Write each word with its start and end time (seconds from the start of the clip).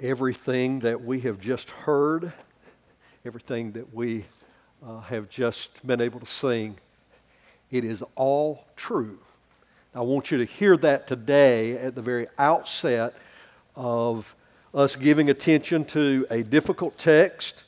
everything 0.00 0.80
that 0.80 1.02
we 1.02 1.20
have 1.20 1.40
just 1.40 1.70
heard, 1.70 2.32
everything 3.24 3.72
that 3.72 3.94
we 3.94 4.24
uh, 4.86 5.00
have 5.00 5.28
just 5.28 5.84
been 5.86 6.00
able 6.00 6.20
to 6.20 6.26
sing, 6.26 6.76
it 7.70 7.84
is 7.84 8.02
all 8.14 8.64
true. 8.76 9.18
I 9.94 10.00
want 10.00 10.30
you 10.30 10.38
to 10.38 10.44
hear 10.44 10.76
that 10.78 11.06
today 11.06 11.78
at 11.78 11.94
the 11.94 12.02
very 12.02 12.26
outset 12.38 13.14
of 13.74 14.34
us 14.74 14.94
giving 14.96 15.30
attention 15.30 15.86
to 15.86 16.26
a 16.30 16.42
difficult 16.42 16.98
text. 16.98 17.64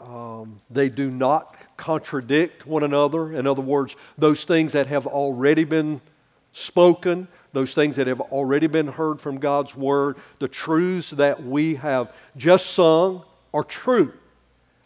Um, 0.00 0.60
they 0.70 0.88
do 0.88 1.10
not 1.10 1.54
contradict 1.76 2.66
one 2.66 2.82
another. 2.82 3.34
In 3.34 3.46
other 3.46 3.60
words, 3.60 3.94
those 4.16 4.44
things 4.44 4.72
that 4.72 4.86
have 4.86 5.06
already 5.06 5.64
been 5.64 6.00
spoken, 6.54 7.28
those 7.52 7.74
things 7.74 7.96
that 7.96 8.06
have 8.06 8.20
already 8.20 8.66
been 8.66 8.88
heard 8.88 9.20
from 9.20 9.38
God's 9.38 9.76
Word, 9.76 10.16
the 10.38 10.48
truths 10.48 11.10
that 11.10 11.42
we 11.42 11.74
have 11.76 12.12
just 12.36 12.68
sung 12.70 13.22
are 13.52 13.64
true. 13.64 14.12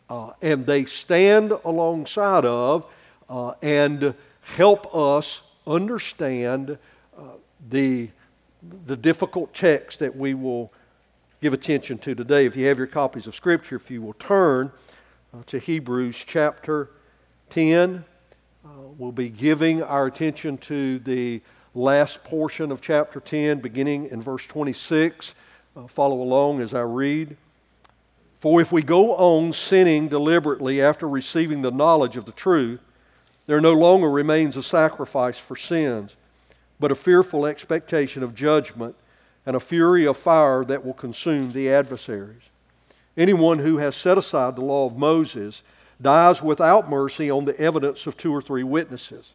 Uh, 0.09 0.30
and 0.42 0.66
they 0.66 0.84
stand 0.84 1.52
alongside 1.64 2.45
of 2.45 2.87
uh, 3.28 3.52
and 3.62 4.14
help 4.42 4.95
us 4.95 5.42
understand 5.66 6.78
uh, 7.16 7.23
the, 7.70 8.09
the 8.87 8.96
difficult 8.96 9.52
text 9.52 9.98
that 9.98 10.14
we 10.14 10.34
will 10.34 10.73
give 11.40 11.52
attention 11.52 11.98
to 11.98 12.14
today. 12.14 12.46
If 12.46 12.56
you 12.56 12.66
have 12.66 12.78
your 12.78 12.87
copies 12.87 13.26
of 13.26 13.34
Scripture, 13.34 13.76
if 13.76 13.90
you 13.90 14.02
will 14.02 14.14
turn 14.14 14.70
uh, 15.34 15.42
to 15.46 15.59
Hebrews 15.59 16.16
chapter 16.26 16.90
10, 17.51 18.04
uh, 18.64 18.68
we'll 18.98 19.12
be 19.12 19.28
giving 19.28 19.82
our 19.82 20.06
attention 20.06 20.59
to 20.59 20.98
the 21.01 21.40
last 21.76 22.24
portion 22.24 22.72
of 22.72 22.80
chapter 22.80 23.20
10, 23.20 23.60
beginning 23.60 24.08
in 24.08 24.22
verse 24.22 24.46
26. 24.46 25.34
Uh, 25.76 25.86
follow 25.86 26.22
along 26.22 26.62
as 26.62 26.72
I 26.72 26.80
read. 26.80 27.36
For 28.40 28.60
if 28.60 28.72
we 28.72 28.82
go 28.82 29.14
on 29.14 29.52
sinning 29.52 30.09
deliberately 30.09 30.80
after 30.80 31.06
receiving 31.06 31.60
the 31.60 31.70
knowledge 31.70 32.16
of 32.16 32.24
the 32.24 32.32
truth, 32.32 32.80
there 33.46 33.60
no 33.60 33.74
longer 33.74 34.10
remains 34.10 34.56
a 34.56 34.62
sacrifice 34.62 35.38
for 35.38 35.54
sins, 35.54 36.16
but 36.80 36.90
a 36.90 36.96
fearful 36.96 37.45
expectation 37.45 38.23
of 38.23 38.34
judgment 38.34 38.95
and 39.45 39.54
a 39.54 39.60
fury 39.60 40.06
of 40.06 40.16
fire 40.16 40.64
that 40.64 40.84
will 40.84 40.95
consume 40.95 41.51
the 41.51 41.70
adversaries. 41.70 42.42
Anyone 43.16 43.58
who 43.58 43.76
has 43.79 43.95
set 43.95 44.18
aside 44.18 44.56
the 44.56 44.62
law 44.62 44.86
of 44.86 44.96
Moses 44.96 45.62
dies 46.01 46.42
without 46.42 46.90
mercy 46.90 47.30
on 47.30 47.45
the 47.45 47.58
evidence 47.60 48.06
of 48.06 48.16
two 48.16 48.34
or 48.34 48.42
three 48.42 48.64
witnesses 48.64 49.34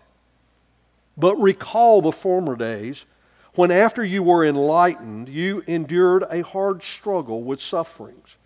But 1.17 1.35
recall 1.39 2.01
the 2.01 2.11
former 2.11 2.55
days 2.55 3.05
when, 3.55 3.71
after 3.71 4.03
you 4.03 4.23
were 4.23 4.45
enlightened, 4.45 5.27
you 5.27 5.63
endured 5.67 6.23
a 6.29 6.41
hard 6.41 6.83
struggle 6.83 7.43
with 7.43 7.61
sufferings, 7.61 8.37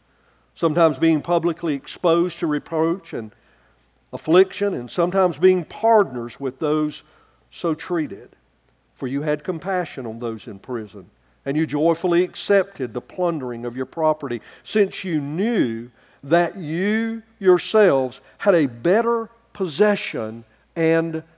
sometimes 0.55 0.97
being 0.97 1.21
publicly 1.21 1.75
exposed 1.75 2.39
to 2.39 2.47
reproach 2.47 3.13
and 3.13 3.31
affliction, 4.11 4.73
and 4.73 4.89
sometimes 4.89 5.37
being 5.37 5.63
partners 5.65 6.39
with 6.39 6.57
those 6.59 7.03
so 7.51 7.75
treated. 7.75 8.35
For 8.95 9.07
you 9.07 9.21
had 9.21 9.43
compassion 9.43 10.05
on 10.05 10.19
those 10.19 10.47
in 10.47 10.57
prison, 10.57 11.09
and 11.45 11.55
you 11.55 11.67
joyfully 11.67 12.23
accepted 12.23 12.93
the 12.93 13.01
plundering 13.01 13.65
of 13.65 13.75
your 13.75 13.85
property, 13.85 14.41
since 14.63 15.03
you 15.03 15.21
knew 15.21 15.91
that 16.23 16.57
you 16.57 17.21
yourselves 17.39 18.21
had 18.39 18.55
a 18.55 18.65
better 18.65 19.29
possession 19.53 20.43
and 20.75 21.21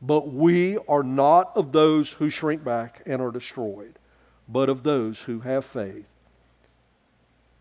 But 0.00 0.32
we 0.32 0.78
are 0.88 1.02
not 1.02 1.56
of 1.56 1.72
those 1.72 2.12
who 2.12 2.30
shrink 2.30 2.62
back 2.62 3.02
and 3.06 3.20
are 3.20 3.32
destroyed, 3.32 3.98
but 4.48 4.68
of 4.68 4.82
those 4.82 5.20
who 5.20 5.40
have 5.40 5.64
faith 5.64 6.06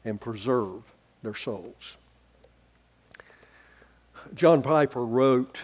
and 0.05 0.21
preserve 0.21 0.83
their 1.23 1.33
souls. 1.33 1.97
John 4.33 4.61
Piper 4.61 5.05
wrote 5.05 5.57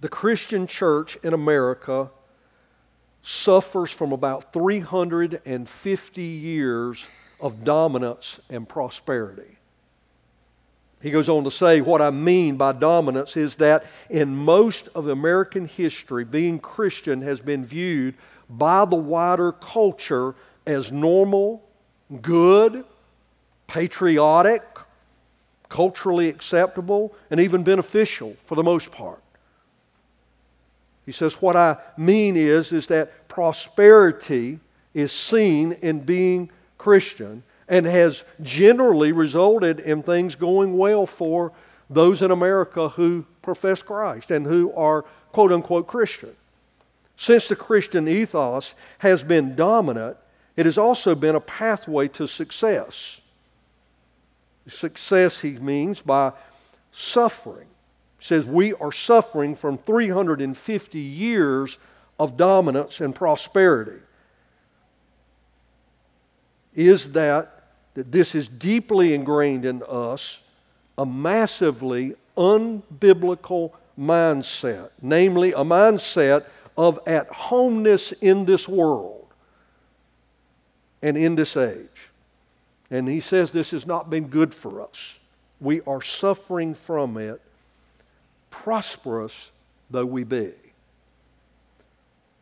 The 0.00 0.08
Christian 0.08 0.66
church 0.66 1.16
in 1.22 1.32
America 1.32 2.10
suffers 3.22 3.90
from 3.90 4.12
about 4.12 4.52
350 4.52 6.22
years 6.22 7.06
of 7.40 7.64
dominance 7.64 8.40
and 8.50 8.68
prosperity. 8.68 9.58
He 11.04 11.10
goes 11.10 11.28
on 11.28 11.44
to 11.44 11.50
say, 11.50 11.82
What 11.82 12.00
I 12.00 12.10
mean 12.10 12.56
by 12.56 12.72
dominance 12.72 13.36
is 13.36 13.56
that 13.56 13.84
in 14.08 14.34
most 14.34 14.88
of 14.94 15.08
American 15.08 15.66
history, 15.66 16.24
being 16.24 16.58
Christian 16.58 17.20
has 17.20 17.40
been 17.40 17.62
viewed 17.66 18.14
by 18.48 18.86
the 18.86 18.96
wider 18.96 19.52
culture 19.52 20.34
as 20.66 20.90
normal, 20.90 21.62
good, 22.22 22.86
patriotic, 23.66 24.62
culturally 25.68 26.30
acceptable, 26.30 27.14
and 27.30 27.38
even 27.38 27.62
beneficial 27.62 28.34
for 28.46 28.54
the 28.54 28.62
most 28.62 28.90
part. 28.90 29.22
He 31.04 31.12
says, 31.12 31.34
What 31.34 31.54
I 31.54 31.76
mean 31.98 32.34
is, 32.34 32.72
is 32.72 32.86
that 32.86 33.28
prosperity 33.28 34.58
is 34.94 35.12
seen 35.12 35.72
in 35.82 36.00
being 36.00 36.50
Christian 36.78 37.42
and 37.68 37.86
has 37.86 38.24
generally 38.42 39.12
resulted 39.12 39.80
in 39.80 40.02
things 40.02 40.34
going 40.34 40.76
well 40.76 41.06
for 41.06 41.52
those 41.90 42.22
in 42.22 42.30
America 42.30 42.88
who 42.90 43.24
profess 43.42 43.82
Christ 43.82 44.30
and 44.30 44.46
who 44.46 44.72
are 44.72 45.04
quote 45.32 45.52
unquote 45.52 45.86
Christian. 45.86 46.34
Since 47.16 47.48
the 47.48 47.56
Christian 47.56 48.08
ethos 48.08 48.74
has 48.98 49.22
been 49.22 49.54
dominant, 49.54 50.16
it 50.56 50.66
has 50.66 50.78
also 50.78 51.14
been 51.14 51.36
a 51.36 51.40
pathway 51.40 52.08
to 52.08 52.26
success. 52.26 53.20
Success, 54.66 55.40
he 55.40 55.52
means, 55.52 56.00
by 56.00 56.32
suffering. 56.92 57.66
He 58.18 58.24
says 58.24 58.46
we 58.46 58.72
are 58.74 58.92
suffering 58.92 59.54
from 59.54 59.78
350 59.78 60.98
years 60.98 61.78
of 62.18 62.36
dominance 62.36 63.00
and 63.00 63.14
prosperity. 63.14 64.00
Is 66.74 67.12
that 67.12 67.54
that 67.94 68.10
this 68.10 68.34
is 68.34 68.48
deeply 68.48 69.14
ingrained 69.14 69.64
in 69.64 69.82
us 69.88 70.40
a 70.98 71.06
massively 71.06 72.14
unbiblical 72.36 73.72
mindset, 73.98 74.90
namely 75.00 75.52
a 75.52 75.58
mindset 75.58 76.44
of 76.76 76.98
at 77.06 77.28
homeness 77.28 78.12
in 78.12 78.44
this 78.44 78.68
world 78.68 79.26
and 81.02 81.16
in 81.16 81.36
this 81.36 81.56
age. 81.56 82.10
And 82.90 83.08
he 83.08 83.20
says 83.20 83.50
this 83.50 83.70
has 83.70 83.86
not 83.86 84.10
been 84.10 84.26
good 84.26 84.52
for 84.52 84.82
us. 84.82 85.18
We 85.60 85.80
are 85.82 86.02
suffering 86.02 86.74
from 86.74 87.16
it, 87.16 87.40
prosperous 88.50 89.50
though 89.90 90.04
we 90.04 90.24
be. 90.24 90.52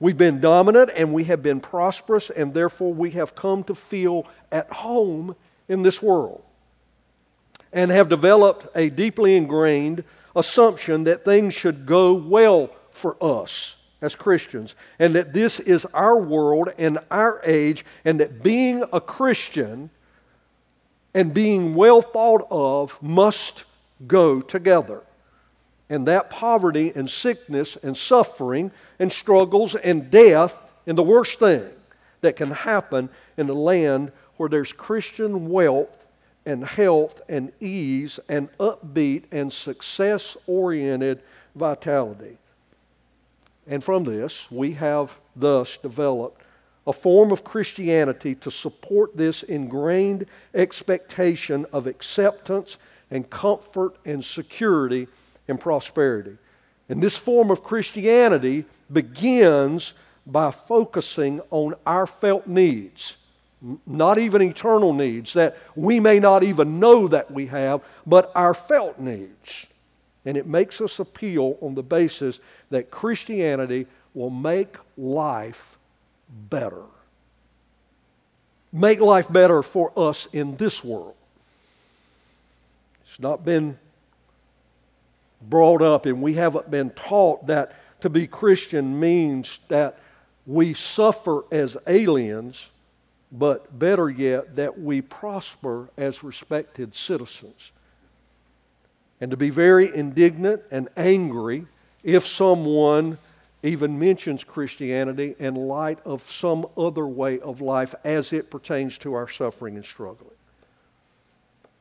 We've 0.03 0.19
been 0.19 0.41
dominant 0.41 0.91
and 0.97 1.13
we 1.15 1.23
have 1.25 1.45
been 1.45 1.61
prosperous, 1.61 2.29
and 2.29 2.53
therefore 2.53 2.93
we 2.93 3.13
have 3.13 3.37
come 3.37 3.63
to 3.63 3.75
feel 3.77 4.27
at 4.51 4.69
home 4.69 5.37
in 5.69 5.85
this 5.85 6.03
world 6.03 6.43
and 7.73 7.89
have 7.93 8.09
developed 8.09 8.67
a 8.77 8.91
deeply 8.91 9.37
ingrained 9.37 10.03
assumption 10.35 11.05
that 11.05 11.25
things 11.25 11.55
should 11.55 11.87
go 11.87 12.15
well 12.15 12.71
for 12.91 13.17
us 13.23 13.77
as 14.01 14.17
Christians, 14.17 14.75
and 14.99 15.15
that 15.15 15.33
this 15.33 15.61
is 15.61 15.85
our 15.95 16.19
world 16.19 16.71
and 16.79 16.99
our 17.09 17.41
age, 17.45 17.85
and 18.05 18.19
that 18.19 18.43
being 18.43 18.83
a 18.93 19.01
Christian 19.01 19.89
and 21.15 21.33
being 21.33 21.77
well 21.77 22.03
thought 22.03 22.45
of 22.51 23.01
must 23.01 23.63
go 24.09 24.41
together. 24.41 25.03
And 25.93 26.09
that 26.09 26.31
poverty 26.31 26.91
and 26.95 27.11
sickness 27.11 27.77
and 27.83 27.95
suffering 27.95 28.71
and 28.99 29.13
struggles 29.13 29.75
and 29.75 30.11
death 30.11 30.59
and 30.87 30.97
the 30.97 31.03
worst 31.03 31.39
thing 31.39 31.69
that 32.23 32.35
can 32.35 32.51
happen 32.51 33.11
in 33.37 33.51
a 33.51 33.53
land 33.53 34.11
where 34.39 34.49
there's 34.49 34.73
Christian 34.73 35.51
wealth 35.51 36.07
and 36.47 36.65
health 36.65 37.21
and 37.29 37.53
ease 37.61 38.19
and 38.31 38.49
upbeat 38.57 39.25
and 39.33 39.53
success 39.53 40.35
oriented 40.47 41.21
vitality. 41.57 42.39
And 43.67 43.85
from 43.85 44.05
this, 44.05 44.51
we 44.51 44.73
have 44.73 45.15
thus 45.37 45.77
developed 45.77 46.41
a 46.87 46.95
form 46.95 47.31
of 47.31 47.45
Christianity 47.45 48.35
to 48.37 48.51
support 48.51 49.15
this 49.15 49.43
ingrained 49.43 50.25
expectation 50.55 51.67
of 51.71 51.87
acceptance 51.87 52.79
and 53.11 53.29
comfort 53.29 53.97
and 54.07 54.25
security 54.25 55.07
and 55.49 55.59
prosperity. 55.61 56.37
And 56.89 57.03
this 57.03 57.17
form 57.17 57.51
of 57.51 57.63
Christianity 57.63 58.65
begins 58.93 59.95
by 60.27 60.51
focusing 60.51 61.41
on 61.51 61.75
our 61.87 62.07
felt 62.07 62.47
needs, 62.47 63.17
not 63.87 64.19
even 64.19 64.43
eternal 64.43 64.93
needs 64.93 65.33
that 65.35 65.57
we 65.75 66.01
may 66.01 66.19
not 66.19 66.43
even 66.43 66.79
know 66.79 67.09
that 67.09 67.31
we 67.31 67.47
have, 67.47 67.81
but 68.07 68.31
our 68.35 68.55
felt 68.55 68.99
needs. 68.99 69.67
And 70.25 70.37
it 70.37 70.47
makes 70.47 70.81
us 70.81 70.99
appeal 70.99 71.59
on 71.61 71.75
the 71.75 71.83
basis 71.83 72.41
that 72.71 72.91
Christianity 72.91 73.87
will 74.15 74.31
make 74.31 74.77
life 74.97 75.79
better. 76.51 76.83
Make 78.73 79.01
life 79.01 79.31
better 79.31 79.63
for 79.63 79.93
us 79.97 80.29
in 80.33 80.57
this 80.57 80.83
world. 80.85 81.15
It's 83.07 83.21
not 83.21 83.45
been 83.45 83.79
brought 85.49 85.83
up, 85.83 86.07
and 86.07 86.23
we 86.23 86.35
haven't 86.35 86.71
been 86.71 86.91
taught 86.91 87.47
that 87.47 87.75
to 88.01 88.11
be 88.11 88.27
Christian 88.27 88.99
means 88.99 89.61
that 89.69 89.99
we 90.47 90.75
suffer 90.75 91.45
as 91.53 91.77
aliens, 91.87 92.69
but 93.31 93.79
better 93.79 94.11
yet, 94.11 94.57
that 94.57 94.79
we 94.79 95.01
prosper 95.01 95.89
as 95.97 96.23
respected 96.23 96.95
citizens. 96.95 97.73
And 99.21 99.31
to 99.31 99.37
be 99.37 99.51
very 99.51 99.95
indignant 99.95 100.63
and 100.71 100.89
angry 100.97 101.67
if 102.03 102.27
someone 102.27 103.19
even 103.63 103.99
mentions 103.99 104.43
Christianity 104.43 105.37
in 105.39 105.55
light 105.55 106.01
of 106.05 106.29
some 106.31 106.67
other 106.77 107.07
way 107.07 107.39
of 107.39 107.61
life 107.61 107.95
as 108.05 108.33
it 108.33 108.51
pertains 108.51 108.99
to 108.99 109.15
our 109.15 109.29
suffering 109.29 109.77
and 109.77 109.85
struggling. 109.85 110.35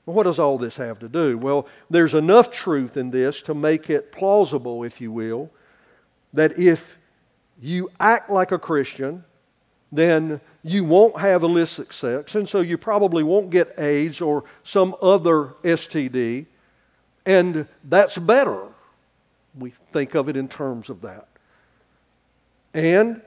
What 0.05 0.23
does 0.23 0.39
all 0.39 0.57
this 0.57 0.77
have 0.77 0.99
to 0.99 1.09
do? 1.09 1.37
Well, 1.37 1.67
there's 1.89 2.13
enough 2.13 2.51
truth 2.51 2.97
in 2.97 3.11
this 3.11 3.41
to 3.43 3.53
make 3.53 3.89
it 3.89 4.11
plausible, 4.11 4.83
if 4.83 4.99
you 4.99 5.11
will, 5.11 5.49
that 6.33 6.57
if 6.57 6.97
you 7.61 7.89
act 7.99 8.29
like 8.29 8.51
a 8.51 8.57
Christian, 8.57 9.23
then 9.91 10.41
you 10.63 10.83
won't 10.83 11.19
have 11.19 11.43
illicit 11.43 11.93
sex, 11.93 12.35
and 12.35 12.47
so 12.47 12.61
you 12.61 12.77
probably 12.77 13.23
won't 13.23 13.49
get 13.49 13.77
AIDS 13.77 14.21
or 14.21 14.43
some 14.63 14.95
other 15.01 15.55
STD, 15.63 16.45
and 17.25 17.67
that's 17.83 18.17
better. 18.17 18.67
We 19.57 19.71
think 19.89 20.15
of 20.15 20.29
it 20.29 20.37
in 20.37 20.47
terms 20.47 20.89
of 20.89 21.01
that. 21.01 21.27
And 22.73 23.21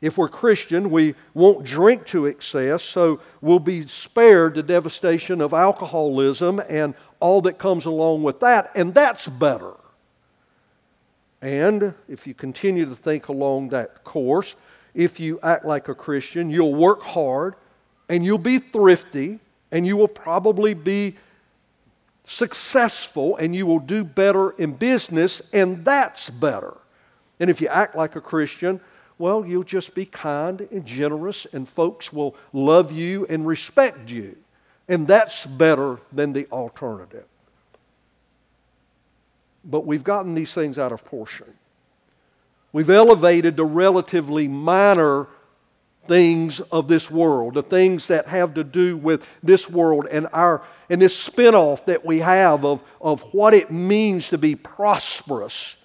if 0.00 0.16
we're 0.16 0.28
Christian, 0.28 0.90
we 0.90 1.14
won't 1.34 1.64
drink 1.64 2.06
to 2.06 2.26
excess, 2.26 2.82
so 2.82 3.20
we'll 3.40 3.58
be 3.58 3.86
spared 3.86 4.54
the 4.54 4.62
devastation 4.62 5.40
of 5.40 5.52
alcoholism 5.52 6.60
and 6.68 6.94
all 7.20 7.42
that 7.42 7.58
comes 7.58 7.86
along 7.86 8.22
with 8.22 8.38
that, 8.40 8.70
and 8.76 8.94
that's 8.94 9.26
better. 9.26 9.72
And 11.42 11.94
if 12.08 12.26
you 12.26 12.34
continue 12.34 12.86
to 12.86 12.94
think 12.94 13.28
along 13.28 13.70
that 13.70 14.04
course, 14.04 14.54
if 14.94 15.20
you 15.20 15.38
act 15.42 15.64
like 15.64 15.88
a 15.88 15.94
Christian, 15.94 16.50
you'll 16.50 16.74
work 16.74 17.02
hard 17.02 17.54
and 18.08 18.24
you'll 18.24 18.38
be 18.38 18.58
thrifty 18.58 19.38
and 19.70 19.86
you 19.86 19.96
will 19.96 20.08
probably 20.08 20.74
be 20.74 21.16
successful 22.24 23.36
and 23.36 23.54
you 23.54 23.66
will 23.66 23.78
do 23.78 24.04
better 24.04 24.50
in 24.50 24.72
business, 24.72 25.42
and 25.52 25.84
that's 25.84 26.30
better. 26.30 26.76
And 27.40 27.50
if 27.50 27.60
you 27.60 27.68
act 27.68 27.94
like 27.96 28.16
a 28.16 28.20
Christian, 28.20 28.80
well, 29.18 29.44
you'll 29.44 29.64
just 29.64 29.94
be 29.94 30.06
kind 30.06 30.60
and 30.70 30.86
generous, 30.86 31.46
and 31.52 31.68
folks 31.68 32.12
will 32.12 32.36
love 32.52 32.92
you 32.92 33.26
and 33.28 33.46
respect 33.46 34.10
you. 34.10 34.36
And 34.88 35.06
that's 35.06 35.44
better 35.44 36.00
than 36.12 36.32
the 36.32 36.46
alternative. 36.50 37.24
But 39.64 39.84
we've 39.84 40.04
gotten 40.04 40.34
these 40.34 40.52
things 40.52 40.78
out 40.78 40.92
of 40.92 41.04
portion. 41.04 41.52
We've 42.72 42.88
elevated 42.88 43.56
the 43.56 43.64
relatively 43.64 44.46
minor 44.46 45.26
things 46.06 46.60
of 46.60 46.88
this 46.88 47.10
world, 47.10 47.54
the 47.54 47.62
things 47.62 48.06
that 48.06 48.26
have 48.28 48.54
to 48.54 48.64
do 48.64 48.96
with 48.96 49.26
this 49.42 49.68
world 49.68 50.06
and 50.10 50.26
our 50.32 50.62
and 50.90 51.02
this 51.02 51.28
spinoff 51.28 51.84
that 51.84 52.04
we 52.04 52.18
have 52.20 52.64
of, 52.64 52.82
of 53.00 53.20
what 53.34 53.52
it 53.52 53.70
means 53.70 54.28
to 54.30 54.38
be 54.38 54.54
prosperous 54.54 55.76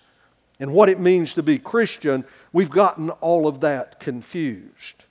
and 0.60 0.74
what 0.74 0.90
it 0.90 1.00
means 1.00 1.34
to 1.34 1.44
be 1.44 1.58
Christian, 1.58 2.26
we've 2.52 2.70
gotten 2.70 3.10
all 3.10 3.48
of 3.48 3.62
that 3.62 4.00
confused. 4.00 5.04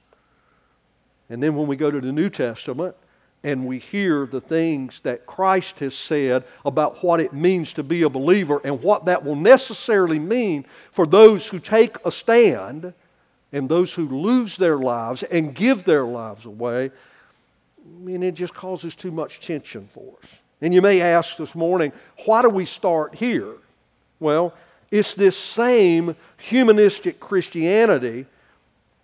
And 1.29 1.43
then 1.43 1.55
when 1.55 1.67
we 1.67 1.77
go 1.77 1.91
to 1.91 2.01
the 2.01 2.13
New 2.13 2.31
Testament 2.31 2.95
and 3.45 3.67
we 3.67 3.79
hear 3.79 4.27
the 4.27 4.41
things 4.41 5.01
that 5.01 5.27
Christ 5.27 5.81
has 5.81 5.95
said 5.95 6.45
about 6.65 7.03
what 7.03 7.21
it 7.21 7.33
means 7.33 7.73
to 7.73 7.83
be 7.83 8.03
a 8.03 8.09
believer 8.09 8.61
and 8.65 8.81
what 8.83 9.07
that 9.07 9.25
will 9.25 9.37
necessarily 9.37 10.19
mean 10.19 10.65
for 10.93 11.07
those 11.07 11.47
who 11.47 11.59
take 11.59 11.97
a 12.05 12.11
stand 12.11 12.93
and 13.53 13.69
those 13.69 13.93
who 13.93 14.09
lose 14.09 14.57
their 14.57 14.79
lives 14.79 15.23
and 15.25 15.55
give 15.55 15.85
their 15.85 16.05
lives 16.05 16.45
away, 16.45 16.91
I 17.85 18.05
mean, 18.05 18.23
it 18.23 18.35
just 18.35 18.55
causes 18.55 18.95
too 18.95 19.11
much 19.11 19.41
tension 19.41 19.89
for 19.93 20.15
us. 20.23 20.31
And 20.61 20.73
you 20.73 20.81
may 20.81 21.01
ask 21.01 21.37
this 21.37 21.55
morning, 21.55 21.93
why 22.25 22.43
do 22.43 22.49
we 22.49 22.65
start 22.65 23.15
here? 23.17 23.57
Well, 24.21 24.55
it's 24.93 25.15
this 25.15 25.37
same 25.37 26.15
humanistic 26.37 27.19
Christianity 27.19 28.27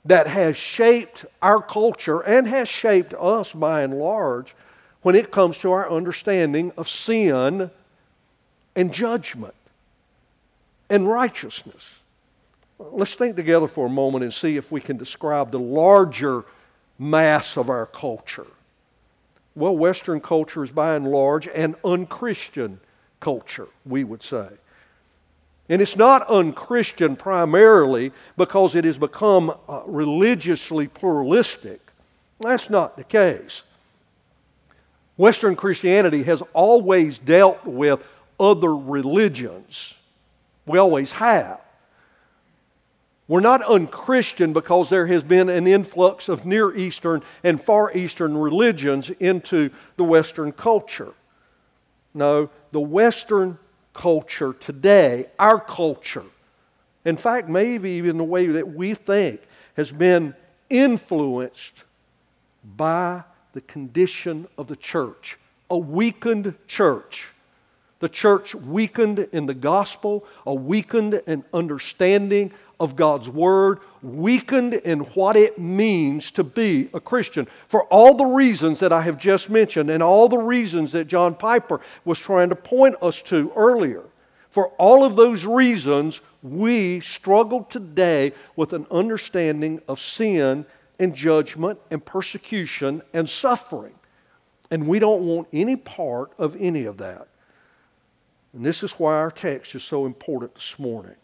that 0.05 0.27
has 0.27 0.55
shaped 0.55 1.25
our 1.41 1.63
culture 1.63 2.21
and 2.21 2.47
has 2.47 2.69
shaped 2.69 3.15
us 3.15 3.53
by 3.53 3.83
and 3.83 3.99
large 3.99 4.55
when 5.01 5.15
it 5.15 5.33
comes 5.33 5.57
to 5.59 5.73
our 5.73 5.91
understanding 5.91 6.73
of 6.77 6.89
sin 6.91 7.71
and 8.77 8.93
judgment 8.93 9.55
and 10.91 11.09
righteousness. 11.09 11.85
Let's 12.79 13.15
think 13.15 13.35
together 13.35 13.67
for 13.67 13.87
a 13.87 13.91
moment 13.91 14.25
and 14.25 14.33
see 14.33 14.57
if 14.59 14.71
we 14.71 14.83
can 14.83 14.99
describe 14.99 15.51
the 15.51 15.59
larger 15.59 16.45
mass 16.99 17.57
of 17.57 17.71
our 17.71 17.87
culture. 17.87 18.47
Well, 19.55 19.77
Western 19.77 20.21
culture 20.21 20.63
is 20.63 20.71
by 20.71 20.97
and 20.97 21.11
large 21.11 21.49
an 21.49 21.77
unchristian 21.83 22.79
culture, 23.21 23.69
we 23.87 24.05
would 24.05 24.23
say. 24.23 24.49
And 25.69 25.83
it's 25.83 25.97
not 25.97 26.29
unchristian 26.29 27.17
primarily 27.17 28.13
because 28.37 28.75
it 28.75 28.85
has 28.85 28.97
become 28.97 29.55
uh, 29.69 29.83
religiously 29.87 30.89
pluralistic. 30.89 31.81
That's 32.41 32.71
not 32.71 32.97
the 32.97 33.05
case. 33.05 33.65
Western 35.17 35.57
Christianity 35.57 36.23
has 36.23 36.43
always 36.53 37.19
dealt 37.19 37.65
with 37.67 38.03
other 38.41 38.75
religions. 38.75 39.95
We 40.65 40.79
always 40.79 41.13
have. 41.13 41.61
We're 43.27 43.41
not 43.41 43.63
unchristian 43.63 44.55
because 44.55 44.89
there 44.89 45.07
has 45.07 45.23
been 45.23 45.51
an 45.51 45.67
influx 45.67 46.31
of 46.31 46.47
Near 46.47 46.75
Eastern 46.75 47.23
and 47.45 47.61
Far 47.61 47.95
Eastern 47.95 48.39
religions 48.39 49.11
into 49.11 49.71
the 49.97 50.05
Western 50.05 50.51
culture. 50.51 51.13
No, 52.15 52.49
the 52.73 52.81
Western 52.81 53.59
culture 53.99 54.53
today, 54.53 55.27
our 55.41 55.59
culture, 55.59 56.25
in 57.05 57.17
fact, 57.17 57.49
maybe 57.49 57.91
even 57.91 58.17
the 58.17 58.23
way 58.23 58.47
that 58.47 58.75
we 58.75 58.95
think, 58.95 59.41
has 59.77 59.91
been 59.91 60.35
influenced 60.71 61.83
by 62.77 63.25
the 63.55 63.61
condition 63.63 64.47
of 64.57 64.69
the 64.69 64.77
church, 64.77 65.37
a 65.69 65.77
weakened 65.77 66.55
church. 66.69 67.33
The 68.01 68.09
church 68.09 68.55
weakened 68.55 69.19
in 69.33 69.47
the 69.47 69.55
gospel, 69.55 70.25
a 70.47 70.55
weakened 70.55 71.21
in 71.27 71.45
understanding 71.53 72.53
of 72.79 72.95
God's 72.95 73.29
Word, 73.29 73.81
weakened 74.03 74.75
in 74.75 75.01
what 75.01 75.35
it 75.35 75.59
means 75.59 76.31
to 76.33 76.45
be 76.45 76.89
a 76.95 77.01
Christian. 77.01 77.49
For 77.67 77.85
all 77.85 78.15
the 78.15 78.25
reasons 78.25 78.79
that 78.81 78.93
I 78.93 79.03
have 79.03 79.19
just 79.19 79.51
mentioned 79.51 79.91
and 79.91 80.03
all 80.03 80.29
the 80.29 80.39
reasons 80.39 80.93
that 80.93 81.07
John 81.09 81.35
Piper 81.35 81.81
was 82.05 82.21
trying 82.21 82.51
to 82.51 82.57
point 82.57 82.95
us 83.03 83.21
to 83.23 83.53
earlier. 83.57 84.05
For 84.51 84.69
all 84.79 85.05
of 85.05 85.17
those 85.17 85.45
reasons, 85.45 86.21
we 86.43 87.01
struggle 87.01 87.65
today 87.65 88.33
with 88.55 88.73
an 88.73 88.87
understanding 88.93 89.83
of 89.89 90.01
sin 90.01 90.65
and 91.01 91.15
judgment 91.15 91.81
and 91.91 92.05
persecution 92.05 93.03
and 93.13 93.29
suffering. 93.29 93.95
And 94.71 94.87
we 94.87 95.01
don't 95.01 95.23
want 95.27 95.49
any 95.53 95.77
part 95.77 96.33
of 96.39 96.57
any 96.61 96.85
of 96.85 96.99
that. 96.99 97.29
And 98.53 98.65
this 98.65 98.83
is 98.83 98.93
why 98.93 99.15
our 99.15 99.31
text 99.31 99.75
is 99.75 99.85
so 99.85 100.07
important 100.07 100.55
this 100.55 100.79
morning. 100.79 101.17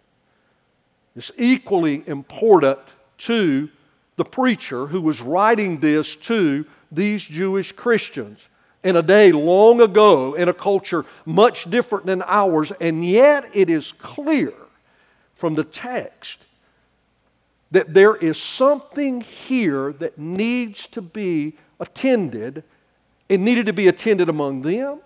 It's 1.16 1.32
equally 1.36 2.02
important 2.06 2.80
to 3.18 3.68
the 4.16 4.24
preacher 4.24 4.86
who 4.86 5.00
was 5.00 5.20
writing 5.20 5.80
this 5.80 6.14
to 6.16 6.66
these 6.90 7.22
Jewish 7.24 7.72
Christians 7.72 8.40
in 8.82 8.96
a 8.96 9.02
day 9.02 9.32
long 9.32 9.80
ago 9.80 10.34
in 10.34 10.48
a 10.48 10.54
culture 10.54 11.04
much 11.24 11.68
different 11.70 12.06
than 12.06 12.22
ours, 12.26 12.72
and 12.80 13.04
yet 13.04 13.48
it 13.54 13.70
is 13.70 13.92
clear 13.92 14.52
from 15.34 15.54
the 15.54 15.64
text 15.64 16.38
that 17.70 17.94
there 17.94 18.14
is 18.14 18.40
something 18.40 19.20
here 19.20 19.92
that 19.94 20.18
needs 20.18 20.86
to 20.88 21.02
be 21.02 21.56
attended. 21.80 22.62
It 23.28 23.40
needed 23.40 23.66
to 23.66 23.72
be 23.72 23.88
attended 23.88 24.28
among 24.28 24.62
them, 24.62 25.00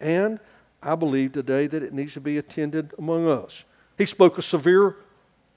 and 0.00 0.38
I 0.84 0.94
believe 0.94 1.32
today 1.32 1.66
that 1.66 1.82
it 1.82 1.94
needs 1.94 2.12
to 2.14 2.20
be 2.20 2.38
attended 2.38 2.92
among 2.98 3.26
us. 3.26 3.64
He 3.96 4.06
spoke 4.06 4.38
a 4.38 4.42
severe 4.42 4.96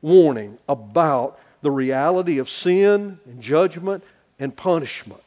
warning 0.01 0.57
about 0.69 1.39
the 1.62 1.72
reality 1.72 2.38
of 2.38 2.50
sin 2.50 3.19
and 3.25 3.41
judgment 3.41 4.03
and 4.39 4.55
punishment. 4.55 5.22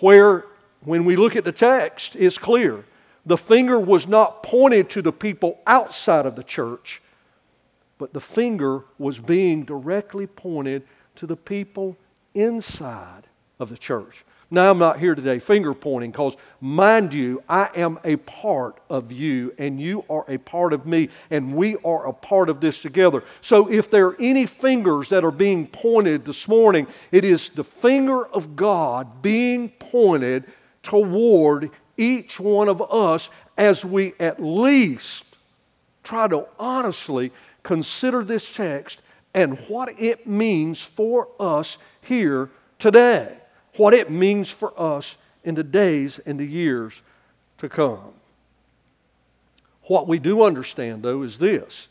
Where, 0.00 0.44
when 0.84 1.04
we 1.04 1.16
look 1.16 1.36
at 1.36 1.44
the 1.44 1.52
text, 1.52 2.16
it's 2.16 2.38
clear 2.38 2.84
the 3.24 3.36
finger 3.36 3.78
was 3.78 4.06
not 4.06 4.42
pointed 4.42 4.90
to 4.90 5.02
the 5.02 5.12
people 5.12 5.60
outside 5.66 6.26
of 6.26 6.36
the 6.36 6.42
church, 6.42 7.00
but 7.98 8.12
the 8.12 8.20
finger 8.20 8.84
was 8.98 9.18
being 9.18 9.64
directly 9.64 10.26
pointed 10.26 10.82
to 11.16 11.26
the 11.26 11.36
people 11.36 11.96
inside 12.34 13.24
of 13.58 13.68
the 13.68 13.76
church. 13.76 14.24
Now, 14.52 14.72
I'm 14.72 14.78
not 14.78 14.98
here 14.98 15.14
today 15.14 15.38
finger 15.38 15.74
pointing 15.74 16.10
because, 16.10 16.36
mind 16.60 17.14
you, 17.14 17.40
I 17.48 17.70
am 17.76 18.00
a 18.02 18.16
part 18.16 18.80
of 18.90 19.12
you 19.12 19.54
and 19.58 19.80
you 19.80 20.04
are 20.10 20.24
a 20.26 20.38
part 20.38 20.72
of 20.72 20.86
me 20.86 21.08
and 21.30 21.54
we 21.54 21.76
are 21.84 22.08
a 22.08 22.12
part 22.12 22.48
of 22.48 22.60
this 22.60 22.82
together. 22.82 23.22
So, 23.42 23.70
if 23.70 23.90
there 23.90 24.08
are 24.08 24.16
any 24.18 24.46
fingers 24.46 25.08
that 25.10 25.22
are 25.22 25.30
being 25.30 25.68
pointed 25.68 26.24
this 26.24 26.48
morning, 26.48 26.88
it 27.12 27.24
is 27.24 27.50
the 27.50 27.62
finger 27.62 28.26
of 28.26 28.56
God 28.56 29.22
being 29.22 29.68
pointed 29.68 30.46
toward 30.82 31.70
each 31.96 32.40
one 32.40 32.68
of 32.68 32.82
us 32.90 33.30
as 33.56 33.84
we 33.84 34.14
at 34.18 34.42
least 34.42 35.24
try 36.02 36.26
to 36.26 36.46
honestly 36.58 37.30
consider 37.62 38.24
this 38.24 38.50
text 38.52 39.00
and 39.32 39.56
what 39.68 40.00
it 40.00 40.26
means 40.26 40.80
for 40.80 41.28
us 41.38 41.78
here 42.00 42.50
today 42.80 43.39
what 43.76 43.94
it 43.94 44.10
means 44.10 44.50
for 44.50 44.72
us 44.78 45.16
in 45.44 45.54
the 45.54 45.64
days 45.64 46.18
and 46.26 46.38
the 46.38 46.44
years 46.44 47.00
to 47.58 47.68
come. 47.68 48.12
What 49.84 50.06
we 50.06 50.18
do 50.18 50.42
understand, 50.42 51.02
though, 51.02 51.22
is 51.22 51.38
this 51.38 51.88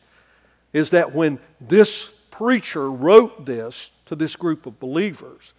is 0.72 0.92
that 0.92 1.16
when 1.16 1.40
this 1.60 2.12
preacher 2.30 2.92
wrote 2.92 3.46
this 3.46 3.90
to 4.06 4.16
this 4.16 4.36
group 4.36 4.66
of 4.66 4.80
believers, 4.80 5.54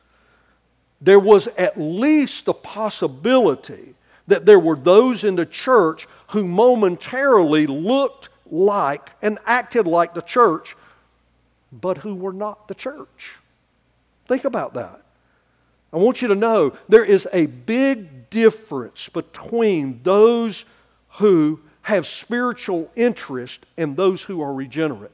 there 1.00 1.18
was 1.18 1.48
at 1.58 1.80
least 1.80 2.44
the 2.44 2.54
possibility 2.54 3.94
that 4.28 4.46
there 4.46 4.58
were 4.58 4.76
those 4.76 5.24
in 5.24 5.34
the 5.34 5.46
church 5.46 6.06
who 6.28 6.46
momentarily 6.46 7.66
looked 7.66 8.28
like 8.50 9.10
and 9.20 9.38
acted 9.46 9.86
like 9.86 10.14
the 10.14 10.22
church, 10.22 10.76
but 11.72 11.98
who 11.98 12.14
were 12.14 12.32
not 12.32 12.68
the 12.68 12.74
church. 12.74 13.36
Think 14.28 14.44
about 14.44 14.74
that. 14.74 15.02
I 15.92 15.96
want 15.96 16.22
you 16.22 16.28
to 16.28 16.34
know 16.34 16.76
there 16.88 17.04
is 17.04 17.28
a 17.32 17.46
big 17.46 18.30
difference 18.30 19.08
between 19.08 20.00
those 20.02 20.64
who 21.14 21.60
have 21.82 22.06
spiritual 22.06 22.90
interest 22.94 23.66
and 23.76 23.96
those 23.96 24.22
who 24.22 24.40
are 24.42 24.52
regenerate. 24.52 25.10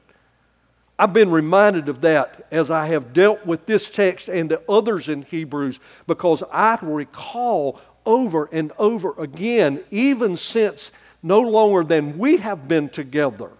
I've 0.99 1.13
been 1.13 1.31
reminded 1.31 1.89
of 1.89 2.01
that 2.01 2.47
as 2.51 2.71
I 2.71 2.87
have 2.87 3.13
dealt 3.13 3.45
with 3.45 3.65
this 3.65 3.89
text 3.89 4.29
and 4.29 4.49
the 4.49 4.61
others 4.69 5.09
in 5.09 5.21
Hebrews 5.21 5.79
because 6.07 6.43
I 6.51 6.77
recall 6.81 7.79
over 8.05 8.49
and 8.51 8.71
over 8.79 9.13
again, 9.19 9.83
even 9.91 10.37
since 10.37 10.91
no 11.21 11.41
longer 11.41 11.83
than 11.83 12.17
we 12.17 12.37
have 12.37 12.67
been 12.67 12.89
together, 12.89 13.51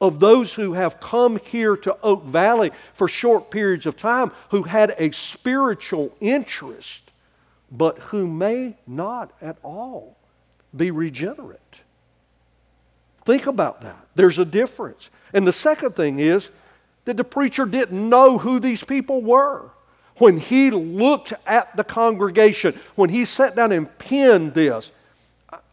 of 0.00 0.20
those 0.20 0.54
who 0.54 0.74
have 0.74 1.00
come 1.00 1.38
here 1.38 1.76
to 1.76 1.96
Oak 2.02 2.24
Valley 2.24 2.70
for 2.94 3.08
short 3.08 3.50
periods 3.50 3.86
of 3.86 3.96
time 3.96 4.30
who 4.50 4.62
had 4.62 4.94
a 4.98 5.10
spiritual 5.10 6.14
interest, 6.20 7.10
but 7.70 7.98
who 7.98 8.26
may 8.26 8.76
not 8.86 9.32
at 9.42 9.56
all 9.62 10.16
be 10.76 10.90
regenerate. 10.90 11.60
Think 13.24 13.46
about 13.46 13.82
that. 13.82 14.06
There's 14.14 14.38
a 14.38 14.44
difference. 14.44 15.10
And 15.32 15.46
the 15.46 15.52
second 15.52 15.94
thing 15.94 16.18
is 16.18 16.50
that 17.04 17.16
the 17.16 17.24
preacher 17.24 17.66
didn't 17.66 18.08
know 18.08 18.38
who 18.38 18.60
these 18.60 18.82
people 18.82 19.20
were. 19.20 19.70
When 20.16 20.38
he 20.38 20.70
looked 20.70 21.32
at 21.46 21.76
the 21.76 21.84
congregation, 21.84 22.78
when 22.94 23.10
he 23.10 23.24
sat 23.24 23.54
down 23.54 23.72
and 23.72 23.98
penned 23.98 24.54
this, 24.54 24.90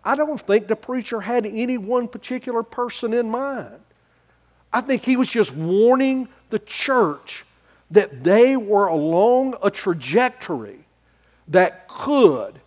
I 0.03 0.15
don't 0.15 0.39
think 0.39 0.67
the 0.67 0.75
preacher 0.75 1.21
had 1.21 1.45
any 1.45 1.77
one 1.77 2.07
particular 2.07 2.61
person 2.61 3.13
in 3.13 3.29
mind. 3.29 3.79
I 4.75 4.81
think 4.81 5.05
he 5.05 5.15
was 5.15 5.29
just 5.29 5.53
warning 5.53 6.27
the 6.49 6.59
church 6.59 7.45
that 7.91 8.25
they 8.25 8.57
were 8.57 8.87
along 8.87 9.55
a 9.63 9.71
trajectory 9.71 10.79
that 11.47 11.87
could, 11.87 12.59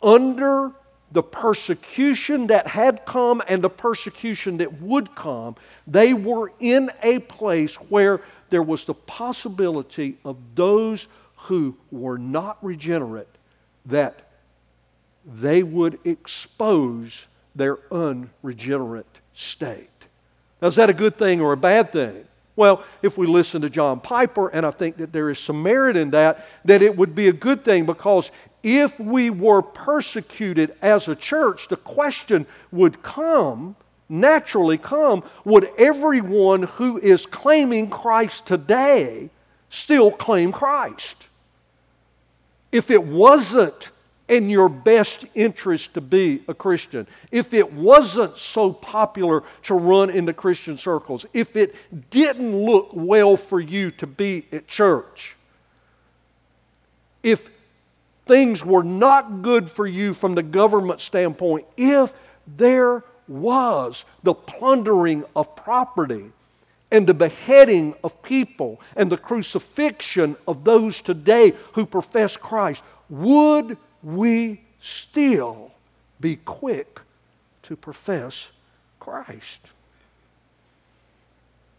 under 0.00 0.70
the 1.10 1.24
persecution 1.24 2.46
that 2.46 2.68
had 2.68 3.04
come 3.04 3.42
and 3.48 3.64
the 3.64 3.68
persecution 3.68 4.58
that 4.58 4.80
would 4.80 5.16
come, 5.16 5.56
they 5.88 6.14
were 6.14 6.52
in 6.60 6.92
a 7.02 7.18
place 7.18 7.74
where 7.74 8.20
there 8.50 8.62
was 8.62 8.84
the 8.84 8.94
possibility 8.94 10.16
of 10.24 10.36
those 10.54 11.08
who 11.34 11.76
were 11.90 12.16
not 12.16 12.64
regenerate 12.64 13.26
that 13.86 14.30
they 15.26 15.64
would 15.64 15.98
expose 16.04 17.26
their 17.56 17.78
unregenerate 17.92 19.18
state. 19.32 19.90
Now, 20.64 20.68
is 20.68 20.76
that 20.76 20.88
a 20.88 20.94
good 20.94 21.18
thing 21.18 21.42
or 21.42 21.52
a 21.52 21.58
bad 21.58 21.92
thing? 21.92 22.24
Well, 22.56 22.84
if 23.02 23.18
we 23.18 23.26
listen 23.26 23.60
to 23.60 23.68
John 23.68 24.00
Piper, 24.00 24.48
and 24.48 24.64
I 24.64 24.70
think 24.70 24.96
that 24.96 25.12
there 25.12 25.28
is 25.28 25.38
some 25.38 25.62
merit 25.62 25.94
in 25.94 26.08
that, 26.12 26.46
that 26.64 26.80
it 26.80 26.96
would 26.96 27.14
be 27.14 27.28
a 27.28 27.34
good 27.34 27.62
thing 27.62 27.84
because 27.84 28.30
if 28.62 28.98
we 28.98 29.28
were 29.28 29.60
persecuted 29.60 30.74
as 30.80 31.06
a 31.06 31.14
church, 31.14 31.68
the 31.68 31.76
question 31.76 32.46
would 32.72 33.02
come, 33.02 33.76
naturally 34.08 34.78
come, 34.78 35.22
would 35.44 35.68
everyone 35.76 36.62
who 36.62 36.96
is 36.96 37.26
claiming 37.26 37.90
Christ 37.90 38.46
today 38.46 39.28
still 39.68 40.10
claim 40.10 40.50
Christ? 40.50 41.26
If 42.72 42.90
it 42.90 43.04
wasn't 43.04 43.90
in 44.28 44.48
your 44.48 44.68
best 44.68 45.26
interest 45.34 45.94
to 45.94 46.00
be 46.00 46.42
a 46.48 46.54
Christian, 46.54 47.06
if 47.30 47.52
it 47.52 47.72
wasn't 47.72 48.36
so 48.38 48.72
popular 48.72 49.42
to 49.64 49.74
run 49.74 50.10
into 50.10 50.32
Christian 50.32 50.78
circles, 50.78 51.26
if 51.34 51.56
it 51.56 51.74
didn't 52.10 52.56
look 52.56 52.88
well 52.92 53.36
for 53.36 53.60
you 53.60 53.90
to 53.92 54.06
be 54.06 54.46
at 54.50 54.66
church, 54.66 55.36
if 57.22 57.50
things 58.26 58.64
were 58.64 58.82
not 58.82 59.42
good 59.42 59.70
for 59.70 59.86
you 59.86 60.14
from 60.14 60.34
the 60.34 60.42
government 60.42 61.00
standpoint, 61.00 61.66
if 61.76 62.14
there 62.56 63.04
was 63.28 64.04
the 64.22 64.34
plundering 64.34 65.24
of 65.36 65.54
property 65.56 66.30
and 66.90 67.06
the 67.06 67.14
beheading 67.14 67.94
of 68.04 68.22
people 68.22 68.80
and 68.96 69.10
the 69.10 69.16
crucifixion 69.16 70.36
of 70.46 70.64
those 70.64 71.00
today 71.00 71.52
who 71.72 71.84
profess 71.84 72.36
Christ, 72.36 72.82
would 73.10 73.76
we 74.04 74.60
still 74.80 75.72
be 76.20 76.36
quick 76.36 77.00
to 77.62 77.74
profess 77.74 78.50
Christ. 79.00 79.60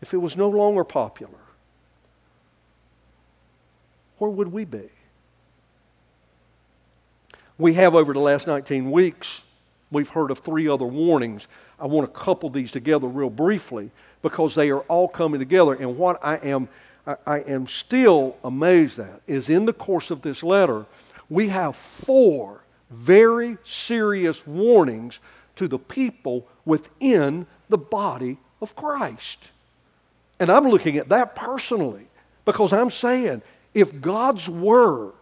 If 0.01 0.13
it 0.13 0.17
was 0.17 0.36
no 0.36 0.50
longer 0.50 0.84
popular, 0.84 1.39
where 4.17 4.32
would 4.32 4.51
we 4.51 4.65
be? 4.65 4.89
We 7.58 7.74
have 7.75 7.96
over 7.96 8.12
the 8.12 8.20
last 8.20 8.48
19 8.48 8.91
weeks, 8.91 9.44
we've 9.91 10.10
heard 10.10 10.32
of 10.32 10.39
three 10.39 10.67
other 10.67 10.86
warnings. 10.86 11.48
I 11.79 11.86
want 11.86 12.12
to 12.12 12.20
couple 12.20 12.50
these 12.50 12.72
together 12.72 13.08
real 13.08 13.29
briefly 13.29 13.91
because 14.22 14.55
they 14.55 14.72
are 14.72 14.82
all 14.82 15.08
coming 15.08 15.39
together. 15.39 15.74
And 15.74 15.98
what 15.98 16.20
I 16.24 16.38
am, 16.38 16.67
I, 17.05 17.15
I 17.25 17.39
am 17.41 17.67
still 17.67 18.38
amazed 18.44 19.00
at 19.00 19.22
is 19.27 19.50
in 19.50 19.65
the 19.65 19.74
course 19.74 20.12
of 20.12 20.22
this 20.22 20.44
letter, 20.44 20.86
we 21.29 21.50
have 21.50 21.75
four 21.75 22.63
very 22.89 23.58
serious 23.63 24.46
warnings 24.46 25.20
to 25.55 25.67
the 25.67 25.79
people 25.79 26.48
within 26.65 27.48
the 27.70 27.77
body 27.77 28.38
of 28.62 28.75
Christ. 28.75 29.39
And 30.39 30.50
I'm 30.50 30.67
looking 30.67 30.98
at 30.98 31.10
that 31.10 31.36
personally 31.36 32.08
because 32.44 32.74
I'm 32.74 32.91
saying 32.91 33.41
if 33.74 34.01
God's 34.01 34.50
Word 34.50 35.13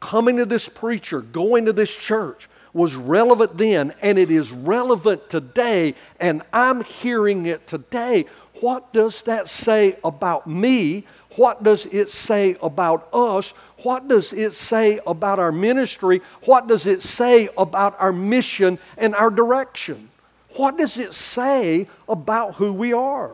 coming 0.00 0.38
to 0.38 0.46
this 0.46 0.68
preacher, 0.68 1.20
going 1.20 1.66
to 1.66 1.72
this 1.72 1.94
church, 1.94 2.48
was 2.72 2.94
relevant 2.94 3.58
then 3.58 3.92
and 4.00 4.18
it 4.18 4.30
is 4.30 4.52
relevant 4.52 5.28
today, 5.28 5.94
and 6.18 6.42
I'm 6.52 6.82
hearing 6.84 7.46
it 7.46 7.66
today, 7.66 8.26
what 8.60 8.92
does 8.92 9.22
that 9.22 9.48
say 9.48 9.96
about 10.04 10.46
me? 10.46 11.04
What 11.36 11.62
does 11.62 11.86
it 11.86 12.10
say 12.10 12.56
about 12.62 13.08
us? 13.14 13.54
What 13.82 14.08
does 14.08 14.32
it 14.32 14.52
say 14.52 15.00
about 15.06 15.38
our 15.38 15.52
ministry? 15.52 16.20
What 16.42 16.66
does 16.66 16.86
it 16.86 17.02
say 17.02 17.48
about 17.56 17.98
our 18.00 18.12
mission 18.12 18.78
and 18.96 19.14
our 19.14 19.30
direction? 19.30 20.10
What 20.56 20.76
does 20.76 20.98
it 20.98 21.14
say 21.14 21.88
about 22.08 22.56
who 22.56 22.72
we 22.72 22.92
are? 22.92 23.32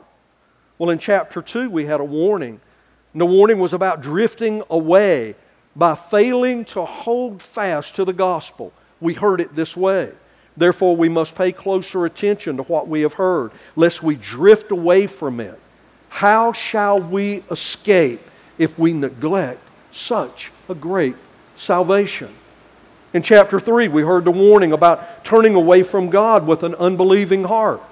Well, 0.79 0.91
in 0.91 0.99
chapter 0.99 1.41
2, 1.41 1.71
we 1.71 1.87
had 1.87 2.01
a 2.01 2.05
warning. 2.05 2.61
And 3.13 3.21
the 3.21 3.27
warning 3.27 3.59
was 3.59 3.73
about 3.73 4.03
drifting 4.03 4.63
away 4.69 5.35
by 5.75 5.95
failing 5.95 6.65
to 6.67 6.85
hold 6.85 7.41
fast 7.41 7.97
to 7.97 8.05
the 8.05 8.13
gospel. 8.13 8.73
We 9.01 9.15
heard 9.15 9.41
it 9.41 9.55
this 9.57 9.77
way. 9.77 10.13
Therefore, 10.57 10.97
we 10.97 11.09
must 11.09 11.35
pay 11.35 11.53
closer 11.53 12.07
attention 12.07 12.57
to 12.57 12.63
what 12.65 12.89
we 12.89 13.03
have 13.03 13.15
heard, 13.15 13.51
lest 13.75 14.03
we 14.03 14.15
drift 14.15 14.71
away 14.71 15.07
from 15.07 15.41
it. 15.41 15.59
How 16.09 16.53
shall 16.53 16.99
we 16.99 17.43
escape 17.51 18.21
if 18.59 18.79
we 18.79 18.93
neglect 18.93 19.61
such 19.93 20.51
a 20.69 20.75
great 20.75 21.17
salvation? 21.57 22.35
In 23.13 23.23
chapter 23.23 23.61
3, 23.61 23.89
we 23.89 24.03
heard 24.03 24.25
the 24.25 24.31
warning 24.31 24.73
about 24.73 25.25
turning 25.25 25.55
away 25.55 25.83
from 25.83 26.11
God 26.11 26.47
with 26.47 26.63
an 26.63 26.75
unbelieving 26.75 27.45
heart. 27.45 27.83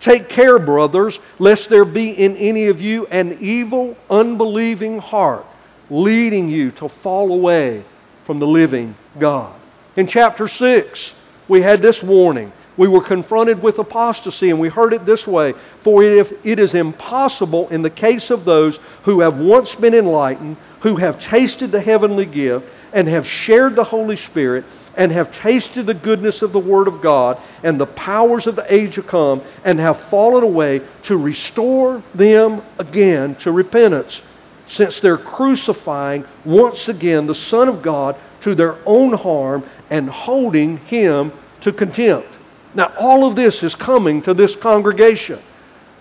Take 0.00 0.28
care, 0.28 0.58
brothers, 0.58 1.20
lest 1.38 1.68
there 1.68 1.84
be 1.84 2.10
in 2.10 2.36
any 2.36 2.66
of 2.66 2.80
you 2.80 3.06
an 3.06 3.38
evil, 3.40 3.96
unbelieving 4.10 4.98
heart, 4.98 5.46
leading 5.90 6.48
you 6.48 6.72
to 6.72 6.88
fall 6.88 7.32
away 7.32 7.84
from 8.24 8.40
the 8.40 8.46
living 8.46 8.96
God. 9.18 9.54
In 9.94 10.08
chapter 10.08 10.48
6, 10.48 11.14
we 11.48 11.62
had 11.62 11.80
this 11.80 12.02
warning. 12.02 12.52
We 12.76 12.88
were 12.88 13.02
confronted 13.02 13.62
with 13.62 13.78
apostasy, 13.78 14.50
and 14.50 14.58
we 14.58 14.68
heard 14.68 14.92
it 14.92 15.04
this 15.04 15.26
way 15.26 15.54
For 15.80 16.02
if 16.02 16.32
it 16.44 16.58
is 16.58 16.74
impossible 16.74 17.68
in 17.68 17.82
the 17.82 17.90
case 17.90 18.30
of 18.30 18.44
those 18.44 18.78
who 19.02 19.20
have 19.20 19.38
once 19.38 19.74
been 19.74 19.94
enlightened, 19.94 20.56
who 20.80 20.96
have 20.96 21.22
tasted 21.22 21.70
the 21.70 21.80
heavenly 21.80 22.26
gift, 22.26 22.66
and 22.92 23.08
have 23.08 23.26
shared 23.26 23.76
the 23.76 23.84
Holy 23.84 24.16
Spirit, 24.16 24.64
and 24.96 25.12
have 25.12 25.32
tasted 25.32 25.86
the 25.86 25.94
goodness 25.94 26.42
of 26.42 26.52
the 26.52 26.58
Word 26.58 26.86
of 26.88 27.00
God 27.00 27.38
and 27.62 27.80
the 27.80 27.86
powers 27.86 28.46
of 28.46 28.56
the 28.56 28.72
age 28.72 28.94
to 28.94 29.02
come, 29.02 29.42
and 29.64 29.78
have 29.78 30.00
fallen 30.00 30.42
away, 30.42 30.80
to 31.04 31.16
restore 31.16 32.02
them 32.14 32.62
again 32.78 33.34
to 33.36 33.52
repentance, 33.52 34.22
since 34.66 35.00
they're 35.00 35.18
crucifying 35.18 36.24
once 36.44 36.88
again 36.88 37.26
the 37.26 37.34
Son 37.34 37.68
of 37.68 37.82
God 37.82 38.16
to 38.42 38.54
their 38.54 38.76
own 38.86 39.12
harm 39.12 39.64
and 39.90 40.08
holding 40.08 40.76
him 40.78 41.32
to 41.60 41.72
contempt. 41.72 42.28
Now, 42.74 42.92
all 42.98 43.24
of 43.24 43.36
this 43.36 43.62
is 43.62 43.74
coming 43.74 44.22
to 44.22 44.34
this 44.34 44.56
congregation. 44.56 45.38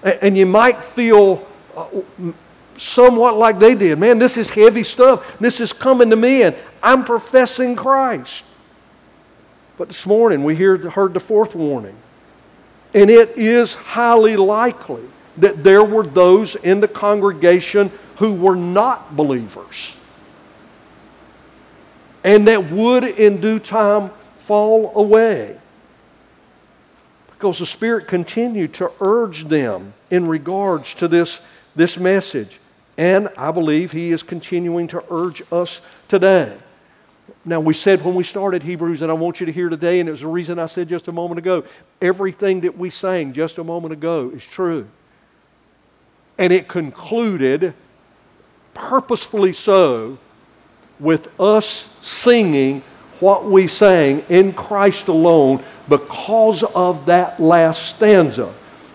And 0.04 0.38
you 0.38 0.46
might 0.46 0.84
feel 0.84 1.48
uh, 1.76 1.88
somewhat 2.76 3.38
like 3.38 3.60
they 3.60 3.76
did. 3.76 4.00
Man, 4.00 4.18
this 4.18 4.38
is 4.38 4.50
heavy 4.50 4.84
stuff. 4.84 5.40
This 5.40 5.60
is 5.60 5.72
coming 5.72 6.10
to 6.10 6.16
me, 6.16 6.44
and 6.44 6.56
I'm 6.82 7.04
professing 7.04 7.76
Christ. 7.76 8.44
But 9.78 9.90
this 9.90 10.06
morning 10.06 10.44
we 10.44 10.56
heard, 10.56 10.84
heard 10.86 11.14
the 11.14 11.20
fourth 11.20 11.56
warning. 11.56 11.96
And 12.94 13.10
it 13.10 13.38
is 13.38 13.76
highly 13.76 14.36
likely 14.36 15.04
that 15.38 15.64
there 15.64 15.84
were 15.84 16.04
those 16.04 16.56
in 16.56 16.80
the 16.80 16.88
congregation 16.88 17.92
who 18.18 18.34
were 18.34 18.56
not 18.56 19.16
believers 19.16 19.94
and 22.24 22.48
that 22.48 22.72
would 22.72 23.04
in 23.04 23.42
due 23.42 23.60
time 23.60 24.12
fall 24.40 24.92
away. 24.96 25.58
Because 27.32 27.60
the 27.60 27.66
Spirit 27.66 28.08
continued 28.08 28.74
to 28.76 28.92
urge 29.00 29.46
them 29.46 29.94
in 30.12 30.28
regards 30.28 30.94
to 30.96 31.08
this, 31.08 31.42
this 31.76 31.98
message. 31.98 32.60
And 32.98 33.30
I 33.38 33.52
believe 33.52 33.92
He 33.92 34.12
is 34.12 34.22
continuing 34.22 34.88
to 34.90 35.04
urge 35.10 35.42
us 35.52 35.82
today. 36.08 36.56
Now, 37.44 37.60
we 37.60 37.74
said 37.74 38.04
when 38.04 38.14
we 38.14 38.24
started 38.24 38.62
Hebrews, 38.62 39.02
and 39.02 39.10
I 39.10 39.16
want 39.16 39.40
you 39.40 39.48
to 39.48 39.52
hear 39.52 39.70
today, 39.70 40.00
and 40.00 40.08
it 40.08 40.12
was 40.12 40.22
the 40.22 40.28
reason 40.28 40.60
I 40.60 40.68
said 40.68 40.88
just 40.88 41.08
a 41.08 41.12
moment 41.12 41.40
ago 41.40 41.64
everything 42.02 42.62
that 42.62 42.78
we 42.78 42.90
sang 42.90 43.34
just 43.34 43.58
a 43.58 43.64
moment 43.64 43.94
ago 43.94 44.32
is 44.36 44.44
true. 44.44 44.88
And 46.38 46.54
it 46.54 46.68
concluded, 46.68 47.74
purposefully 48.74 49.54
so, 49.54 50.20
with 51.02 51.28
us 51.40 51.90
singing 52.02 52.84
what 53.20 53.46
we 53.46 53.68
sang 53.68 54.24
in 54.30 54.54
Christ 54.54 55.08
alone 55.08 55.64
because 55.90 56.64
of 56.64 57.08
that 57.08 57.40
last 57.40 57.88
stanza, 57.88 58.54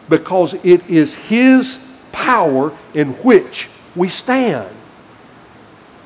because 0.08 0.54
it 0.62 0.88
is 0.88 1.14
His 1.14 1.78
power 2.12 2.76
in 2.94 3.12
which 3.14 3.68
we 3.94 4.08
stand. 4.08 4.74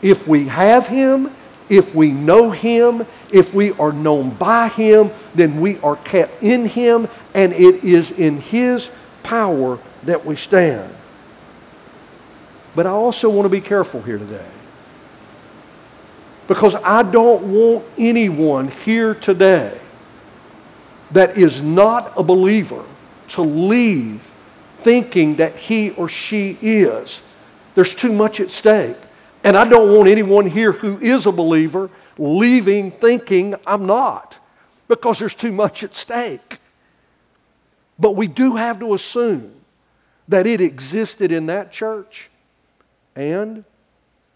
If 0.03 0.27
we 0.27 0.47
have 0.47 0.87
Him, 0.87 1.35
if 1.69 1.95
we 1.95 2.11
know 2.11 2.51
Him, 2.51 3.07
if 3.31 3.55
we 3.55 3.73
are 3.73 3.93
known 3.93 4.31
by 4.31 4.69
Him, 4.69 5.11
then 5.35 5.61
we 5.61 5.79
are 5.79 5.97
kept 5.97 6.43
in 6.43 6.67
Him, 6.67 7.09
and 7.35 7.53
it 7.53 7.85
is 7.85 8.11
in 8.11 8.41
His 8.41 8.91
power 9.23 9.79
that 10.05 10.25
we 10.25 10.35
stand. 10.37 10.95
But 12.75 12.87
I 12.87 12.91
also 12.91 13.29
want 13.29 13.45
to 13.45 13.51
be 13.51 13.61
careful 13.61 14.01
here 14.03 14.19
today 14.19 14.47
because 16.51 16.75
I 16.75 17.05
don't 17.05 17.45
want 17.53 17.85
anyone 17.97 18.73
here 18.85 19.15
today 19.15 19.81
that 21.13 21.39
is 21.39 21.63
not 21.63 22.13
a 22.17 22.25
believer 22.25 22.85
to 23.29 23.43
leave 23.43 24.21
thinking 24.81 25.37
that 25.37 25.55
he 25.55 25.93
or 25.93 26.09
she 26.09 26.59
is. 26.61 27.23
There's 27.77 27.95
too 27.95 28.11
much 28.11 28.41
at 28.41 28.51
stake. 28.51 28.97
And 29.45 29.57
I 29.57 29.65
don't 29.65 29.97
want 29.97 30.09
anyone 30.09 30.45
here 30.45 30.73
who 30.73 30.99
is 30.99 31.27
a 31.27 31.31
believer 31.31 31.89
leaving 32.19 32.91
thinking 32.91 33.55
I'm 33.65 33.87
not 33.87 34.37
because 34.89 35.21
there's 35.21 35.37
too 35.37 35.53
much 35.53 35.85
at 35.85 35.95
stake. 35.95 36.59
But 37.97 38.17
we 38.17 38.27
do 38.27 38.57
have 38.57 38.81
to 38.81 38.95
assume 38.95 39.53
that 40.27 40.49
it 40.49 40.61
existed 40.61 41.31
in 41.31 41.47
that 41.47 41.71
church 41.71 42.29
and 43.15 43.65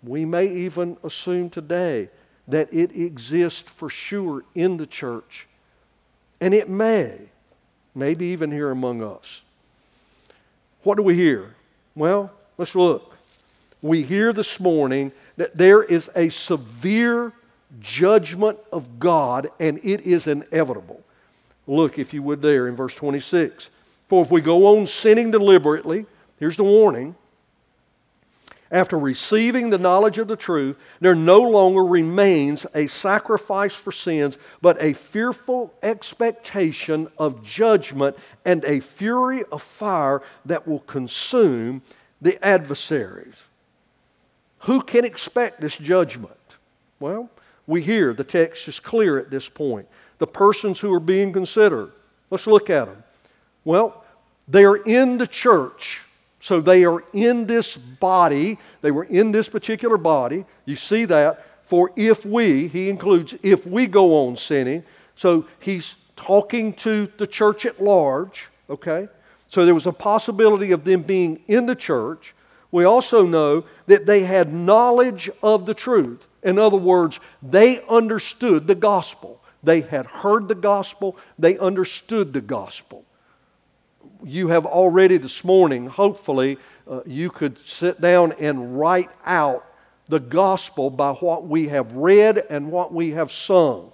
we 0.07 0.25
may 0.25 0.47
even 0.47 0.97
assume 1.03 1.51
today 1.51 2.09
that 2.49 2.73
it 2.73 2.95
exists 2.95 3.63
for 3.63 3.89
sure 3.89 4.45
in 4.55 4.77
the 4.77 4.87
church. 4.87 5.47
And 6.41 6.53
it 6.53 6.69
may, 6.69 7.19
maybe 7.95 8.27
even 8.27 8.51
here 8.51 8.71
among 8.71 9.03
us. 9.03 9.43
What 10.83 10.97
do 10.97 11.03
we 11.03 11.15
hear? 11.15 11.55
Well, 11.95 12.31
let's 12.59 12.75
look. 12.75 13.17
We 13.81 14.03
hear 14.03 14.33
this 14.33 14.61
morning 14.61 15.13
that 15.37 15.57
there 15.57 15.83
is 15.83 16.11
a 16.15 16.29
severe 16.29 17.33
judgment 17.81 18.59
of 18.73 18.99
God, 18.99 19.51
and 19.59 19.79
it 19.83 20.03
is 20.03 20.27
inevitable. 20.27 21.03
Look, 21.67 21.99
if 21.99 22.13
you 22.13 22.23
would, 22.23 22.43
there 22.43 22.69
in 22.69 22.77
verse 22.77 22.95
26. 22.95 23.71
For 24.09 24.23
if 24.23 24.31
we 24.31 24.41
go 24.41 24.67
on 24.67 24.87
sinning 24.87 25.31
deliberately, 25.31 26.05
here's 26.39 26.57
the 26.57 26.65
warning 26.65 27.15
after 28.71 28.99
receiving 28.99 29.71
the 29.71 29.79
knowledge 29.79 30.19
of 30.19 30.29
the 30.29 30.37
truth, 30.37 30.77
there 31.01 31.15
no 31.15 31.41
longer 31.41 31.85
remains 31.85 32.67
a 32.75 32.87
sacrifice 32.87 33.75
for 33.75 33.93
sins, 33.93 34.39
but 34.63 34.83
a 34.83 34.95
fearful 34.95 35.73
expectation 35.83 37.09
of 37.19 37.45
judgment 37.45 38.17
and 38.45 38.65
a 38.65 38.81
fury 38.81 39.45
of 39.53 39.63
fire 39.63 40.23
that 40.45 40.67
will 40.67 40.81
consume 40.81 41.83
the 42.21 42.43
adversaries. 42.45 43.37
Who 44.61 44.81
can 44.81 45.05
expect 45.05 45.61
this 45.61 45.77
judgment? 45.77 46.33
Well, 46.99 47.29
we 47.67 47.83
hear 47.83 48.15
the 48.15 48.25
text 48.25 48.67
is 48.67 48.81
clear 48.81 49.19
at 49.19 49.31
this 49.31 49.49
point. 49.49 49.87
The 50.19 50.27
persons 50.27 50.81
who 50.81 50.93
are 50.95 51.01
being 51.01 51.33
considered. 51.33 51.93
Let's 52.31 52.47
look 52.47 52.71
at 52.71 52.87
them. 52.87 53.03
Well, 53.65 54.05
they 54.49 54.65
are 54.65 54.77
in 54.77 55.19
the 55.19 55.27
church 55.27 56.04
so 56.45 56.61
they 56.61 56.85
are 56.85 57.03
in 57.15 57.47
this 57.47 57.75
body. 57.75 58.59
They 58.83 58.91
were 58.91 59.05
in 59.05 59.33
this 59.33 59.49
particular 59.49 59.97
body. 59.97 60.45
You 60.67 60.77
see 60.77 61.07
that. 61.07 61.47
For 61.63 61.91
if 61.97 62.27
we, 62.27 62.69
he 62.69 62.91
includes, 62.91 63.35
if 63.43 63.67
we 63.67 63.87
go 63.87 64.27
on 64.27 64.37
sinning. 64.37 64.85
So 65.17 65.47
he's 65.59 65.95
talking 66.17 66.75
to 66.75 67.11
the 67.17 67.27
church 67.27 67.65
at 67.65 67.83
large, 67.83 68.51
okay? 68.69 69.09
So 69.49 69.65
there 69.65 69.75
was 69.75 69.87
a 69.87 69.93
possibility 69.93 70.73
of 70.73 70.85
them 70.85 71.01
being 71.01 71.41
in 71.47 71.65
the 71.65 71.75
church. 71.75 72.35
We 72.71 72.85
also 72.85 73.25
know 73.25 73.65
that 73.87 74.05
they 74.05 74.23
had 74.23 74.53
knowledge 74.53 75.31
of 75.43 75.65
the 75.65 75.73
truth. 75.73 76.27
In 76.43 76.59
other 76.59 76.77
words, 76.77 77.21
they 77.43 77.83
understood 77.85 78.67
the 78.67 78.75
gospel. 78.75 79.41
They 79.63 79.81
had 79.81 80.05
heard 80.05 80.49
the 80.49 80.55
gospel, 80.55 81.17
they 81.39 81.57
understood 81.57 82.35
the 82.35 82.43
gospel 82.43 83.04
you 84.25 84.49
have 84.49 84.67
already 84.67 85.19
this 85.19 85.45
morning, 85.45 85.87
hopefully, 85.87 86.59
uh, 86.91 87.01
you 87.07 87.31
could 87.31 87.59
sit 87.67 88.01
down 88.01 88.33
and 88.41 88.79
write 88.79 89.11
out 89.25 89.65
the 90.09 90.21
gospel 90.21 90.91
by 90.91 91.13
what 91.13 91.47
we 91.47 91.69
have 91.69 91.93
read 91.93 92.39
and 92.51 92.71
what 92.71 92.93
we 92.93 93.11
have 93.13 93.33
sung. 93.33 93.93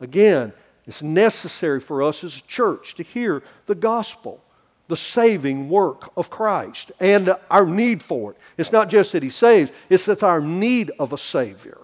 Again, 0.00 0.52
it's 0.86 1.02
necessary 1.02 1.80
for 1.80 2.02
us 2.02 2.24
as 2.24 2.38
a 2.38 2.42
church 2.42 2.94
to 2.96 3.02
hear 3.02 3.42
the 3.66 3.74
gospel, 3.74 4.42
the 4.88 4.96
saving 4.96 5.68
work 5.68 6.10
of 6.16 6.30
Christ, 6.30 6.92
and 7.00 7.34
our 7.50 7.66
need 7.66 8.02
for 8.02 8.32
it. 8.32 8.38
It's 8.56 8.72
not 8.72 8.88
just 8.88 9.12
that 9.12 9.22
He 9.22 9.28
saves, 9.28 9.70
it's 9.88 10.06
that 10.06 10.22
our 10.22 10.40
need 10.40 10.90
of 10.98 11.12
a 11.12 11.18
Savior 11.18 11.78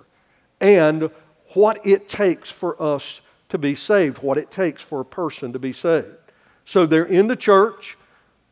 and 0.61 1.11
what 1.55 1.85
it 1.87 2.09
takes 2.09 2.51
for 2.51 2.81
us 2.83 3.21
to 3.49 3.59
be 3.59 3.75
saved, 3.75 4.19
what 4.19 4.39
it 4.39 4.51
takes 4.51 4.83
for 4.83 5.01
a 5.01 5.05
person 5.05 5.53
to 5.53 5.59
be 5.59 5.73
saved. 5.73 6.26
So 6.67 6.85
they're 6.85 7.05
in 7.05 7.29
the 7.29 7.37
church, 7.37 7.97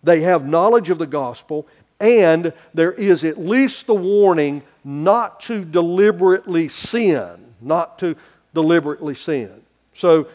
they 0.03 0.20
have 0.20 0.46
knowledge 0.46 0.88
of 0.88 0.98
the 0.98 1.07
gospel, 1.07 1.66
and 2.00 2.53
there 2.72 2.92
is 2.92 3.24
at 3.24 3.38
least 3.38 3.87
the 3.87 3.94
warning 3.94 4.62
not 4.85 5.40
to 5.40 5.64
deliberately 5.64 6.68
sin, 6.68 7.55
not 7.61 7.98
to 7.98 8.16
deliberately 8.55 9.14
sin. 9.14 9.62
So 9.94 10.29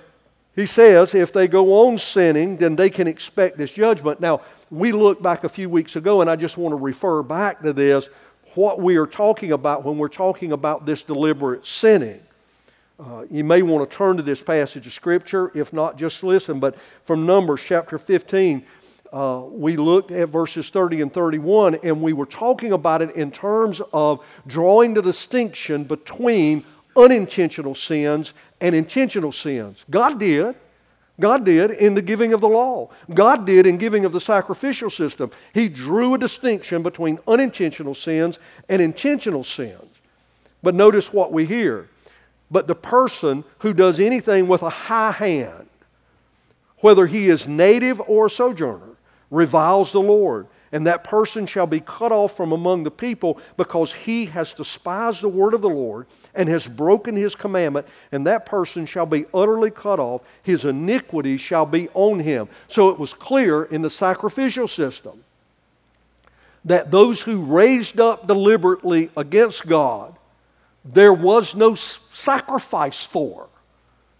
he 0.55 0.65
says 0.65 1.15
if 1.15 1.31
they 1.31 1.47
go 1.47 1.87
on 1.87 1.97
sinning, 1.97 2.57
then 2.57 2.75
they 2.75 2.89
can 2.89 3.07
expect 3.07 3.57
this 3.57 3.71
judgment. 3.71 4.19
Now, 4.19 4.41
we 4.69 4.91
looked 4.91 5.21
back 5.21 5.43
a 5.43 5.49
few 5.49 5.69
weeks 5.69 5.95
ago, 5.95 6.21
and 6.21 6.29
I 6.29 6.35
just 6.35 6.57
want 6.57 6.73
to 6.73 6.77
refer 6.77 7.23
back 7.23 7.61
to 7.63 7.73
this 7.73 8.09
what 8.55 8.79
we 8.79 8.97
are 8.97 9.07
talking 9.07 9.51
about 9.51 9.85
when 9.85 9.97
we're 9.97 10.09
talking 10.09 10.51
about 10.51 10.85
this 10.85 11.01
deliberate 11.01 11.65
sinning. 11.65 12.19
Uh, 12.99 13.23
you 13.31 13.45
may 13.45 13.61
want 13.61 13.89
to 13.89 13.97
turn 13.97 14.17
to 14.17 14.23
this 14.23 14.41
passage 14.41 14.85
of 14.85 14.91
Scripture. 14.91 15.51
If 15.55 15.71
not, 15.71 15.97
just 15.97 16.21
listen. 16.21 16.59
But 16.59 16.75
from 17.05 17.25
Numbers 17.25 17.61
chapter 17.63 17.97
15, 17.97 18.65
uh, 19.13 19.43
we 19.49 19.77
looked 19.77 20.11
at 20.11 20.29
verses 20.29 20.69
30 20.69 21.01
and 21.01 21.13
31, 21.13 21.75
and 21.75 22.01
we 22.01 22.11
were 22.11 22.25
talking 22.25 22.73
about 22.73 23.01
it 23.01 23.15
in 23.15 23.31
terms 23.31 23.81
of 23.93 24.23
drawing 24.47 24.93
the 24.93 25.01
distinction 25.01 25.85
between 25.85 26.65
unintentional 26.97 27.73
sins 27.73 28.33
and 28.59 28.75
intentional 28.75 29.31
sins. 29.31 29.85
God 29.89 30.19
did. 30.19 30.55
God 31.21 31.45
did 31.45 31.71
in 31.71 31.95
the 31.95 32.01
giving 32.01 32.33
of 32.33 32.41
the 32.41 32.47
law. 32.47 32.89
God 33.13 33.45
did 33.45 33.65
in 33.65 33.77
giving 33.77 34.05
of 34.05 34.11
the 34.11 34.19
sacrificial 34.19 34.89
system. 34.89 35.31
He 35.53 35.69
drew 35.69 36.13
a 36.13 36.17
distinction 36.17 36.83
between 36.83 37.19
unintentional 37.27 37.95
sins 37.95 38.39
and 38.67 38.81
intentional 38.81 39.43
sins. 39.43 39.83
But 40.61 40.75
notice 40.75 41.13
what 41.13 41.31
we 41.31 41.45
hear. 41.45 41.87
But 42.51 42.67
the 42.67 42.75
person 42.75 43.43
who 43.59 43.73
does 43.73 43.99
anything 43.99 44.47
with 44.47 44.63
a 44.63 44.69
high 44.69 45.11
hand, 45.11 45.67
whether 46.79 47.05
he 47.05 47.27
is 47.27 47.47
native 47.47 48.01
or 48.01 48.27
a 48.27 48.29
sojourner, 48.29 48.95
reviles 49.29 49.91
the 49.91 50.01
Lord 50.01 50.47
and 50.71 50.85
that 50.87 51.03
person 51.03 51.45
shall 51.45 51.67
be 51.67 51.79
cut 51.79 52.11
off 52.11 52.35
from 52.35 52.51
among 52.51 52.83
the 52.83 52.91
people 52.91 53.39
because 53.57 53.91
he 53.91 54.25
has 54.27 54.53
despised 54.53 55.21
the 55.21 55.29
word 55.29 55.53
of 55.53 55.61
the 55.61 55.69
Lord 55.69 56.05
and 56.35 56.47
has 56.49 56.67
broken 56.67 57.15
his 57.15 57.35
commandment, 57.35 57.87
and 58.11 58.25
that 58.27 58.45
person 58.45 58.85
shall 58.85 59.05
be 59.05 59.25
utterly 59.33 59.71
cut 59.71 59.99
off. 59.99 60.21
His 60.43 60.65
iniquity 60.65 61.37
shall 61.37 61.65
be 61.65 61.89
on 61.93 62.19
him. 62.19 62.47
So 62.67 62.89
it 62.89 62.99
was 62.99 63.13
clear 63.13 63.63
in 63.63 63.81
the 63.81 63.89
sacrificial 63.89 64.67
system 64.67 65.23
that 66.65 66.91
those 66.91 67.21
who 67.21 67.43
raised 67.43 67.99
up 67.99 68.27
deliberately 68.27 69.09
against 69.17 69.65
God, 69.65 70.15
there 70.85 71.13
was 71.13 71.55
no 71.55 71.73
sacrifice 72.19 73.03
for. 73.03 73.47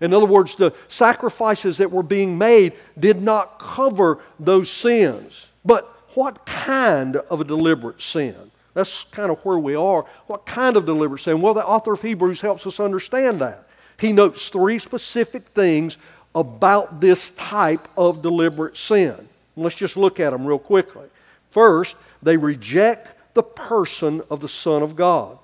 In 0.01 0.13
other 0.13 0.25
words, 0.25 0.55
the 0.55 0.73
sacrifices 0.88 1.77
that 1.77 1.91
were 1.91 2.03
being 2.03 2.38
made 2.38 2.73
did 2.97 3.21
not 3.21 3.59
cover 3.59 4.19
those 4.39 4.71
sins. 4.71 5.47
But 5.65 5.85
what 6.15 6.45
kind 6.45 7.17
of 7.17 7.41
a 7.41 7.43
deliberate 7.43 8.01
sin? 8.01 8.35
That's 8.73 9.03
kind 9.05 9.29
of 9.29 9.39
where 9.39 9.59
we 9.59 9.75
are. 9.75 10.05
What 10.27 10.45
kind 10.45 10.77
of 10.77 10.85
deliberate 10.85 11.21
sin? 11.21 11.41
Well, 11.41 11.53
the 11.53 11.65
author 11.65 11.93
of 11.93 12.01
Hebrews 12.01 12.39
helps 12.39 12.65
us 12.65 12.79
understand 12.79 13.41
that. 13.41 13.67
He 13.97 14.13
notes 14.13 14.47
three 14.47 14.79
specific 14.79 15.47
things 15.47 15.97
about 16.33 17.01
this 17.01 17.31
type 17.31 17.89
of 17.97 18.21
deliberate 18.21 18.77
sin. 18.77 19.27
Let's 19.57 19.75
just 19.75 19.97
look 19.97 20.21
at 20.21 20.29
them 20.29 20.45
real 20.45 20.59
quickly. 20.59 21.07
First, 21.51 21.97
they 22.23 22.38
reject 22.38 23.33
the 23.33 23.43
person 23.43 24.21
of 24.29 24.39
the 24.39 24.47
Son 24.47 24.81
of 24.81 24.95
God. 24.95 25.38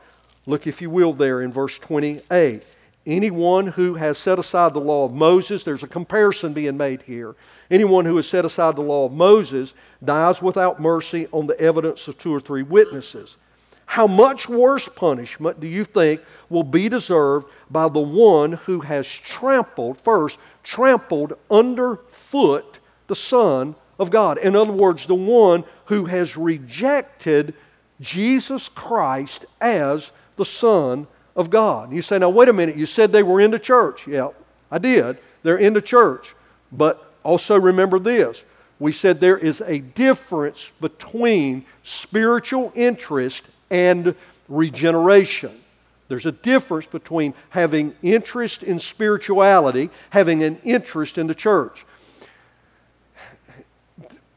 Look, 0.45 0.67
if 0.67 0.81
you 0.81 0.89
will, 0.89 1.13
there 1.13 1.41
in 1.41 1.51
verse 1.51 1.77
28. 1.79 2.63
Anyone 3.07 3.67
who 3.67 3.93
has 3.95 4.17
set 4.17 4.39
aside 4.39 4.73
the 4.73 4.79
law 4.79 5.05
of 5.05 5.13
Moses, 5.13 5.63
there's 5.63 5.83
a 5.83 5.87
comparison 5.87 6.53
being 6.53 6.77
made 6.77 7.03
here. 7.03 7.35
Anyone 7.69 8.05
who 8.05 8.15
has 8.15 8.27
set 8.27 8.45
aside 8.45 8.75
the 8.75 8.81
law 8.81 9.05
of 9.05 9.11
Moses 9.11 9.73
dies 10.03 10.41
without 10.41 10.81
mercy 10.81 11.27
on 11.31 11.45
the 11.45 11.59
evidence 11.59 12.07
of 12.07 12.17
two 12.17 12.33
or 12.33 12.39
three 12.39 12.63
witnesses. 12.63 13.37
How 13.85 14.07
much 14.07 14.49
worse 14.49 14.89
punishment 14.89 15.59
do 15.59 15.67
you 15.67 15.85
think 15.85 16.21
will 16.49 16.63
be 16.63 16.89
deserved 16.89 17.47
by 17.69 17.87
the 17.87 17.99
one 17.99 18.53
who 18.53 18.79
has 18.81 19.05
trampled, 19.05 20.01
first, 20.01 20.39
trampled 20.63 21.33
underfoot 21.51 22.79
the 23.07 23.15
Son 23.15 23.75
of 23.99 24.09
God? 24.09 24.39
In 24.39 24.55
other 24.55 24.71
words, 24.71 25.05
the 25.05 25.13
one 25.13 25.63
who 25.85 26.05
has 26.05 26.35
rejected 26.35 27.53
Jesus 28.01 28.67
Christ 28.67 29.45
as 29.61 30.11
the 30.35 30.45
Son 30.45 31.07
of 31.35 31.49
God. 31.49 31.91
You 31.91 32.01
say, 32.01 32.19
now 32.19 32.29
wait 32.29 32.49
a 32.49 32.53
minute, 32.53 32.75
you 32.75 32.85
said 32.85 33.11
they 33.11 33.23
were 33.23 33.41
in 33.41 33.51
the 33.51 33.59
church. 33.59 34.07
Yeah, 34.07 34.29
I 34.71 34.77
did. 34.77 35.17
They're 35.43 35.57
in 35.57 35.73
the 35.73 35.81
church. 35.81 36.35
But 36.71 37.11
also 37.23 37.59
remember 37.59 37.99
this 37.99 38.43
we 38.79 38.91
said 38.91 39.19
there 39.19 39.37
is 39.37 39.61
a 39.61 39.79
difference 39.79 40.69
between 40.81 41.65
spiritual 41.83 42.71
interest 42.75 43.43
and 43.69 44.15
regeneration. 44.49 45.61
There's 46.07 46.25
a 46.25 46.31
difference 46.31 46.85
between 46.85 47.33
having 47.49 47.95
interest 48.03 48.63
in 48.63 48.79
spirituality, 48.79 49.89
having 50.09 50.43
an 50.43 50.59
interest 50.63 51.17
in 51.17 51.27
the 51.27 51.33
church. 51.33 51.85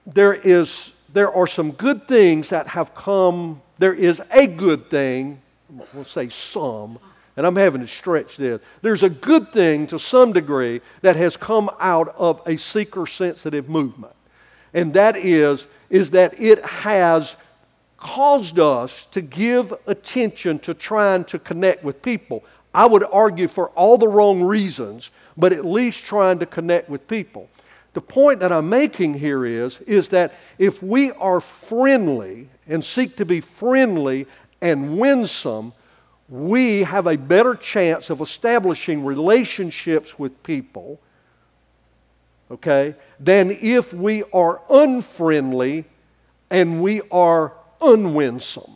There, 0.06 0.34
is, 0.34 0.92
there 1.12 1.32
are 1.34 1.46
some 1.46 1.72
good 1.72 2.08
things 2.08 2.48
that 2.48 2.68
have 2.68 2.94
come, 2.94 3.60
there 3.78 3.92
is 3.92 4.22
a 4.30 4.46
good 4.46 4.88
thing, 4.88 5.42
we'll 5.92 6.04
say 6.04 6.28
some, 6.28 6.98
and 7.36 7.46
I'm 7.46 7.56
having 7.56 7.80
to 7.80 7.86
stretch 7.86 8.36
this. 8.36 8.60
There's 8.82 9.02
a 9.02 9.10
good 9.10 9.52
thing 9.52 9.86
to 9.88 9.98
some 9.98 10.32
degree 10.32 10.80
that 11.02 11.16
has 11.16 11.36
come 11.36 11.70
out 11.78 12.14
of 12.16 12.42
a 12.46 12.56
seeker 12.56 13.06
sensitive 13.06 13.68
movement. 13.68 14.14
And 14.74 14.92
that 14.94 15.16
is, 15.16 15.66
is 15.90 16.10
that 16.10 16.40
it 16.40 16.64
has 16.64 17.36
caused 17.96 18.58
us 18.58 19.06
to 19.10 19.20
give 19.20 19.74
attention 19.86 20.58
to 20.60 20.74
trying 20.74 21.24
to 21.24 21.38
connect 21.38 21.84
with 21.84 22.00
people. 22.02 22.44
I 22.74 22.86
would 22.86 23.04
argue 23.04 23.48
for 23.48 23.70
all 23.70 23.98
the 23.98 24.08
wrong 24.08 24.42
reasons, 24.42 25.10
but 25.36 25.52
at 25.52 25.64
least 25.64 26.04
trying 26.04 26.38
to 26.40 26.46
connect 26.46 26.88
with 26.88 27.08
people. 27.08 27.48
The 27.94 28.00
point 28.00 28.40
that 28.40 28.52
I'm 28.52 28.68
making 28.68 29.14
here 29.14 29.44
is, 29.44 29.80
is 29.80 30.10
that 30.10 30.34
if 30.58 30.82
we 30.82 31.10
are 31.12 31.40
friendly 31.40 32.48
and 32.68 32.84
seek 32.84 33.16
to 33.16 33.24
be 33.24 33.40
friendly 33.40 34.26
and 34.60 34.98
winsome, 34.98 35.72
we 36.28 36.82
have 36.82 37.06
a 37.06 37.16
better 37.16 37.54
chance 37.54 38.10
of 38.10 38.20
establishing 38.20 39.04
relationships 39.04 40.18
with 40.18 40.42
people, 40.42 41.00
okay, 42.50 42.94
than 43.18 43.50
if 43.50 43.92
we 43.92 44.24
are 44.32 44.60
unfriendly 44.68 45.84
and 46.50 46.82
we 46.82 47.00
are 47.10 47.52
unwinsome. 47.80 48.74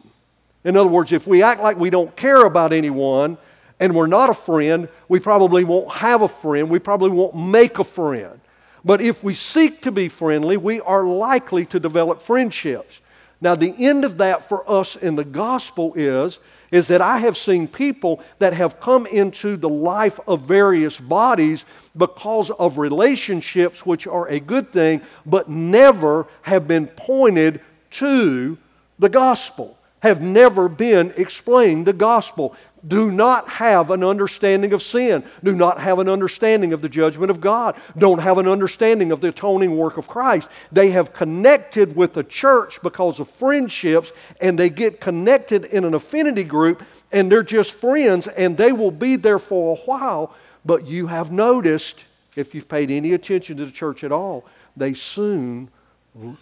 In 0.64 0.76
other 0.76 0.88
words, 0.88 1.12
if 1.12 1.26
we 1.26 1.42
act 1.42 1.60
like 1.60 1.76
we 1.76 1.90
don't 1.90 2.14
care 2.16 2.44
about 2.44 2.72
anyone 2.72 3.36
and 3.80 3.94
we're 3.94 4.06
not 4.06 4.30
a 4.30 4.34
friend, 4.34 4.88
we 5.08 5.18
probably 5.18 5.64
won't 5.64 5.90
have 5.90 6.22
a 6.22 6.28
friend. 6.28 6.70
We 6.70 6.78
probably 6.78 7.10
won't 7.10 7.34
make 7.34 7.78
a 7.78 7.84
friend. 7.84 8.40
But 8.84 9.00
if 9.00 9.22
we 9.22 9.34
seek 9.34 9.82
to 9.82 9.92
be 9.92 10.08
friendly, 10.08 10.56
we 10.56 10.80
are 10.80 11.04
likely 11.04 11.66
to 11.66 11.80
develop 11.80 12.20
friendships. 12.20 13.00
Now, 13.42 13.56
the 13.56 13.74
end 13.76 14.04
of 14.04 14.18
that 14.18 14.48
for 14.48 14.68
us 14.70 14.94
in 14.94 15.16
the 15.16 15.24
gospel 15.24 15.92
is 15.96 16.38
is 16.70 16.86
that 16.88 17.02
I 17.02 17.18
have 17.18 17.36
seen 17.36 17.68
people 17.68 18.22
that 18.38 18.54
have 18.54 18.80
come 18.80 19.04
into 19.06 19.56
the 19.56 19.68
life 19.68 20.18
of 20.26 20.42
various 20.42 20.98
bodies 20.98 21.66
because 21.96 22.50
of 22.50 22.78
relationships, 22.78 23.84
which 23.84 24.06
are 24.06 24.28
a 24.28 24.40
good 24.40 24.72
thing, 24.72 25.02
but 25.26 25.50
never 25.50 26.28
have 26.40 26.66
been 26.66 26.86
pointed 26.86 27.60
to 27.90 28.56
the 28.98 29.08
gospel, 29.08 29.76
have 30.00 30.22
never 30.22 30.68
been 30.68 31.12
explained 31.16 31.84
the 31.84 31.92
gospel 31.92 32.56
do 32.86 33.10
not 33.10 33.48
have 33.48 33.90
an 33.90 34.02
understanding 34.02 34.72
of 34.72 34.82
sin, 34.82 35.24
do 35.44 35.54
not 35.54 35.78
have 35.80 35.98
an 35.98 36.08
understanding 36.08 36.72
of 36.72 36.82
the 36.82 36.88
judgment 36.88 37.30
of 37.30 37.40
God, 37.40 37.76
don't 37.96 38.18
have 38.18 38.38
an 38.38 38.48
understanding 38.48 39.12
of 39.12 39.20
the 39.20 39.28
atoning 39.28 39.76
work 39.76 39.98
of 39.98 40.08
Christ. 40.08 40.48
They 40.72 40.90
have 40.90 41.12
connected 41.12 41.94
with 41.94 42.12
the 42.12 42.24
church 42.24 42.82
because 42.82 43.20
of 43.20 43.30
friendships, 43.30 44.12
and 44.40 44.58
they 44.58 44.70
get 44.70 45.00
connected 45.00 45.66
in 45.66 45.84
an 45.84 45.94
affinity 45.94 46.44
group, 46.44 46.82
and 47.12 47.30
they're 47.30 47.42
just 47.42 47.72
friends, 47.72 48.26
and 48.28 48.56
they 48.56 48.72
will 48.72 48.90
be 48.90 49.16
there 49.16 49.38
for 49.38 49.76
a 49.76 49.80
while. 49.82 50.34
But 50.64 50.86
you 50.86 51.06
have 51.06 51.30
noticed, 51.30 52.04
if 52.36 52.54
you've 52.54 52.68
paid 52.68 52.90
any 52.90 53.12
attention 53.12 53.56
to 53.58 53.64
the 53.64 53.72
church 53.72 54.04
at 54.04 54.12
all, 54.12 54.44
they 54.76 54.94
soon 54.94 55.68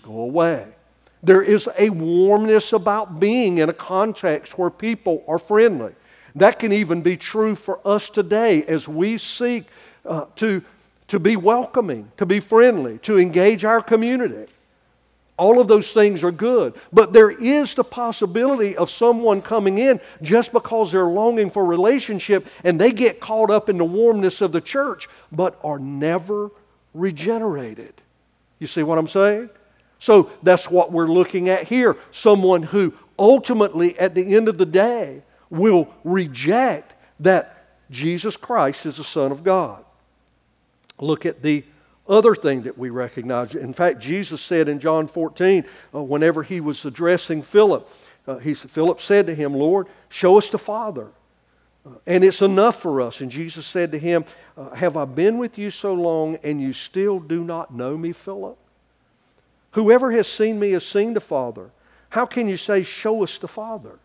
go 0.02 0.20
away. 0.20 0.66
There 1.22 1.42
is 1.42 1.68
a 1.78 1.90
warmness 1.90 2.72
about 2.72 3.20
being 3.20 3.58
in 3.58 3.68
a 3.68 3.74
context 3.74 4.56
where 4.56 4.70
people 4.70 5.22
are 5.28 5.38
friendly. 5.38 5.92
That 6.34 6.58
can 6.58 6.72
even 6.72 7.02
be 7.02 7.16
true 7.16 7.54
for 7.54 7.80
us 7.86 8.10
today 8.10 8.62
as 8.64 8.86
we 8.86 9.18
seek 9.18 9.64
uh, 10.04 10.26
to, 10.36 10.62
to 11.08 11.18
be 11.18 11.36
welcoming, 11.36 12.10
to 12.16 12.26
be 12.26 12.40
friendly, 12.40 12.98
to 12.98 13.18
engage 13.18 13.64
our 13.64 13.82
community. 13.82 14.50
All 15.36 15.58
of 15.58 15.68
those 15.68 15.92
things 15.92 16.22
are 16.22 16.30
good. 16.30 16.74
But 16.92 17.14
there 17.14 17.30
is 17.30 17.72
the 17.72 17.82
possibility 17.82 18.76
of 18.76 18.90
someone 18.90 19.40
coming 19.40 19.78
in 19.78 19.98
just 20.20 20.52
because 20.52 20.92
they're 20.92 21.04
longing 21.04 21.48
for 21.48 21.64
relationship 21.64 22.46
and 22.62 22.78
they 22.78 22.92
get 22.92 23.20
caught 23.20 23.50
up 23.50 23.70
in 23.70 23.78
the 23.78 23.84
warmness 23.84 24.42
of 24.42 24.52
the 24.52 24.60
church, 24.60 25.08
but 25.32 25.58
are 25.64 25.78
never 25.78 26.50
regenerated. 26.92 27.94
You 28.58 28.66
see 28.66 28.82
what 28.82 28.98
I'm 28.98 29.08
saying? 29.08 29.48
So 29.98 30.30
that's 30.42 30.70
what 30.70 30.92
we're 30.92 31.08
looking 31.08 31.48
at 31.48 31.64
here. 31.66 31.96
Someone 32.12 32.62
who 32.62 32.92
ultimately, 33.18 33.98
at 33.98 34.14
the 34.14 34.36
end 34.36 34.48
of 34.48 34.58
the 34.58 34.66
day, 34.66 35.22
will 35.50 35.92
reject 36.04 36.94
that 37.20 37.66
Jesus 37.90 38.36
Christ 38.36 38.86
is 38.86 38.96
the 38.96 39.04
Son 39.04 39.32
of 39.32 39.44
God. 39.44 39.84
Look 40.98 41.26
at 41.26 41.42
the 41.42 41.64
other 42.08 42.34
thing 42.34 42.62
that 42.62 42.76
we 42.76 42.90
recognize. 42.90 43.54
In 43.54 43.72
fact, 43.72 44.00
Jesus 44.00 44.40
said 44.40 44.68
in 44.68 44.80
John 44.80 45.06
14, 45.06 45.64
uh, 45.94 46.02
whenever 46.02 46.42
he 46.42 46.60
was 46.60 46.84
addressing 46.84 47.42
Philip, 47.42 47.88
uh, 48.26 48.38
he, 48.38 48.54
Philip 48.54 49.00
said 49.00 49.26
to 49.26 49.34
him, 49.34 49.54
Lord, 49.54 49.86
show 50.08 50.38
us 50.38 50.50
the 50.50 50.58
Father. 50.58 51.08
Uh, 51.86 51.90
and 52.06 52.24
it's 52.24 52.42
enough 52.42 52.80
for 52.80 53.00
us. 53.00 53.20
And 53.20 53.30
Jesus 53.30 53.66
said 53.66 53.92
to 53.92 53.98
him, 53.98 54.24
uh, 54.56 54.70
Have 54.70 54.96
I 54.96 55.04
been 55.04 55.38
with 55.38 55.56
you 55.56 55.70
so 55.70 55.94
long 55.94 56.36
and 56.42 56.60
you 56.60 56.72
still 56.72 57.20
do 57.20 57.42
not 57.42 57.72
know 57.72 57.96
me, 57.96 58.12
Philip? 58.12 58.58
Whoever 59.72 60.10
has 60.12 60.26
seen 60.26 60.58
me 60.58 60.72
has 60.72 60.84
seen 60.84 61.14
the 61.14 61.20
Father. 61.20 61.70
How 62.10 62.26
can 62.26 62.48
you 62.48 62.56
say, 62.56 62.82
Show 62.82 63.22
us 63.22 63.38
the 63.38 63.48
Father? 63.48 63.98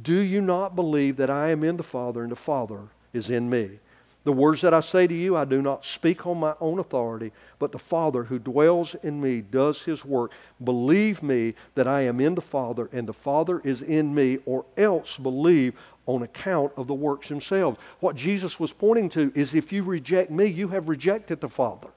Do 0.00 0.18
you 0.18 0.40
not 0.40 0.76
believe 0.76 1.16
that 1.16 1.30
I 1.30 1.50
am 1.50 1.64
in 1.64 1.76
the 1.76 1.82
Father 1.82 2.22
and 2.22 2.30
the 2.30 2.36
Father 2.36 2.80
is 3.12 3.30
in 3.30 3.48
me? 3.48 3.78
The 4.24 4.32
words 4.32 4.60
that 4.62 4.74
I 4.74 4.80
say 4.80 5.06
to 5.06 5.14
you, 5.14 5.36
I 5.36 5.44
do 5.44 5.62
not 5.62 5.84
speak 5.84 6.26
on 6.26 6.38
my 6.38 6.54
own 6.60 6.80
authority, 6.80 7.30
but 7.60 7.70
the 7.70 7.78
Father 7.78 8.24
who 8.24 8.40
dwells 8.40 8.96
in 9.04 9.20
me 9.20 9.40
does 9.40 9.82
his 9.82 10.04
work. 10.04 10.32
Believe 10.64 11.22
me 11.22 11.54
that 11.76 11.86
I 11.86 12.02
am 12.02 12.20
in 12.20 12.34
the 12.34 12.40
Father 12.40 12.90
and 12.92 13.06
the 13.06 13.12
Father 13.12 13.60
is 13.60 13.82
in 13.82 14.12
me, 14.12 14.38
or 14.44 14.64
else 14.76 15.16
believe 15.16 15.74
on 16.06 16.24
account 16.24 16.72
of 16.76 16.88
the 16.88 16.94
works 16.94 17.28
themselves. 17.28 17.78
What 18.00 18.16
Jesus 18.16 18.58
was 18.58 18.72
pointing 18.72 19.08
to 19.10 19.30
is 19.34 19.54
if 19.54 19.72
you 19.72 19.84
reject 19.84 20.30
me, 20.30 20.46
you 20.46 20.68
have 20.68 20.88
rejected 20.88 21.40
the 21.40 21.48
Father. 21.48 21.88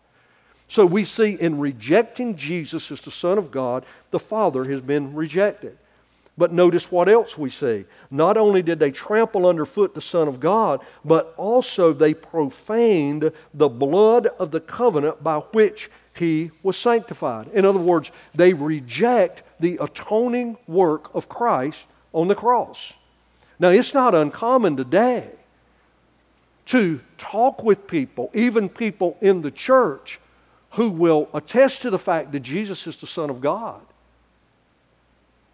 So 0.68 0.86
we 0.86 1.06
see 1.06 1.34
in 1.34 1.60
rejecting 1.60 2.36
Jesus 2.36 2.92
as 2.92 3.02
the 3.02 3.12
Son 3.12 3.40
of 3.40 3.50
God, 3.50 3.86
the 4.12 4.20
Father 4.20 4.64
has 4.66 4.82
been 4.82 5.16
rejected. 5.16 5.78
But 6.40 6.54
notice 6.54 6.90
what 6.90 7.10
else 7.10 7.38
we 7.38 7.50
see. 7.50 7.84
Not 8.10 8.38
only 8.38 8.62
did 8.62 8.80
they 8.80 8.92
trample 8.92 9.46
underfoot 9.46 9.94
the 9.94 10.00
Son 10.00 10.30
of 10.30 10.40
God, 10.40 10.80
but 11.04 11.34
also 11.36 11.92
they 11.92 12.14
profaned 12.14 13.34
the 13.54 13.68
blood 13.68 14.28
of 14.40 14.50
the 14.50 14.62
covenant 14.62 15.22
by 15.22 15.40
which 15.40 15.92
he 16.16 16.52
was 16.64 16.78
sanctified. 16.78 17.50
In 17.50 17.66
other 17.66 17.80
words, 17.80 18.14
they 18.34 18.54
reject 18.54 19.44
the 19.60 19.80
atoning 19.82 20.58
work 20.66 21.14
of 21.14 21.28
Christ 21.28 21.86
on 22.14 22.30
the 22.30 22.36
cross. 22.36 22.94
Now, 23.60 23.68
it's 23.68 23.94
not 23.94 24.16
uncommon 24.16 24.78
today 24.78 25.30
to 26.68 27.02
talk 27.18 27.64
with 27.66 27.86
people, 27.86 28.32
even 28.34 28.70
people 28.70 29.18
in 29.20 29.42
the 29.42 29.52
church, 29.52 30.22
who 30.72 30.90
will 30.90 31.28
attest 31.34 31.82
to 31.82 31.90
the 31.90 32.00
fact 32.00 32.32
that 32.32 32.40
Jesus 32.40 32.88
is 32.88 32.96
the 32.96 33.08
Son 33.08 33.30
of 33.30 33.42
God 33.42 33.82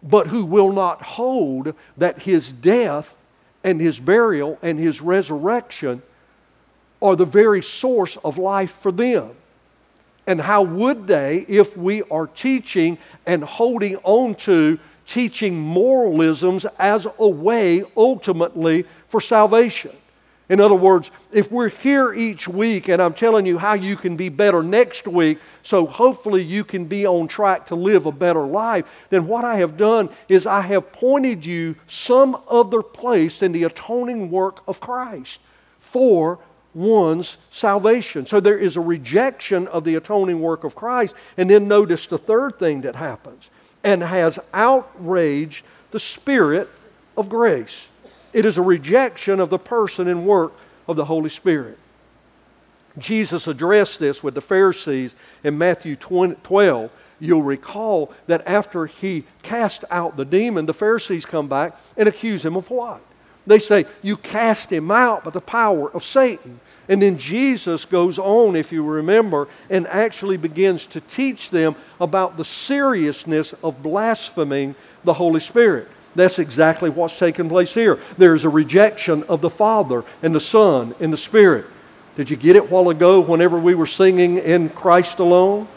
but 0.02 0.26
who 0.26 0.44
will 0.44 0.72
not 0.72 1.02
hold 1.02 1.74
that 1.96 2.20
his 2.20 2.52
death 2.52 3.16
and 3.64 3.80
his 3.80 3.98
burial 3.98 4.58
and 4.62 4.78
his 4.78 5.00
resurrection 5.00 6.02
are 7.02 7.16
the 7.16 7.24
very 7.24 7.62
source 7.62 8.16
of 8.18 8.38
life 8.38 8.72
for 8.72 8.92
them. 8.92 9.30
And 10.26 10.40
how 10.40 10.62
would 10.62 11.06
they 11.06 11.44
if 11.48 11.76
we 11.76 12.02
are 12.04 12.26
teaching 12.26 12.98
and 13.26 13.44
holding 13.44 13.96
on 13.98 14.34
to 14.36 14.78
teaching 15.06 15.58
moralisms 15.58 16.66
as 16.78 17.06
a 17.18 17.28
way 17.28 17.84
ultimately 17.96 18.86
for 19.08 19.20
salvation? 19.20 19.92
In 20.48 20.60
other 20.60 20.76
words, 20.76 21.10
if 21.32 21.50
we're 21.50 21.68
here 21.68 22.14
each 22.14 22.46
week 22.46 22.88
and 22.88 23.02
I'm 23.02 23.14
telling 23.14 23.46
you 23.46 23.58
how 23.58 23.74
you 23.74 23.96
can 23.96 24.16
be 24.16 24.28
better 24.28 24.62
next 24.62 25.08
week, 25.08 25.38
so 25.64 25.86
hopefully 25.86 26.42
you 26.42 26.62
can 26.62 26.84
be 26.84 27.04
on 27.04 27.26
track 27.26 27.66
to 27.66 27.74
live 27.74 28.06
a 28.06 28.12
better 28.12 28.42
life, 28.42 28.84
then 29.10 29.26
what 29.26 29.44
I 29.44 29.56
have 29.56 29.76
done 29.76 30.08
is 30.28 30.46
I 30.46 30.60
have 30.60 30.92
pointed 30.92 31.44
you 31.44 31.74
some 31.88 32.40
other 32.48 32.80
place 32.82 33.40
than 33.40 33.50
the 33.50 33.64
atoning 33.64 34.30
work 34.30 34.62
of 34.68 34.78
Christ 34.78 35.40
for 35.80 36.38
one's 36.74 37.38
salvation. 37.50 38.26
So 38.26 38.38
there 38.38 38.58
is 38.58 38.76
a 38.76 38.80
rejection 38.80 39.66
of 39.68 39.82
the 39.82 39.96
atoning 39.96 40.40
work 40.40 40.62
of 40.62 40.76
Christ. 40.76 41.14
And 41.36 41.50
then 41.50 41.66
notice 41.66 42.06
the 42.06 42.18
third 42.18 42.58
thing 42.58 42.82
that 42.82 42.94
happens 42.94 43.48
and 43.82 44.02
has 44.02 44.38
outraged 44.52 45.64
the 45.90 45.98
Spirit 45.98 46.68
of 47.16 47.28
grace. 47.28 47.88
It 48.36 48.44
is 48.44 48.58
a 48.58 48.62
rejection 48.62 49.40
of 49.40 49.48
the 49.48 49.58
person 49.58 50.08
and 50.08 50.26
work 50.26 50.52
of 50.86 50.96
the 50.96 51.06
Holy 51.06 51.30
Spirit. 51.30 51.78
Jesus 52.98 53.46
addressed 53.46 53.98
this 53.98 54.22
with 54.22 54.34
the 54.34 54.42
Pharisees 54.42 55.14
in 55.42 55.56
Matthew 55.56 55.96
12. 55.96 56.90
You'll 57.18 57.42
recall 57.42 58.12
that 58.26 58.46
after 58.46 58.84
he 58.84 59.24
cast 59.42 59.86
out 59.90 60.18
the 60.18 60.24
demon, 60.26 60.66
the 60.66 60.74
Pharisees 60.74 61.24
come 61.24 61.48
back 61.48 61.78
and 61.96 62.10
accuse 62.10 62.44
him 62.44 62.56
of 62.56 62.68
what? 62.68 63.00
They 63.46 63.58
say, 63.58 63.86
You 64.02 64.18
cast 64.18 64.70
him 64.70 64.90
out 64.90 65.24
by 65.24 65.30
the 65.30 65.40
power 65.40 65.90
of 65.90 66.04
Satan. 66.04 66.60
And 66.90 67.00
then 67.00 67.16
Jesus 67.16 67.86
goes 67.86 68.18
on, 68.18 68.54
if 68.54 68.70
you 68.70 68.84
remember, 68.84 69.48
and 69.70 69.86
actually 69.86 70.36
begins 70.36 70.84
to 70.88 71.00
teach 71.00 71.48
them 71.48 71.74
about 71.98 72.36
the 72.36 72.44
seriousness 72.44 73.54
of 73.64 73.82
blaspheming 73.82 74.74
the 75.04 75.14
Holy 75.14 75.40
Spirit. 75.40 75.88
That's 76.16 76.38
exactly 76.38 76.90
what's 76.90 77.18
taking 77.18 77.48
place 77.48 77.72
here. 77.72 78.00
There's 78.18 78.44
a 78.44 78.48
rejection 78.48 79.22
of 79.24 79.40
the 79.40 79.50
Father 79.50 80.02
and 80.22 80.34
the 80.34 80.40
Son 80.40 80.94
and 80.98 81.12
the 81.12 81.18
Spirit. 81.18 81.66
Did 82.16 82.30
you 82.30 82.36
get 82.36 82.56
it 82.56 82.70
while 82.70 82.88
ago 82.88 83.20
whenever 83.20 83.58
we 83.58 83.74
were 83.74 83.86
singing 83.86 84.38
in 84.38 84.70
Christ 84.70 85.18
alone? 85.18 85.68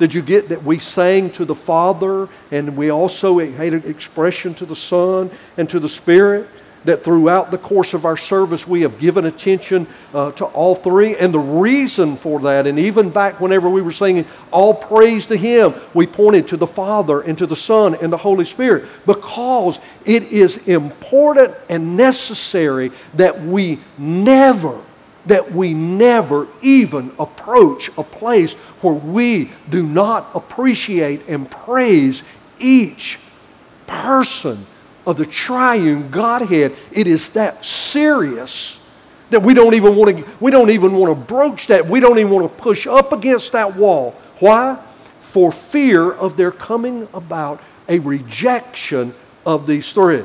Did 0.00 0.12
you 0.12 0.22
get 0.22 0.48
that 0.48 0.64
we 0.64 0.80
sang 0.80 1.30
to 1.30 1.44
the 1.44 1.54
Father 1.54 2.28
and 2.50 2.76
we 2.76 2.90
also 2.90 3.38
had 3.38 3.72
an 3.72 3.84
expression 3.88 4.52
to 4.56 4.66
the 4.66 4.74
Son 4.74 5.30
and 5.56 5.70
to 5.70 5.78
the 5.78 5.88
Spirit? 5.88 6.48
That 6.84 7.02
throughout 7.02 7.50
the 7.50 7.58
course 7.58 7.94
of 7.94 8.04
our 8.04 8.16
service 8.16 8.66
we 8.66 8.82
have 8.82 8.98
given 8.98 9.24
attention 9.26 9.86
uh, 10.12 10.32
to 10.32 10.44
all 10.46 10.74
three. 10.74 11.16
And 11.16 11.32
the 11.32 11.38
reason 11.38 12.16
for 12.16 12.40
that, 12.40 12.66
and 12.66 12.78
even 12.78 13.10
back 13.10 13.40
whenever 13.40 13.68
we 13.68 13.82
were 13.82 13.92
singing 13.92 14.24
All 14.50 14.74
Praise 14.74 15.26
to 15.26 15.36
Him, 15.36 15.74
we 15.94 16.06
pointed 16.06 16.48
to 16.48 16.56
the 16.56 16.66
Father 16.66 17.20
and 17.22 17.36
to 17.38 17.46
the 17.46 17.56
Son 17.56 17.94
and 17.96 18.12
the 18.12 18.16
Holy 18.16 18.44
Spirit 18.44 18.88
because 19.06 19.78
it 20.04 20.24
is 20.24 20.56
important 20.68 21.54
and 21.68 21.96
necessary 21.96 22.92
that 23.14 23.42
we 23.42 23.80
never 23.98 24.80
that 25.26 25.52
we 25.52 25.72
never 25.72 26.46
even 26.60 27.10
approach 27.18 27.90
a 27.96 28.02
place 28.02 28.52
where 28.82 28.92
we 28.92 29.50
do 29.70 29.86
not 29.86 30.28
appreciate 30.34 31.26
and 31.28 31.50
praise 31.50 32.22
each 32.58 33.18
person 33.86 34.66
of 35.06 35.16
the 35.16 35.26
triune 35.26 36.10
Godhead, 36.10 36.76
it 36.92 37.06
is 37.06 37.30
that 37.30 37.64
serious 37.64 38.78
that 39.30 39.42
we 39.42 39.54
don't 39.54 39.74
even 39.74 39.96
want 39.96 40.16
to 40.16 40.24
we 40.40 40.50
don't 40.50 40.70
even 40.70 40.94
want 40.94 41.10
to 41.10 41.24
broach 41.26 41.66
that. 41.68 41.86
We 41.86 42.00
don't 42.00 42.18
even 42.18 42.32
want 42.32 42.56
to 42.56 42.62
push 42.62 42.86
up 42.86 43.12
against 43.12 43.52
that 43.52 43.74
wall. 43.76 44.12
Why? 44.38 44.78
For 45.20 45.50
fear 45.50 46.12
of 46.12 46.36
there 46.36 46.52
coming 46.52 47.08
about 47.12 47.60
a 47.88 47.98
rejection 47.98 49.14
of 49.44 49.66
these 49.66 49.92
three. 49.92 50.24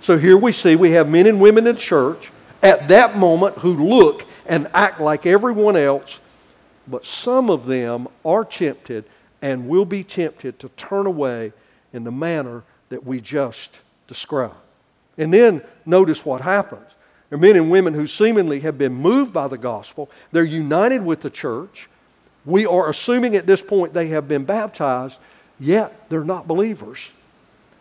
So 0.00 0.18
here 0.18 0.36
we 0.36 0.52
see 0.52 0.76
we 0.76 0.92
have 0.92 1.08
men 1.08 1.26
and 1.26 1.40
women 1.40 1.66
in 1.66 1.76
church 1.76 2.30
at 2.62 2.88
that 2.88 3.16
moment 3.16 3.58
who 3.58 3.88
look 3.88 4.26
and 4.46 4.68
act 4.74 5.00
like 5.00 5.26
everyone 5.26 5.76
else, 5.76 6.20
but 6.86 7.04
some 7.04 7.50
of 7.50 7.66
them 7.66 8.08
are 8.24 8.44
tempted 8.44 9.04
and 9.42 9.68
will 9.68 9.84
be 9.84 10.02
tempted 10.02 10.58
to 10.58 10.68
turn 10.70 11.06
away 11.06 11.52
in 11.92 12.04
the 12.04 12.12
manner 12.12 12.62
that 12.88 13.04
we 13.04 13.20
just 13.20 13.70
described. 14.08 14.54
And 15.16 15.32
then 15.32 15.62
notice 15.86 16.24
what 16.24 16.40
happens. 16.40 16.86
There 17.30 17.38
are 17.38 17.40
men 17.40 17.56
and 17.56 17.70
women 17.70 17.94
who 17.94 18.06
seemingly 18.06 18.60
have 18.60 18.78
been 18.78 18.94
moved 18.94 19.32
by 19.32 19.48
the 19.48 19.58
gospel. 19.58 20.10
They're 20.32 20.44
united 20.44 21.04
with 21.04 21.20
the 21.20 21.30
church. 21.30 21.88
We 22.44 22.66
are 22.66 22.90
assuming 22.90 23.36
at 23.36 23.46
this 23.46 23.62
point 23.62 23.94
they 23.94 24.08
have 24.08 24.28
been 24.28 24.44
baptized, 24.44 25.18
yet 25.58 26.08
they're 26.10 26.24
not 26.24 26.46
believers. 26.46 27.10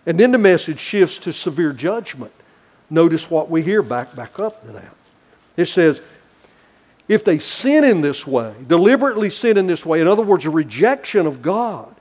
And 0.06 0.20
then 0.20 0.32
the 0.32 0.38
message 0.38 0.80
shifts 0.80 1.18
to 1.20 1.34
severe 1.34 1.74
judgment. 1.74 2.34
Notice 2.90 3.30
what 3.30 3.50
we 3.50 3.62
hear 3.62 3.82
back, 3.82 4.16
back 4.16 4.40
up 4.40 4.66
to 4.66 4.72
that. 4.74 4.94
It 5.58 5.66
says, 5.66 6.02
if 7.08 7.26
they 7.26 7.40
sin 7.40 7.84
in 7.84 8.02
this 8.02 8.26
way, 8.26 8.54
deliberately 8.68 9.30
sin 9.30 9.58
in 9.58 9.68
this 9.68 9.86
way, 9.86 10.02
in 10.02 10.08
other 10.08 10.22
words, 10.22 10.46
a 10.46 10.50
rejection 10.50 11.28
of 11.28 11.42
God, 11.42 11.94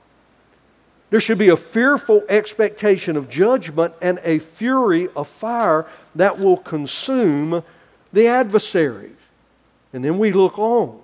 There 1.13 1.21
should 1.21 1.37
be 1.37 1.49
a 1.49 1.55
fearful 1.55 2.23
expectation 2.27 3.17
of 3.17 3.29
judgment 3.29 3.93
and 4.01 4.19
a 4.23 4.39
fury 4.39 5.09
of 5.15 5.27
fire 5.27 5.85
that 6.15 6.39
will 6.39 6.57
consume 6.57 7.63
the 8.11 8.25
adversaries. 8.25 9.15
And 9.93 10.03
then 10.03 10.17
we 10.17 10.31
look 10.31 10.57
on. 10.57 10.99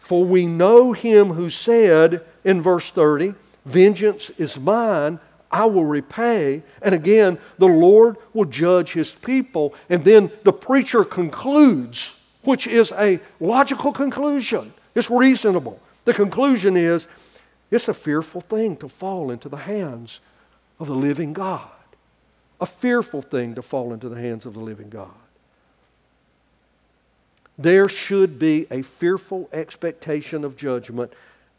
For 0.00 0.26
we 0.26 0.44
know 0.44 0.92
him 0.92 1.28
who 1.28 1.48
said 1.48 2.22
in 2.44 2.60
verse 2.60 2.90
30, 2.90 3.32
Vengeance 3.64 4.30
is 4.36 4.58
mine, 4.58 5.20
I 5.50 5.64
will 5.64 5.86
repay. 5.86 6.62
And 6.82 6.94
again, 6.94 7.38
the 7.56 7.64
Lord 7.64 8.18
will 8.34 8.44
judge 8.44 8.92
his 8.92 9.12
people. 9.12 9.72
And 9.88 10.04
then 10.04 10.30
the 10.42 10.52
preacher 10.52 11.02
concludes, 11.02 12.12
which 12.42 12.66
is 12.66 12.92
a 12.92 13.20
logical 13.40 13.90
conclusion. 13.90 14.74
It's 14.94 15.08
reasonable. 15.10 15.80
The 16.04 16.12
conclusion 16.12 16.76
is 16.76 17.06
it's 17.70 17.88
a 17.88 17.94
fearful 17.94 18.40
thing 18.40 18.76
to 18.78 18.88
fall 18.88 19.30
into 19.30 19.48
the 19.48 19.56
hands 19.56 20.20
of 20.80 20.86
the 20.86 20.94
living 20.94 21.32
God. 21.32 21.68
A 22.60 22.66
fearful 22.66 23.22
thing 23.22 23.54
to 23.54 23.62
fall 23.62 23.92
into 23.92 24.08
the 24.08 24.20
hands 24.20 24.46
of 24.46 24.54
the 24.54 24.60
living 24.60 24.88
God. 24.88 25.10
There 27.56 27.88
should 27.88 28.38
be 28.38 28.66
a 28.70 28.82
fearful 28.82 29.48
expectation 29.52 30.44
of 30.44 30.56
judgment 30.56 31.12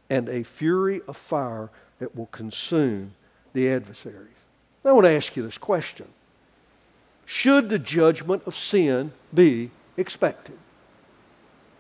and 0.10 0.28
a 0.30 0.44
fury 0.44 1.02
of 1.08 1.18
fire 1.18 1.70
that 2.00 2.16
will 2.16 2.28
consume 2.28 3.14
the 3.54 3.70
adversaries. 3.70 4.28
I 4.86 4.92
want 4.94 5.06
to 5.06 5.12
ask 5.12 5.36
you 5.36 5.44
this 5.44 5.58
question 5.58 6.08
Should 7.26 7.70
the 7.70 7.80
judgment 7.80 8.44
of 8.46 8.56
sin 8.56 9.12
be 9.34 9.72
expected? 9.98 10.58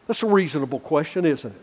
That's 0.06 0.24
a 0.24 0.28
reasonable 0.28 0.80
question, 0.80 1.26
isn't 1.26 1.52
it? 1.52 1.62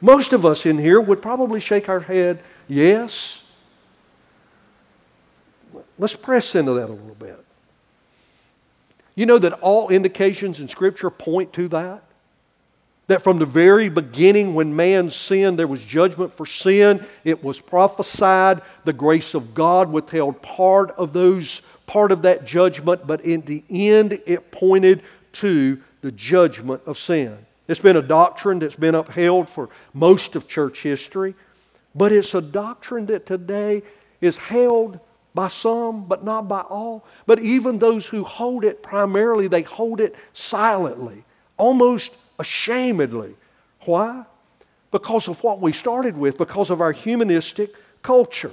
Most 0.00 0.32
of 0.32 0.44
us 0.44 0.66
in 0.66 0.78
here 0.78 1.00
would 1.00 1.22
probably 1.22 1.60
shake 1.60 1.88
our 1.88 2.00
head, 2.00 2.42
yes. 2.68 3.42
Let's 5.98 6.14
press 6.14 6.54
into 6.54 6.74
that 6.74 6.88
a 6.88 6.92
little 6.92 7.16
bit. 7.18 7.42
You 9.14 9.24
know 9.24 9.38
that 9.38 9.54
all 9.54 9.88
indications 9.88 10.60
in 10.60 10.68
Scripture 10.68 11.08
point 11.08 11.52
to 11.54 11.68
that? 11.68 12.02
That 13.06 13.22
from 13.22 13.38
the 13.38 13.46
very 13.46 13.88
beginning, 13.88 14.54
when 14.54 14.74
man 14.74 15.10
sinned, 15.10 15.58
there 15.58 15.68
was 15.68 15.80
judgment 15.80 16.36
for 16.36 16.44
sin. 16.44 17.06
It 17.24 17.42
was 17.42 17.60
prophesied. 17.60 18.62
The 18.84 18.92
grace 18.92 19.34
of 19.34 19.54
God 19.54 19.90
withheld 19.90 20.42
part 20.42 20.90
of 20.92 21.12
those, 21.12 21.62
part 21.86 22.12
of 22.12 22.22
that 22.22 22.44
judgment, 22.44 23.06
but 23.06 23.24
in 23.24 23.42
the 23.42 23.64
end, 23.70 24.20
it 24.26 24.50
pointed 24.50 25.02
to 25.34 25.80
the 26.02 26.12
judgment 26.12 26.82
of 26.84 26.98
sin. 26.98 27.38
It's 27.68 27.80
been 27.80 27.96
a 27.96 28.02
doctrine 28.02 28.58
that's 28.60 28.76
been 28.76 28.94
upheld 28.94 29.48
for 29.48 29.68
most 29.92 30.36
of 30.36 30.46
church 30.46 30.82
history, 30.82 31.34
but 31.94 32.12
it's 32.12 32.34
a 32.34 32.40
doctrine 32.40 33.06
that 33.06 33.26
today 33.26 33.82
is 34.20 34.38
held 34.38 35.00
by 35.34 35.48
some, 35.48 36.04
but 36.04 36.24
not 36.24 36.48
by 36.48 36.60
all. 36.60 37.04
But 37.26 37.40
even 37.40 37.78
those 37.78 38.06
who 38.06 38.24
hold 38.24 38.64
it 38.64 38.82
primarily, 38.82 39.48
they 39.48 39.62
hold 39.62 40.00
it 40.00 40.14
silently, 40.32 41.24
almost 41.56 42.12
ashamedly. 42.38 43.34
Why? 43.80 44.24
Because 44.90 45.28
of 45.28 45.42
what 45.42 45.60
we 45.60 45.72
started 45.72 46.16
with, 46.16 46.38
because 46.38 46.70
of 46.70 46.80
our 46.80 46.92
humanistic 46.92 47.74
culture. 48.02 48.52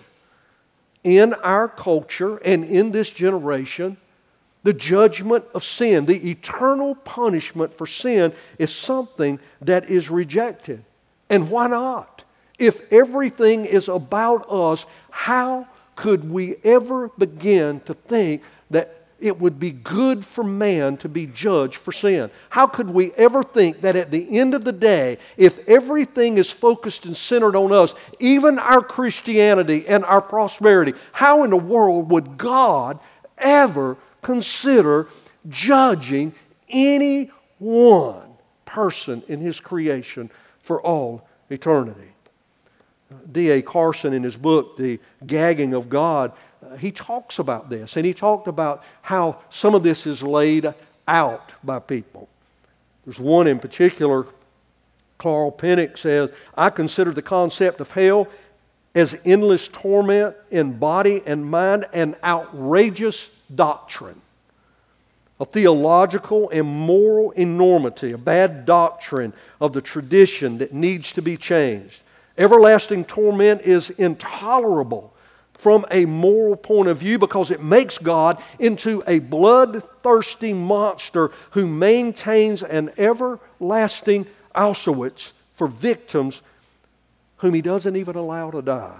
In 1.04 1.34
our 1.36 1.68
culture 1.68 2.38
and 2.38 2.64
in 2.66 2.92
this 2.92 3.10
generation, 3.10 3.98
the 4.64 4.74
judgment 4.74 5.46
of 5.54 5.64
sin, 5.64 6.06
the 6.06 6.30
eternal 6.30 6.96
punishment 6.96 7.74
for 7.74 7.86
sin, 7.86 8.34
is 8.58 8.74
something 8.74 9.40
that 9.62 9.90
is 9.90 10.10
rejected. 10.10 10.84
And 11.30 11.50
why 11.50 11.68
not? 11.68 12.24
If 12.58 12.82
everything 12.92 13.66
is 13.66 13.90
about 13.90 14.50
us, 14.50 14.86
how 15.10 15.68
could 15.96 16.30
we 16.30 16.56
ever 16.64 17.10
begin 17.18 17.82
to 17.82 17.94
think 17.94 18.42
that 18.70 19.04
it 19.24 19.40
would 19.40 19.58
be 19.58 19.72
good 19.72 20.26
for 20.26 20.44
man 20.44 20.98
to 20.98 21.08
be 21.08 21.26
judged 21.26 21.76
for 21.76 21.94
sin. 21.94 22.30
How 22.50 22.68
could 22.68 22.90
we 22.90 23.14
ever 23.14 23.42
think 23.42 23.80
that 23.80 23.96
at 23.96 24.12
the 24.12 24.38
end 24.38 24.54
of 24.54 24.66
the 24.66 24.74
day, 24.74 25.18
if 25.38 25.60
everything 25.60 26.38
is 26.38 26.52
focused 26.52 27.06
and 27.06 27.16
centered 27.16 27.56
on 27.56 27.72
us, 27.72 27.96
even 28.20 28.60
our 28.60 28.82
Christianity 28.82 29.88
and 29.88 30.04
our 30.04 30.22
prosperity, 30.22 30.94
how 31.14 31.46
in 31.46 31.52
the 31.52 31.58
world 31.58 32.12
would 32.12 32.38
God 32.38 33.00
ever 33.38 33.96
consider 34.24 35.08
judging 35.50 36.34
any 36.70 37.32
one 37.60 38.24
person 38.66 39.22
in 39.28 39.40
his 39.40 39.60
creation 39.60 40.30
for 40.62 40.82
all 40.82 41.28
eternity? 41.50 42.14
D.A. 43.32 43.62
Carson, 43.62 44.14
in 44.14 44.24
his 44.24 44.36
book, 44.36 44.78
The 44.78 45.00
Gagging 45.26 45.74
of 45.74 45.90
God, 45.90 46.32
uh, 46.64 46.76
he 46.78 46.92
talks 46.92 47.40
about 47.40 47.70
this, 47.70 47.96
and 47.98 48.06
he 48.06 48.14
talked 48.14 48.48
about 48.48 48.84
how 49.02 49.40
some 49.50 49.76
of 49.76 49.84
this 49.84 50.08
is 50.08 50.24
laid 50.24 50.74
out 51.08 51.52
by 51.64 51.80
people. 51.80 52.28
There's 53.06 53.20
one 53.20 53.48
in 53.48 53.60
particular, 53.60 54.26
Carl 55.18 55.52
Pinnock 55.52 55.98
says, 55.98 56.30
I 56.56 56.70
consider 56.70 57.12
the 57.12 57.22
concept 57.22 57.82
of 57.82 57.92
hell 57.92 58.28
as 58.96 59.18
endless 59.26 59.68
torment 59.68 60.36
in 60.52 60.78
body 60.78 61.22
and 61.26 61.46
mind 61.50 61.86
an 61.94 62.16
outrageous 62.24 63.30
doctrine, 63.54 64.22
a 65.40 65.46
theological 65.46 66.50
and 66.50 66.68
moral 66.68 67.32
enormity, 67.32 68.14
a 68.14 68.18
bad 68.18 68.66
doctrine 68.66 69.34
of 69.60 69.74
the 69.74 69.82
tradition 69.82 70.58
that 70.60 70.74
needs 70.74 71.12
to 71.14 71.22
be 71.22 71.38
changed. 71.38 72.02
Everlasting 72.38 73.06
torment 73.06 73.62
is 73.62 73.90
intolerable 73.92 75.14
from 75.54 75.86
a 75.92 76.06
moral 76.06 76.56
point 76.56 76.90
of 76.90 76.98
view 76.98 77.18
because 77.18 77.52
it 77.52 77.62
makes 77.62 77.98
God 77.98 78.42
into 78.60 79.02
a 79.08 79.20
bloodthirsty 79.20 80.54
monster 80.54 81.32
who 81.52 81.68
maintains 81.68 82.64
an 82.64 82.92
everlasting 82.98 84.26
Auschwitz 84.56 85.32
for 85.54 85.68
victims 85.68 86.42
whom 87.38 87.54
he 87.54 87.62
doesn't 87.62 87.96
even 87.96 88.16
allow 88.16 88.52
to 88.52 88.62
die. 88.62 89.00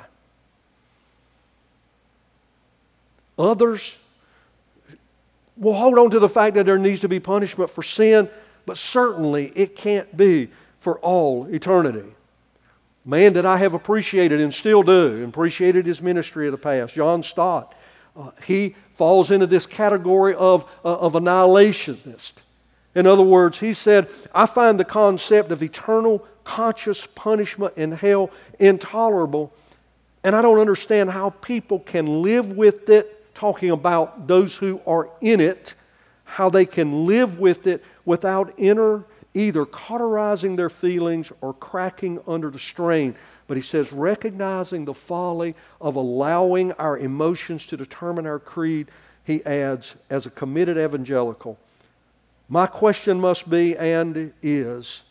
Others 3.38 3.98
will 5.58 5.74
hold 5.74 6.00
on 6.00 6.10
to 6.12 6.20
the 6.20 6.30
fact 6.30 6.56
that 6.56 6.66
there 6.66 6.78
needs 6.78 7.02
to 7.02 7.10
be 7.10 7.20
punishment 7.20 7.70
for 7.70 7.84
sin, 7.84 8.30
but 8.66 8.78
certainly 8.78 9.52
it 9.56 9.76
can't 9.76 10.16
be 10.16 10.50
for 10.80 11.00
all 11.00 11.46
eternity 11.48 12.14
man 13.06 13.34
that 13.34 13.46
I 13.46 13.58
have 13.58 13.74
appreciated 13.74 14.40
and 14.40 14.54
still 14.54 14.84
do, 14.84 15.24
appreciated 15.26 15.86
his 15.86 16.02
ministry 16.02 16.48
of 16.48 16.52
the 16.52 16.58
past, 16.58 16.94
John 16.94 17.24
Stott. 17.24 17.76
Uh, 18.16 18.32
he 18.46 18.76
falls 18.94 19.32
into 19.32 19.48
this 19.48 19.66
category 19.66 20.36
of, 20.36 20.70
uh, 20.86 20.98
of 20.98 21.14
annihilationist. 21.14 22.34
In 22.96 23.08
other 23.08 23.24
words, 23.24 23.60
he 23.60 23.74
said, 23.74 24.10
I 24.34 24.46
find 24.46 24.80
the 24.80 24.86
concept 24.86 25.52
of 25.52 25.64
eternal 25.64 26.26
conscious 26.44 27.08
punishment 27.16 27.76
in 27.76 27.92
hell 27.92 28.30
intolerable, 28.60 29.52
and 30.24 30.36
I 30.36 30.42
don't 30.42 30.60
understand 30.60 31.10
how 31.10 31.32
people 31.32 31.80
can 31.80 32.22
live 32.22 32.52
with 32.52 32.90
it, 32.90 33.23
talking 33.34 33.72
about 33.72 34.28
those 34.28 34.56
who 34.56 34.82
are 34.86 35.10
in 35.22 35.40
it, 35.40 35.74
how 36.24 36.50
they 36.50 36.66
can 36.66 37.06
live 37.06 37.40
with 37.40 37.68
it 37.68 37.84
without 38.06 38.54
inner 38.58 39.04
either 39.34 39.66
cauterizing 39.66 40.56
their 40.56 40.70
feelings 40.70 41.32
or 41.42 41.54
cracking 41.54 42.20
under 42.28 42.50
the 42.50 42.60
strain. 42.60 43.16
But 43.48 43.58
he 43.58 43.64
says, 43.64 43.92
recognizing 43.92 44.86
the 44.86 44.94
folly 44.94 45.56
of 45.82 45.96
allowing 45.96 46.72
our 46.74 46.98
emotions 46.98 47.66
to 47.68 47.78
determine 47.78 48.26
our 48.26 48.40
creed, 48.40 48.90
he 49.26 49.44
adds, 49.46 49.96
as 50.10 50.26
a 50.26 50.30
committed 50.30 50.78
evangelical, 50.78 51.58
my 52.50 52.68
question 52.68 53.20
must 53.20 53.50
be 53.50 53.76
and 53.78 54.34
is, 54.42 55.04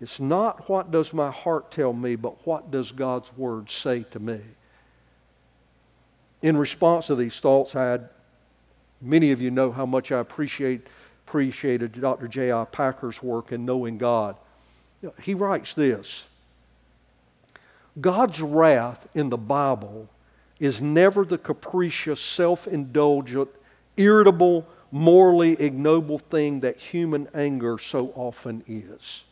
it's 0.00 0.20
not 0.20 0.68
what 0.68 0.90
does 0.90 1.12
my 1.12 1.30
heart 1.30 1.70
tell 1.70 1.92
me, 1.92 2.16
but 2.16 2.46
what 2.46 2.70
does 2.70 2.92
God's 2.92 3.34
word 3.36 3.70
say 3.70 4.04
to 4.10 4.20
me? 4.20 4.40
In 6.46 6.56
response 6.56 7.08
to 7.08 7.16
these 7.16 7.40
thoughts, 7.40 7.74
I 7.74 7.86
had, 7.86 8.08
many 9.02 9.32
of 9.32 9.40
you 9.40 9.50
know 9.50 9.72
how 9.72 9.84
much 9.84 10.12
I 10.12 10.20
appreciate 10.20 10.86
appreciated 11.26 12.00
Dr. 12.00 12.28
J.I. 12.28 12.66
Packer's 12.66 13.20
work 13.20 13.50
in 13.50 13.64
knowing 13.64 13.98
God. 13.98 14.36
He 15.22 15.34
writes 15.34 15.74
this 15.74 16.28
God's 18.00 18.40
wrath 18.40 19.08
in 19.12 19.28
the 19.28 19.36
Bible 19.36 20.08
is 20.60 20.80
never 20.80 21.24
the 21.24 21.36
capricious, 21.36 22.20
self 22.20 22.68
indulgent, 22.68 23.48
irritable, 23.96 24.68
morally 24.92 25.60
ignoble 25.60 26.20
thing 26.20 26.60
that 26.60 26.76
human 26.76 27.26
anger 27.34 27.76
so 27.76 28.12
often 28.14 28.62
is. 28.68 29.24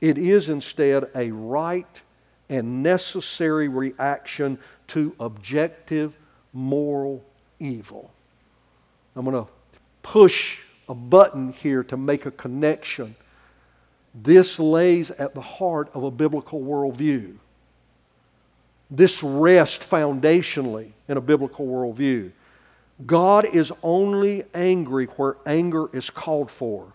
It 0.00 0.18
is 0.18 0.48
instead 0.48 1.08
a 1.14 1.30
right 1.30 2.00
and 2.48 2.82
necessary 2.82 3.68
reaction 3.68 4.58
to 4.90 5.14
objective 5.20 6.16
moral 6.52 7.24
evil. 7.58 8.10
I'm 9.16 9.24
going 9.24 9.44
to 9.44 9.50
push 10.02 10.60
a 10.88 10.94
button 10.94 11.52
here 11.52 11.84
to 11.84 11.96
make 11.96 12.26
a 12.26 12.30
connection. 12.30 13.14
This 14.14 14.58
lays 14.58 15.10
at 15.10 15.34
the 15.34 15.40
heart 15.40 15.90
of 15.94 16.02
a 16.04 16.10
biblical 16.10 16.60
worldview. 16.60 17.36
this 18.90 19.22
rests 19.22 19.86
foundationally 19.86 20.90
in 21.08 21.16
a 21.16 21.20
biblical 21.20 21.66
worldview. 21.66 22.32
God 23.06 23.46
is 23.46 23.72
only 23.82 24.44
angry 24.52 25.06
where 25.06 25.36
anger 25.46 25.88
is 25.96 26.10
called 26.10 26.50
for. 26.50 26.92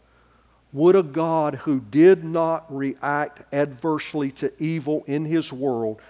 Would 0.73 0.95
a 0.95 1.03
God 1.03 1.55
who 1.55 1.79
did 1.79 2.25
not 2.25 2.65
react 2.73 3.53
adversely 3.53 4.31
to 4.33 4.51
evil 4.61 5.05
in 5.07 5.23
his 5.23 5.53
world 5.53 6.01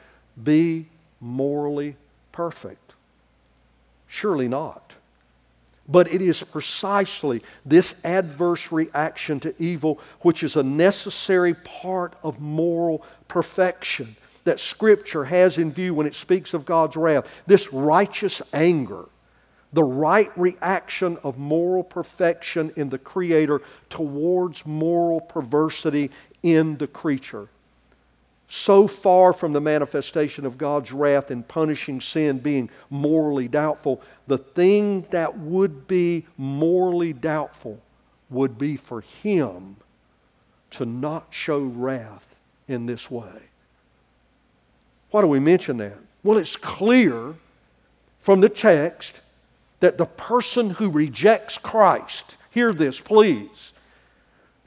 be 0.44 0.88
morally 1.26 1.96
perfect? 2.32 2.94
Surely 4.08 4.48
not. 4.48 4.94
But 5.88 6.12
it 6.14 6.22
is 6.22 6.42
precisely 6.44 7.44
this 7.66 7.96
adverse 8.04 8.72
reaction 8.72 9.40
to 9.42 9.54
evil 9.62 10.00
which 10.22 10.44
is 10.44 10.56
a 10.56 10.64
necessary 10.64 11.54
part 11.54 12.16
of 12.24 12.40
moral 12.40 13.04
perfection 13.28 14.16
that 14.46 14.60
Scripture 14.60 15.26
has 15.26 15.58
in 15.58 15.72
view 15.72 15.94
when 15.94 16.08
it 16.08 16.16
speaks 16.16 16.54
of 16.54 16.66
God's 16.66 16.96
wrath. 16.96 17.28
This 17.48 17.74
righteous 17.74 18.42
anger, 18.54 19.06
the 19.74 19.84
right 19.84 20.32
reaction 20.38 21.18
of 21.24 21.38
moral 21.38 21.84
perfection 21.84 22.72
in 22.76 22.90
the 22.90 23.00
Creator 23.00 23.62
towards 23.90 24.66
moral 24.66 25.22
perversity 25.22 26.12
in 26.44 26.78
the 26.78 26.88
creature 26.88 27.50
so 28.48 28.88
far 28.88 29.34
from 29.34 29.54
the 29.54 29.62
manifestation 29.62 30.46
of 30.46 30.58
God's 30.58 30.92
wrath 30.92 31.32
in 31.32 31.44
punishing 31.44 32.00
sin 32.00 32.40
being 32.40 32.70
morally 32.90 33.48
doubtful, 33.48 34.02
the 34.28 34.38
thing 34.38 35.06
that 35.10 35.38
would 35.38 35.88
be 35.88 36.26
morally 36.38 37.14
doubtful 37.14 37.80
would 38.30 38.58
be 38.58 38.78
for 38.78 39.02
Him 39.02 39.78
to 40.72 40.86
not 40.86 41.28
show 41.32 41.60
wrath 41.60 42.28
in 42.68 42.86
this 42.86 43.10
way. 43.10 43.42
Why 45.12 45.22
do 45.22 45.28
we 45.28 45.40
mention 45.40 45.78
that? 45.78 45.98
Well, 46.24 46.38
it's 46.38 46.56
clear 46.56 47.34
from 48.20 48.42
the 48.42 48.50
text 48.50 49.22
that 49.80 49.98
the 49.98 50.06
person 50.06 50.72
who 50.72 50.90
rejects 50.90 51.58
Christ, 51.58 52.36
hear 52.52 52.74
this, 52.74 53.00
please, 53.00 53.72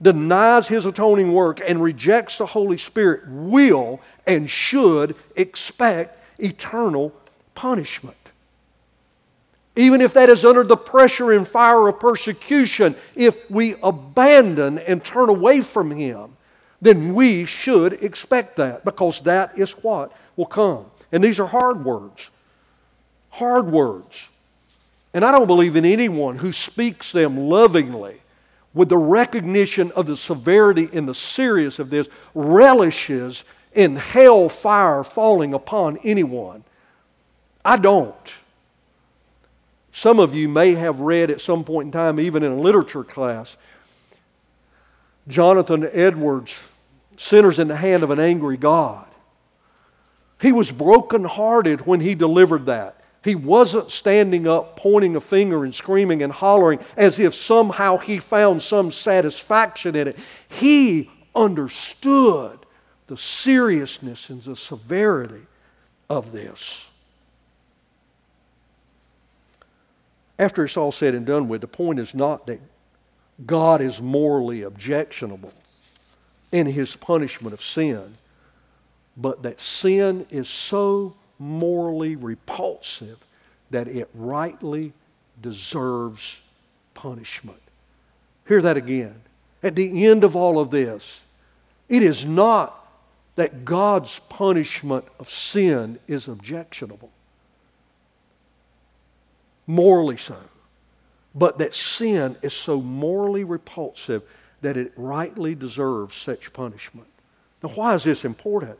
denies 0.00 0.68
his 0.68 0.86
atoning 0.86 1.32
work 1.32 1.60
and 1.66 1.82
rejects 1.82 2.38
the 2.38 2.46
Holy 2.46 2.78
Spirit 2.78 3.28
will 3.28 4.00
and 4.26 4.48
should 4.48 5.16
expect 5.36 6.22
eternal 6.38 7.12
punishment. 7.54 8.16
Even 9.76 10.00
if 10.00 10.14
that 10.14 10.28
is 10.28 10.44
under 10.44 10.64
the 10.64 10.76
pressure 10.76 11.32
and 11.32 11.46
fire 11.46 11.88
of 11.88 12.00
persecution, 12.00 12.96
if 13.14 13.48
we 13.50 13.76
abandon 13.82 14.78
and 14.80 15.04
turn 15.04 15.28
away 15.28 15.60
from 15.60 15.90
Him, 15.90 16.36
then 16.80 17.14
we 17.14 17.44
should 17.44 17.92
expect 18.04 18.56
that 18.56 18.84
because 18.84 19.20
that 19.20 19.58
is 19.58 19.72
what 19.72 20.12
will 20.36 20.46
come. 20.46 20.86
And 21.10 21.22
these 21.22 21.40
are 21.40 21.46
hard 21.46 21.84
words. 21.84 22.30
Hard 23.30 23.66
words. 23.66 24.24
And 25.14 25.24
I 25.24 25.32
don't 25.32 25.46
believe 25.46 25.76
in 25.76 25.84
anyone 25.84 26.36
who 26.36 26.52
speaks 26.52 27.12
them 27.12 27.48
lovingly 27.48 28.20
with 28.78 28.88
the 28.88 28.96
recognition 28.96 29.90
of 29.96 30.06
the 30.06 30.16
severity 30.16 30.88
and 30.92 31.08
the 31.08 31.14
seriousness 31.14 31.80
of 31.80 31.90
this, 31.90 32.08
relishes 32.32 33.42
in 33.72 33.96
hell 33.96 34.48
fire 34.48 35.02
falling 35.02 35.52
upon 35.52 35.96
anyone. 36.04 36.62
I 37.64 37.76
don't. 37.76 38.14
Some 39.92 40.20
of 40.20 40.32
you 40.32 40.48
may 40.48 40.76
have 40.76 41.00
read 41.00 41.28
at 41.28 41.40
some 41.40 41.64
point 41.64 41.86
in 41.86 41.90
time, 41.92 42.20
even 42.20 42.44
in 42.44 42.52
a 42.52 42.60
literature 42.60 43.02
class, 43.02 43.56
Jonathan 45.26 45.88
Edwards, 45.92 46.54
Sinners 47.16 47.58
in 47.58 47.66
the 47.66 47.74
Hand 47.74 48.04
of 48.04 48.12
an 48.12 48.20
Angry 48.20 48.56
God. 48.56 49.06
He 50.40 50.52
was 50.52 50.70
brokenhearted 50.70 51.84
when 51.84 51.98
he 51.98 52.14
delivered 52.14 52.66
that. 52.66 52.97
He 53.24 53.34
wasn't 53.34 53.90
standing 53.90 54.46
up, 54.46 54.76
pointing 54.76 55.16
a 55.16 55.20
finger 55.20 55.64
and 55.64 55.74
screaming 55.74 56.22
and 56.22 56.32
hollering 56.32 56.78
as 56.96 57.18
if 57.18 57.34
somehow 57.34 57.98
he 57.98 58.18
found 58.18 58.62
some 58.62 58.90
satisfaction 58.90 59.96
in 59.96 60.08
it. 60.08 60.18
He 60.48 61.10
understood 61.34 62.60
the 63.08 63.16
seriousness 63.16 64.30
and 64.30 64.42
the 64.42 64.54
severity 64.54 65.46
of 66.08 66.32
this. 66.32 66.84
After 70.38 70.64
it's 70.64 70.76
all 70.76 70.92
said 70.92 71.14
and 71.14 71.26
done 71.26 71.48
with, 71.48 71.62
the 71.62 71.66
point 71.66 71.98
is 71.98 72.14
not 72.14 72.46
that 72.46 72.60
God 73.44 73.80
is 73.80 74.00
morally 74.00 74.62
objectionable 74.62 75.52
in 76.52 76.66
his 76.66 76.94
punishment 76.96 77.52
of 77.52 77.62
sin, 77.62 78.16
but 79.16 79.42
that 79.42 79.60
sin 79.60 80.26
is 80.30 80.48
so 80.48 81.16
morally 81.38 82.16
repulsive 82.16 83.18
that 83.70 83.88
it 83.88 84.08
rightly 84.14 84.92
deserves 85.40 86.40
punishment. 86.94 87.60
Hear 88.46 88.62
that 88.62 88.76
again. 88.76 89.14
At 89.62 89.74
the 89.74 90.06
end 90.06 90.24
of 90.24 90.36
all 90.36 90.58
of 90.58 90.70
this, 90.70 91.20
it 91.88 92.02
is 92.02 92.24
not 92.24 92.74
that 93.36 93.64
God's 93.64 94.20
punishment 94.28 95.04
of 95.20 95.30
sin 95.30 95.98
is 96.08 96.28
objectionable, 96.28 97.10
morally 99.66 100.16
so, 100.16 100.36
but 101.34 101.58
that 101.58 101.74
sin 101.74 102.36
is 102.42 102.52
so 102.52 102.80
morally 102.80 103.44
repulsive 103.44 104.22
that 104.60 104.76
it 104.76 104.92
rightly 104.96 105.54
deserves 105.54 106.16
such 106.16 106.52
punishment. 106.52 107.06
Now, 107.62 107.70
why 107.70 107.94
is 107.94 108.02
this 108.04 108.24
important? 108.24 108.78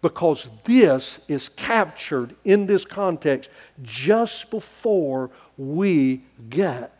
Because 0.00 0.48
this 0.64 1.18
is 1.28 1.48
captured 1.50 2.34
in 2.44 2.66
this 2.66 2.84
context 2.84 3.50
just 3.82 4.50
before 4.50 5.30
we 5.56 6.22
get 6.50 6.92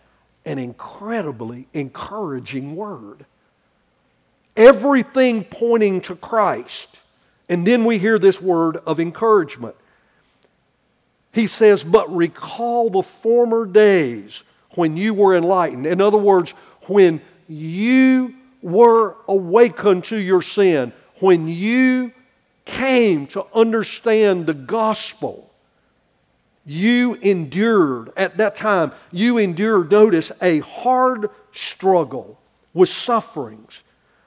an 0.45 0.59
incredibly 0.59 1.69
encouraging 1.75 2.75
word. 2.75 3.25
Everything 4.57 5.45
pointing 5.45 6.01
to 6.03 6.17
Christ. 6.17 6.89
And 7.49 7.67
then 7.67 7.85
we 7.85 7.99
hear 7.99 8.19
this 8.19 8.41
word 8.41 8.79
of 8.79 8.99
encouragement. 8.99 9.77
He 11.33 11.47
says, 11.47 11.85
But 11.85 12.15
recall 12.15 12.91
the 12.91 13.03
former 13.03 13.65
days 13.65 14.43
when 14.75 14.97
you 14.97 15.15
were 15.15 15.37
enlightened. 15.37 15.87
In 15.87 16.01
other 16.01 16.19
words, 16.19 16.51
when 16.83 17.21
you 17.47 18.35
were 18.61 19.17
awakened 19.29 20.05
to 20.05 20.17
your 20.17 20.43
sin, 20.43 20.93
when 21.21 21.49
you 21.49 22.13
came 22.69 23.27
to 23.27 23.45
understand 23.55 24.47
the 24.47 24.55
gospel, 24.55 25.51
you 26.65 27.15
endured, 27.15 28.13
at 28.17 28.37
that 28.37 28.55
time, 28.55 28.93
you 29.11 29.39
endured, 29.39 29.91
notice, 29.91 30.31
a 30.43 30.61
hard 30.61 31.31
struggle 31.53 32.39
with 32.75 32.91
sufferings. 32.91 33.83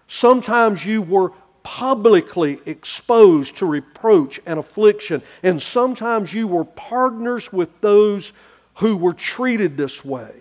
Sometimes 0.08 0.84
you 0.84 1.04
were 1.04 1.32
publicly 1.62 2.60
exposed 2.66 3.56
to 3.58 3.68
reproach 3.68 4.42
and 4.48 4.60
affliction, 4.60 5.22
and 5.44 5.62
sometimes 5.62 6.34
you 6.34 6.48
were 6.48 6.66
partners 6.66 7.54
with 7.54 7.70
those 7.82 8.34
who 8.76 8.98
were 8.98 9.14
treated 9.14 9.78
this 9.78 10.04
way. 10.04 10.32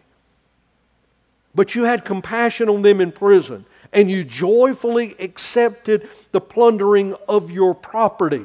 But 1.54 1.74
you 1.74 1.84
had 1.84 2.06
compassion 2.06 2.70
on 2.70 2.80
them 2.80 3.02
in 3.02 3.12
prison 3.12 3.66
and 3.92 4.10
you 4.10 4.24
joyfully 4.24 5.16
accepted 5.18 6.08
the 6.32 6.40
plundering 6.40 7.14
of 7.28 7.50
your 7.50 7.74
property. 7.74 8.44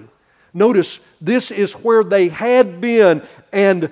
Notice 0.54 1.00
this 1.22 1.52
is 1.52 1.74
where 1.74 2.04
they 2.04 2.30
had 2.30 2.80
been, 2.80 3.22
and 3.52 3.92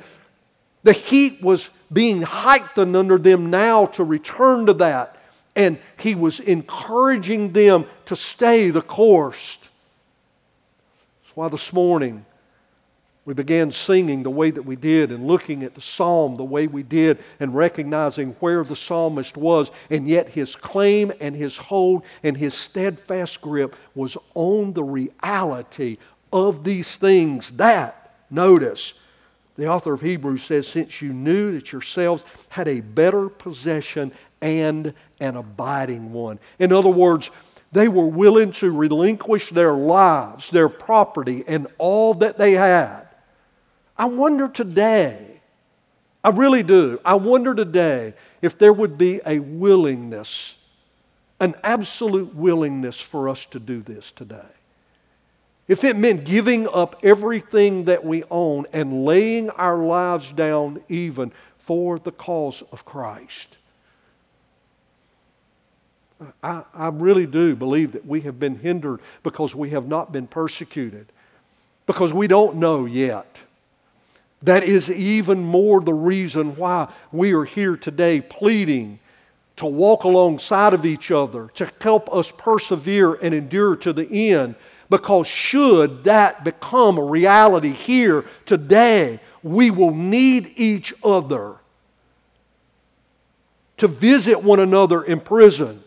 the 0.83 0.93
heat 0.93 1.41
was 1.41 1.69
being 1.91 2.21
heightened 2.21 2.95
under 2.95 3.17
them 3.17 3.49
now 3.49 3.85
to 3.87 4.03
return 4.03 4.65
to 4.65 4.73
that. 4.75 5.17
And 5.55 5.77
he 5.97 6.15
was 6.15 6.39
encouraging 6.39 7.51
them 7.51 7.85
to 8.05 8.15
stay 8.15 8.71
the 8.71 8.81
course. 8.81 9.57
That's 11.23 11.35
why 11.35 11.47
this 11.49 11.71
morning 11.71 12.25
we 13.25 13.33
began 13.33 13.71
singing 13.71 14.21
the 14.21 14.29
way 14.29 14.51
that 14.51 14.63
we 14.63 14.75
did 14.75 15.11
and 15.11 15.25
looking 15.25 15.63
at 15.63 15.75
the 15.75 15.81
psalm 15.81 16.35
the 16.35 16.43
way 16.43 16.67
we 16.67 16.83
did 16.83 17.19
and 17.39 17.55
recognizing 17.55 18.31
where 18.41 18.65
the 18.65 18.75
psalmist 18.75 19.37
was. 19.37 19.71
And 19.89 20.09
yet 20.09 20.27
his 20.27 20.57
claim 20.57 21.13
and 21.21 21.33
his 21.33 21.55
hold 21.55 22.03
and 22.23 22.35
his 22.35 22.53
steadfast 22.53 23.39
grip 23.39 23.77
was 23.95 24.17
on 24.33 24.73
the 24.73 24.83
reality 24.83 25.99
of 26.33 26.65
these 26.65 26.97
things 26.97 27.51
that, 27.51 28.15
notice, 28.29 28.93
the 29.55 29.67
author 29.67 29.93
of 29.93 30.01
Hebrews 30.01 30.43
says, 30.43 30.67
since 30.67 31.01
you 31.01 31.13
knew 31.13 31.53
that 31.53 31.71
yourselves 31.71 32.23
had 32.49 32.67
a 32.67 32.81
better 32.81 33.29
possession 33.29 34.11
and 34.41 34.93
an 35.21 35.37
abiding 35.37 36.11
one. 36.11 36.39
In 36.59 36.73
other 36.73 36.89
words, 36.89 37.29
they 37.71 37.87
were 37.87 38.07
willing 38.07 38.51
to 38.53 38.71
relinquish 38.71 39.49
their 39.49 39.73
lives, 39.73 40.49
their 40.49 40.69
property, 40.69 41.45
and 41.47 41.67
all 41.77 42.15
that 42.15 42.37
they 42.37 42.51
had 42.51 43.07
I 43.97 44.05
wonder 44.05 44.47
today, 44.47 45.41
I 46.23 46.29
really 46.29 46.63
do, 46.63 46.99
I 47.05 47.15
wonder 47.15 47.53
today 47.53 48.13
if 48.41 48.57
there 48.57 48.73
would 48.73 48.97
be 48.97 49.21
a 49.25 49.39
willingness, 49.39 50.55
an 51.39 51.55
absolute 51.63 52.33
willingness 52.33 52.99
for 52.99 53.29
us 53.29 53.45
to 53.51 53.59
do 53.59 53.81
this 53.81 54.11
today. 54.11 54.41
if 55.67 55.83
it 55.83 55.95
meant 55.95 56.25
giving 56.25 56.67
up 56.67 56.97
everything 57.03 57.85
that 57.85 58.03
we 58.03 58.23
own 58.29 58.65
and 58.73 59.05
laying 59.05 59.49
our 59.51 59.77
lives 59.77 60.31
down 60.33 60.81
even 60.89 61.31
for 61.57 61.97
the 61.99 62.11
cause 62.11 62.61
of 62.71 62.83
Christ. 62.83 63.57
I, 66.41 66.63
I 66.73 66.87
really 66.89 67.25
do 67.25 67.55
believe 67.55 67.93
that 67.93 68.05
we 68.05 68.21
have 68.21 68.39
been 68.39 68.59
hindered 68.59 68.99
because 69.23 69.55
we 69.55 69.69
have 69.69 69.87
not 69.87 70.11
been 70.11 70.27
persecuted, 70.27 71.07
because 71.85 72.13
we 72.13 72.27
don't 72.27 72.57
know 72.57 72.85
yet. 72.85 73.37
That 74.43 74.63
is 74.63 74.91
even 74.91 75.43
more 75.43 75.81
the 75.81 75.93
reason 75.93 76.55
why 76.55 76.91
we 77.11 77.33
are 77.33 77.45
here 77.45 77.77
today 77.77 78.21
pleading 78.21 78.99
to 79.55 79.65
walk 79.65 80.03
alongside 80.03 80.73
of 80.73 80.85
each 80.85 81.11
other, 81.11 81.47
to 81.55 81.71
help 81.79 82.13
us 82.13 82.31
persevere 82.31 83.13
and 83.15 83.33
endure 83.33 83.75
to 83.77 83.93
the 83.93 84.31
end. 84.31 84.55
Because 84.89 85.27
should 85.27 86.03
that 86.03 86.43
become 86.43 86.97
a 86.97 87.03
reality 87.03 87.71
here 87.71 88.25
today, 88.45 89.19
we 89.41 89.71
will 89.71 89.93
need 89.93 90.53
each 90.55 90.93
other 91.03 91.55
to 93.77 93.87
visit 93.87 94.43
one 94.43 94.59
another 94.59 95.03
in 95.03 95.19
prison, 95.19 95.82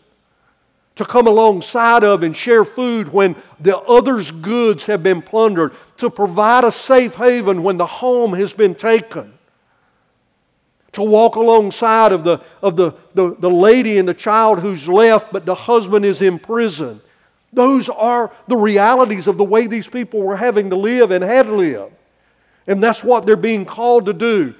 to 0.97 1.05
come 1.05 1.27
alongside 1.27 2.03
of 2.03 2.23
and 2.23 2.35
share 2.35 2.65
food 2.65 3.13
when 3.13 3.35
the 3.59 3.77
other's 3.77 4.31
goods 4.31 4.85
have 4.87 5.01
been 5.01 5.21
plundered, 5.21 5.73
to 5.97 6.09
provide 6.09 6.63
a 6.63 6.71
safe 6.71 7.15
haven 7.15 7.63
when 7.63 7.77
the 7.77 7.85
home 7.85 8.33
has 8.33 8.51
been 8.51 8.75
taken, 8.75 9.33
to 10.91 11.03
walk 11.03 11.35
alongside 11.35 12.11
of 12.11 12.23
the, 12.23 12.41
of 12.61 12.75
the, 12.75 12.91
the, 13.13 13.35
the 13.39 13.49
lady 13.49 13.99
and 13.99 14.07
the 14.07 14.13
child 14.13 14.59
who's 14.59 14.87
left, 14.87 15.31
but 15.31 15.45
the 15.45 15.55
husband 15.55 16.03
is 16.03 16.21
in 16.21 16.39
prison. 16.39 16.99
Those 17.53 17.89
are 17.89 18.31
the 18.47 18.57
realities 18.57 19.27
of 19.27 19.37
the 19.37 19.43
way 19.43 19.67
these 19.67 19.87
people 19.87 20.21
were 20.21 20.37
having 20.37 20.69
to 20.71 20.75
live 20.75 21.11
and 21.11 21.23
had 21.23 21.47
lived. 21.47 21.93
And 22.65 22.83
that's 22.83 23.03
what 23.03 23.25
they're 23.25 23.35
being 23.35 23.65
called 23.65 24.07
to 24.07 24.13
do. 24.13 24.55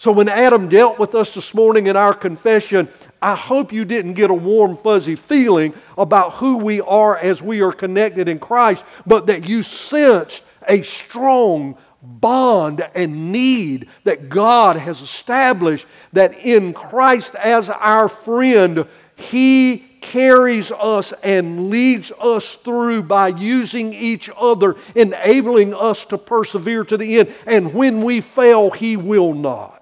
So 0.00 0.12
when 0.12 0.28
Adam 0.28 0.68
dealt 0.68 1.00
with 1.00 1.16
us 1.16 1.34
this 1.34 1.52
morning 1.52 1.88
in 1.88 1.96
our 1.96 2.14
confession, 2.14 2.88
I 3.20 3.34
hope 3.34 3.72
you 3.72 3.84
didn't 3.84 4.12
get 4.12 4.30
a 4.30 4.34
warm, 4.34 4.76
fuzzy 4.76 5.16
feeling 5.16 5.74
about 5.96 6.34
who 6.34 6.58
we 6.58 6.80
are 6.80 7.16
as 7.16 7.42
we 7.42 7.62
are 7.62 7.72
connected 7.72 8.28
in 8.28 8.38
Christ, 8.38 8.84
but 9.06 9.26
that 9.26 9.48
you 9.48 9.64
sensed 9.64 10.44
a 10.68 10.82
strong 10.82 11.76
bond 12.00 12.88
and 12.94 13.32
need 13.32 13.88
that 14.04 14.28
God 14.28 14.76
has 14.76 15.00
established 15.00 15.84
that 16.12 16.38
in 16.38 16.74
Christ 16.74 17.34
as 17.34 17.68
our 17.68 18.08
friend, 18.08 18.86
He 19.16 19.78
carries 20.00 20.70
us 20.70 21.12
and 21.24 21.70
leads 21.70 22.12
us 22.20 22.54
through 22.62 23.02
by 23.02 23.28
using 23.28 23.92
each 23.92 24.30
other, 24.36 24.76
enabling 24.94 25.74
us 25.74 26.04
to 26.04 26.18
persevere 26.18 26.84
to 26.84 26.96
the 26.96 27.18
end. 27.18 27.34
And 27.46 27.74
when 27.74 28.04
we 28.04 28.20
fail, 28.20 28.70
He 28.70 28.96
will 28.96 29.34
not. 29.34 29.77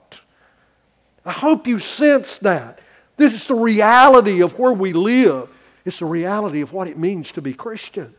I 1.27 1.33
hope 1.33 1.67
you 1.67 1.81
sense 1.81 2.39
that. 2.39 2.79
This 3.17 3.35
is 3.35 3.47
the 3.47 3.55
reality 3.55 4.43
of 4.43 4.59
where 4.59 4.73
we 4.73 4.93
live. 4.93 5.49
It's 5.85 5.99
the 5.99 6.07
reality 6.07 6.61
of 6.61 6.73
what 6.73 6.87
it 6.87 6.97
means 6.97 7.33
to 7.33 7.43
be 7.43 7.53
Christian. 7.53 8.15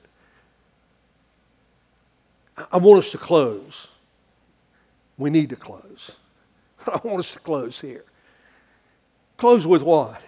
I 2.72 2.78
want 2.78 3.00
us 3.00 3.12
to 3.12 3.18
close. 3.18 3.88
We 5.18 5.30
need 5.30 5.50
to 5.50 5.56
close. 5.56 6.12
I 6.88 7.00
want 7.04 7.20
us 7.20 7.32
to 7.32 7.40
close 7.40 7.80
here. 7.80 8.04
Close 9.38 9.66
with 9.66 9.84
what? 9.84 10.22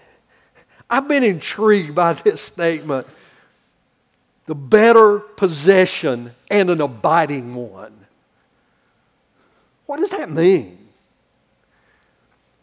I've 0.89 1.07
been 1.07 1.23
intrigued 1.23 1.93
by 1.93 2.13
this 2.13 2.41
statement 2.41 3.07
the 4.45 4.55
better 4.55 5.19
possession 5.19 6.33
and 6.49 6.71
an 6.71 6.81
abiding 6.81 7.53
one. 7.53 7.93
What 9.85 9.99
does 9.99 10.09
that 10.09 10.31
mean? 10.31 10.78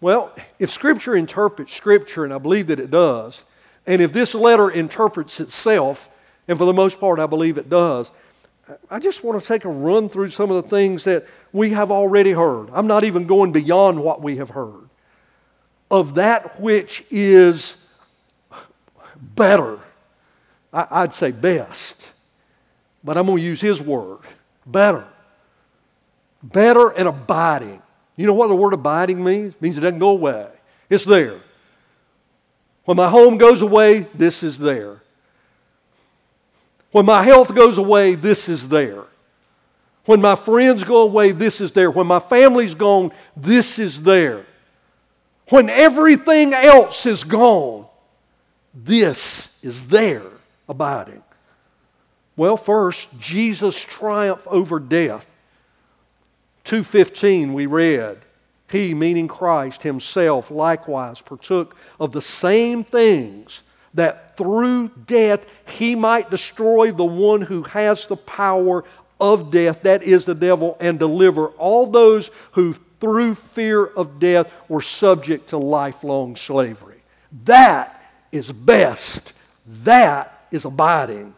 Well, 0.00 0.34
if 0.58 0.70
Scripture 0.70 1.16
interprets 1.16 1.74
Scripture, 1.74 2.24
and 2.24 2.32
I 2.32 2.38
believe 2.38 2.66
that 2.68 2.78
it 2.78 2.90
does, 2.90 3.44
and 3.86 4.02
if 4.02 4.12
this 4.12 4.34
letter 4.34 4.70
interprets 4.70 5.40
itself, 5.40 6.10
and 6.48 6.58
for 6.58 6.64
the 6.64 6.72
most 6.72 7.00
part 7.00 7.18
I 7.18 7.26
believe 7.26 7.58
it 7.58 7.70
does, 7.70 8.10
I 8.90 8.98
just 8.98 9.22
want 9.22 9.40
to 9.40 9.46
take 9.46 9.64
a 9.64 9.68
run 9.68 10.08
through 10.08 10.30
some 10.30 10.50
of 10.50 10.62
the 10.62 10.68
things 10.68 11.04
that 11.04 11.26
we 11.52 11.70
have 11.70 11.90
already 11.90 12.32
heard. 12.32 12.68
I'm 12.72 12.86
not 12.86 13.04
even 13.04 13.26
going 13.26 13.52
beyond 13.52 14.02
what 14.02 14.20
we 14.20 14.36
have 14.36 14.50
heard. 14.50 14.88
Of 15.90 16.16
that 16.16 16.60
which 16.60 17.04
is 17.10 17.76
better, 19.16 19.78
I'd 20.72 21.12
say 21.12 21.30
best, 21.30 22.04
but 23.04 23.16
I'm 23.16 23.26
going 23.26 23.38
to 23.38 23.44
use 23.44 23.60
his 23.60 23.80
word 23.80 24.18
better. 24.66 25.06
Better 26.42 26.90
and 26.90 27.08
abiding. 27.08 27.82
You 28.16 28.26
know 28.26 28.32
what 28.32 28.48
the 28.48 28.54
word 28.54 28.72
abiding 28.72 29.22
means? 29.22 29.54
It 29.54 29.62
means 29.62 29.76
it 29.76 29.82
doesn't 29.82 29.98
go 29.98 30.10
away. 30.10 30.48
It's 30.88 31.04
there. 31.04 31.40
When 32.84 32.96
my 32.96 33.08
home 33.08 33.36
goes 33.36 33.62
away, 33.62 34.06
this 34.14 34.42
is 34.42 34.58
there. 34.58 35.02
When 36.92 37.04
my 37.04 37.22
health 37.22 37.54
goes 37.54 37.78
away, 37.78 38.14
this 38.14 38.48
is 38.48 38.68
there. 38.68 39.04
When 40.06 40.20
my 40.20 40.36
friends 40.36 40.84
go 40.84 41.02
away, 41.02 41.32
this 41.32 41.60
is 41.60 41.72
there. 41.72 41.90
When 41.90 42.06
my 42.06 42.20
family's 42.20 42.74
gone, 42.74 43.12
this 43.36 43.78
is 43.78 44.02
there. 44.02 44.46
When 45.48 45.68
everything 45.68 46.54
else 46.54 47.04
is 47.06 47.24
gone, 47.24 47.86
this 48.72 49.48
is 49.62 49.86
there 49.88 50.22
abiding. 50.68 51.22
Well, 52.36 52.56
first, 52.56 53.08
Jesus' 53.18 53.78
triumph 53.78 54.46
over 54.46 54.78
death. 54.78 55.26
2:15 56.66 57.54
we 57.54 57.66
read, 57.66 58.18
he 58.68 58.92
meaning 58.92 59.28
Christ 59.28 59.82
himself 59.82 60.50
likewise 60.50 61.20
partook 61.20 61.76
of 61.98 62.12
the 62.12 62.20
same 62.20 62.84
things 62.84 63.62
that 63.94 64.36
through 64.36 64.90
death 65.06 65.46
he 65.66 65.94
might 65.94 66.30
destroy 66.30 66.92
the 66.92 67.04
one 67.04 67.40
who 67.40 67.62
has 67.62 68.06
the 68.06 68.16
power 68.16 68.84
of 69.20 69.50
death 69.50 69.82
that 69.82 70.02
is 70.02 70.24
the 70.24 70.34
devil 70.34 70.76
and 70.80 70.98
deliver 70.98 71.46
all 71.48 71.86
those 71.86 72.30
who 72.52 72.74
through 73.00 73.34
fear 73.34 73.84
of 73.84 74.18
death 74.18 74.52
were 74.68 74.82
subject 74.82 75.50
to 75.50 75.58
lifelong 75.58 76.36
slavery. 76.36 77.02
That 77.44 78.02
is 78.32 78.50
best. 78.50 79.32
That 79.84 80.46
is 80.50 80.64
abiding. 80.64 81.34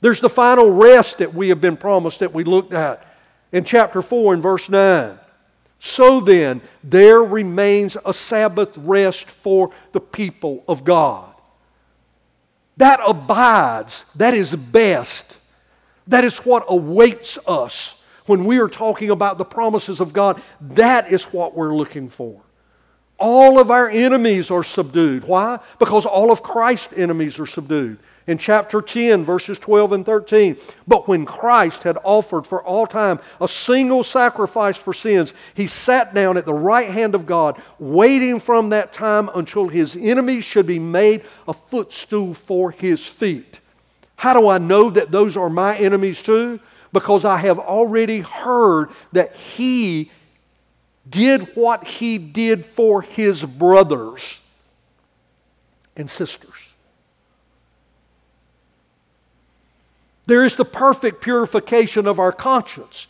There's 0.00 0.20
the 0.20 0.28
final 0.28 0.70
rest 0.70 1.18
that 1.18 1.34
we 1.34 1.48
have 1.48 1.60
been 1.60 1.76
promised 1.76 2.20
that 2.20 2.34
we 2.34 2.44
looked 2.44 2.72
at 2.72 3.06
in 3.54 3.62
chapter 3.62 4.02
4 4.02 4.34
and 4.34 4.42
verse 4.42 4.68
9. 4.68 5.16
So 5.78 6.20
then, 6.20 6.60
there 6.82 7.22
remains 7.22 7.96
a 8.04 8.12
Sabbath 8.12 8.76
rest 8.76 9.30
for 9.30 9.70
the 9.92 10.00
people 10.00 10.64
of 10.66 10.82
God. 10.82 11.32
That 12.78 13.00
abides, 13.06 14.04
that 14.16 14.34
is 14.34 14.54
best. 14.56 15.38
That 16.08 16.24
is 16.24 16.38
what 16.38 16.64
awaits 16.68 17.38
us 17.46 17.94
when 18.26 18.44
we 18.44 18.58
are 18.58 18.68
talking 18.68 19.10
about 19.10 19.38
the 19.38 19.44
promises 19.44 20.00
of 20.00 20.12
God. 20.12 20.42
That 20.60 21.12
is 21.12 21.24
what 21.24 21.54
we're 21.54 21.76
looking 21.76 22.08
for. 22.08 22.40
All 23.18 23.60
of 23.60 23.70
our 23.70 23.88
enemies 23.88 24.50
are 24.50 24.64
subdued. 24.64 25.22
Why? 25.22 25.60
Because 25.78 26.04
all 26.06 26.32
of 26.32 26.42
Christ's 26.42 26.92
enemies 26.96 27.38
are 27.38 27.46
subdued 27.46 27.98
in 28.26 28.38
chapter 28.38 28.80
10, 28.80 29.24
verses 29.24 29.58
12 29.58 29.92
and 29.92 30.06
13. 30.06 30.56
But 30.86 31.08
when 31.08 31.26
Christ 31.26 31.82
had 31.82 31.98
offered 32.02 32.46
for 32.46 32.62
all 32.62 32.86
time 32.86 33.20
a 33.40 33.48
single 33.48 34.02
sacrifice 34.02 34.76
for 34.76 34.94
sins, 34.94 35.34
he 35.54 35.66
sat 35.66 36.14
down 36.14 36.36
at 36.36 36.46
the 36.46 36.54
right 36.54 36.88
hand 36.88 37.14
of 37.14 37.26
God, 37.26 37.60
waiting 37.78 38.40
from 38.40 38.70
that 38.70 38.92
time 38.92 39.30
until 39.34 39.68
his 39.68 39.96
enemies 39.96 40.44
should 40.44 40.66
be 40.66 40.78
made 40.78 41.24
a 41.46 41.52
footstool 41.52 42.34
for 42.34 42.70
his 42.70 43.04
feet. 43.04 43.60
How 44.16 44.38
do 44.38 44.48
I 44.48 44.58
know 44.58 44.90
that 44.90 45.10
those 45.10 45.36
are 45.36 45.50
my 45.50 45.76
enemies 45.76 46.22
too? 46.22 46.60
Because 46.92 47.24
I 47.24 47.36
have 47.38 47.58
already 47.58 48.20
heard 48.20 48.90
that 49.12 49.34
he 49.34 50.10
did 51.08 51.54
what 51.54 51.84
he 51.84 52.18
did 52.18 52.64
for 52.64 53.02
his 53.02 53.42
brothers 53.42 54.38
and 55.96 56.08
sisters. 56.10 56.53
There 60.26 60.44
is 60.44 60.56
the 60.56 60.64
perfect 60.64 61.20
purification 61.20 62.06
of 62.06 62.18
our 62.18 62.32
conscience, 62.32 63.06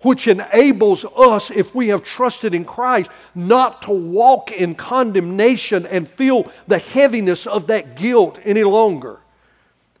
which 0.00 0.28
enables 0.28 1.04
us, 1.16 1.50
if 1.50 1.74
we 1.74 1.88
have 1.88 2.04
trusted 2.04 2.54
in 2.54 2.64
Christ, 2.64 3.10
not 3.34 3.82
to 3.82 3.90
walk 3.90 4.52
in 4.52 4.74
condemnation 4.74 5.86
and 5.86 6.08
feel 6.08 6.50
the 6.68 6.78
heaviness 6.78 7.46
of 7.46 7.66
that 7.68 7.96
guilt 7.96 8.38
any 8.44 8.64
longer. 8.64 9.18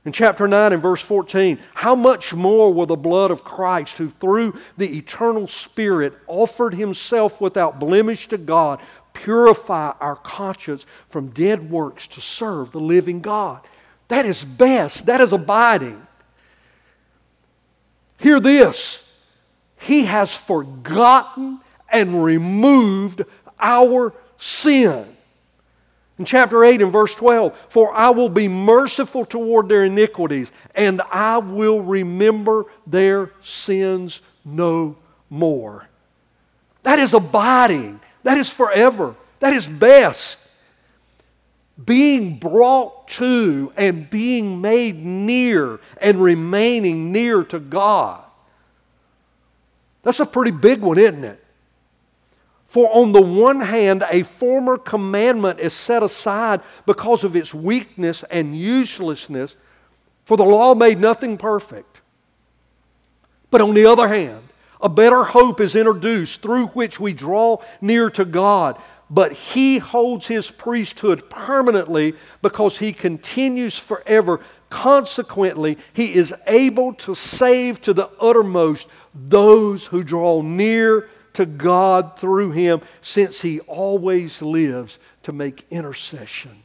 In 0.04 0.12
chapter 0.12 0.46
9 0.46 0.74
and 0.74 0.82
verse 0.82 1.00
14, 1.00 1.58
how 1.72 1.94
much 1.94 2.34
more 2.34 2.72
will 2.72 2.84
the 2.84 2.94
blood 2.94 3.30
of 3.30 3.42
Christ, 3.42 3.96
who 3.96 4.10
through 4.10 4.58
the 4.76 4.98
eternal 4.98 5.48
Spirit 5.48 6.12
offered 6.26 6.74
himself 6.74 7.40
without 7.40 7.80
blemish 7.80 8.28
to 8.28 8.36
God, 8.36 8.80
purify 9.14 9.94
our 10.00 10.16
conscience 10.16 10.84
from 11.08 11.28
dead 11.28 11.70
works 11.70 12.06
to 12.08 12.20
serve 12.20 12.70
the 12.70 12.80
living 12.80 13.20
God? 13.20 13.66
That 14.08 14.26
is 14.26 14.44
best. 14.44 15.06
That 15.06 15.22
is 15.22 15.32
abiding. 15.32 16.06
Hear 18.24 18.40
this 18.40 19.02
He 19.76 20.06
has 20.06 20.32
forgotten 20.32 21.60
and 21.90 22.24
removed 22.24 23.22
our 23.60 24.14
sin. 24.38 25.14
In 26.18 26.24
chapter 26.24 26.64
8 26.64 26.80
and 26.80 26.90
verse 26.90 27.14
12, 27.16 27.54
for 27.68 27.92
I 27.92 28.08
will 28.08 28.30
be 28.30 28.48
merciful 28.48 29.26
toward 29.26 29.68
their 29.68 29.84
iniquities, 29.84 30.52
and 30.74 31.02
I 31.12 31.36
will 31.36 31.82
remember 31.82 32.64
their 32.86 33.30
sins 33.42 34.22
no 34.42 34.96
more. 35.28 35.86
That 36.82 36.98
is 36.98 37.12
abiding. 37.12 38.00
That 38.22 38.38
is 38.38 38.48
forever. 38.48 39.16
That 39.40 39.52
is 39.52 39.66
best. 39.66 40.40
Being 41.82 42.38
brought 42.38 43.08
to 43.08 43.72
and 43.76 44.08
being 44.08 44.60
made 44.60 45.04
near 45.04 45.80
and 46.00 46.22
remaining 46.22 47.10
near 47.10 47.42
to 47.44 47.58
God. 47.58 48.22
That's 50.02 50.20
a 50.20 50.26
pretty 50.26 50.52
big 50.52 50.82
one, 50.82 50.98
isn't 50.98 51.24
it? 51.24 51.44
For 52.66 52.88
on 52.92 53.12
the 53.12 53.22
one 53.22 53.60
hand, 53.60 54.04
a 54.10 54.22
former 54.22 54.78
commandment 54.78 55.60
is 55.60 55.72
set 55.72 56.02
aside 56.02 56.60
because 56.86 57.24
of 57.24 57.36
its 57.36 57.54
weakness 57.54 58.24
and 58.30 58.58
uselessness, 58.58 59.56
for 60.24 60.36
the 60.36 60.44
law 60.44 60.74
made 60.74 60.98
nothing 60.98 61.38
perfect. 61.38 62.00
But 63.50 63.60
on 63.60 63.74
the 63.74 63.86
other 63.86 64.08
hand, 64.08 64.42
a 64.80 64.88
better 64.88 65.24
hope 65.24 65.60
is 65.60 65.74
introduced 65.76 66.42
through 66.42 66.66
which 66.68 66.98
we 66.98 67.12
draw 67.12 67.58
near 67.80 68.10
to 68.10 68.24
God. 68.24 68.76
But 69.10 69.32
he 69.32 69.78
holds 69.78 70.26
his 70.26 70.50
priesthood 70.50 71.28
permanently 71.28 72.14
because 72.42 72.78
he 72.78 72.92
continues 72.92 73.78
forever. 73.78 74.40
Consequently, 74.70 75.78
he 75.92 76.14
is 76.14 76.34
able 76.46 76.94
to 76.94 77.14
save 77.14 77.80
to 77.82 77.92
the 77.92 78.10
uttermost 78.20 78.88
those 79.14 79.86
who 79.86 80.02
draw 80.02 80.42
near 80.42 81.08
to 81.34 81.46
God 81.46 82.18
through 82.18 82.52
him, 82.52 82.80
since 83.00 83.42
he 83.42 83.60
always 83.60 84.40
lives 84.40 84.98
to 85.24 85.32
make 85.32 85.66
intercession 85.70 86.62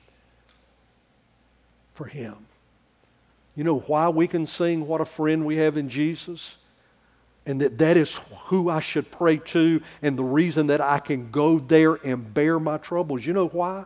for 1.93 2.05
him. 2.05 2.35
You 3.55 3.63
know 3.63 3.79
why 3.79 4.09
we 4.09 4.27
can 4.27 4.47
sing 4.47 4.87
what 4.87 5.01
a 5.01 5.05
friend 5.05 5.45
we 5.45 5.57
have 5.57 5.75
in 5.75 5.89
Jesus? 5.89 6.57
And 7.49 7.59
that 7.61 7.79
that 7.79 7.97
is 7.97 8.19
who 8.43 8.69
I 8.69 8.79
should 8.79 9.09
pray 9.09 9.37
to, 9.37 9.81
and 10.03 10.15
the 10.15 10.23
reason 10.23 10.67
that 10.67 10.81
I 10.81 10.99
can 10.99 11.31
go 11.31 11.57
there 11.57 11.95
and 11.95 12.31
bear 12.31 12.59
my 12.59 12.77
troubles. 12.77 13.25
You 13.25 13.33
know 13.33 13.47
why? 13.47 13.85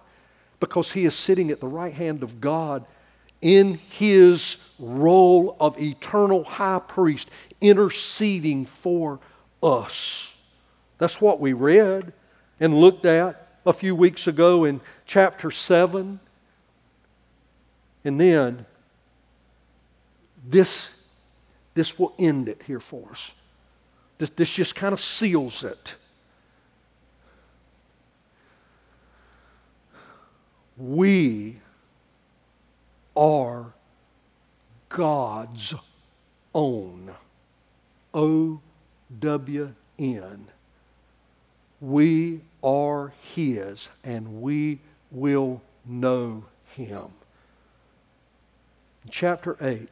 Because 0.59 0.91
he 0.91 1.05
is 1.05 1.15
sitting 1.15 1.49
at 1.49 1.61
the 1.61 1.67
right 1.67 1.93
hand 1.93 2.23
of 2.23 2.41
God 2.41 2.85
in 3.39 3.75
his 3.75 4.57
role 4.79 5.55
of 5.61 5.79
eternal 5.81 6.43
high 6.43 6.79
priest, 6.79 7.29
interceding 7.61 8.65
for 8.65 9.21
us. 9.63 10.33
That's 10.97 11.21
what 11.21 11.39
we 11.39 11.53
read 11.53 12.11
and 12.59 12.77
looked 12.77 13.05
at 13.05 13.47
a 13.65 13.71
few 13.71 13.95
weeks 13.95 14.27
ago 14.27 14.65
in 14.65 14.81
chapter 15.05 15.51
7. 15.51 16.19
And 18.03 18.19
then 18.19 18.65
this, 20.45 20.91
this 21.75 21.97
will 21.97 22.13
end 22.19 22.49
it 22.49 22.61
here 22.67 22.81
for 22.81 23.07
us. 23.09 23.31
This, 24.23 24.29
this 24.37 24.49
just 24.51 24.75
kind 24.75 24.93
of 24.93 25.01
seals 25.01 25.65
it. 25.65 25.95
We 30.77 31.57
are 33.17 33.73
God's 34.87 35.73
own. 36.55 37.11
O 38.13 38.61
W 39.19 39.73
N. 39.99 40.47
We 41.81 42.39
are 42.63 43.11
His 43.35 43.89
and 44.05 44.41
we 44.41 44.79
will 45.11 45.61
know 45.85 46.45
Him. 46.77 47.09
Chapter 49.09 49.57
8, 49.59 49.89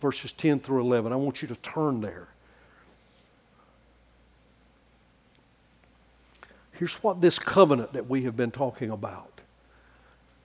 verses 0.00 0.30
10 0.30 0.60
through 0.60 0.82
11, 0.82 1.12
I 1.12 1.16
want 1.16 1.42
you 1.42 1.48
to 1.48 1.56
turn 1.56 2.00
there. 2.00 2.28
Here's 6.72 6.94
what 6.96 7.20
this 7.20 7.38
covenant 7.38 7.92
that 7.92 8.08
we 8.08 8.22
have 8.22 8.36
been 8.36 8.50
talking 8.50 8.90
about. 8.90 9.40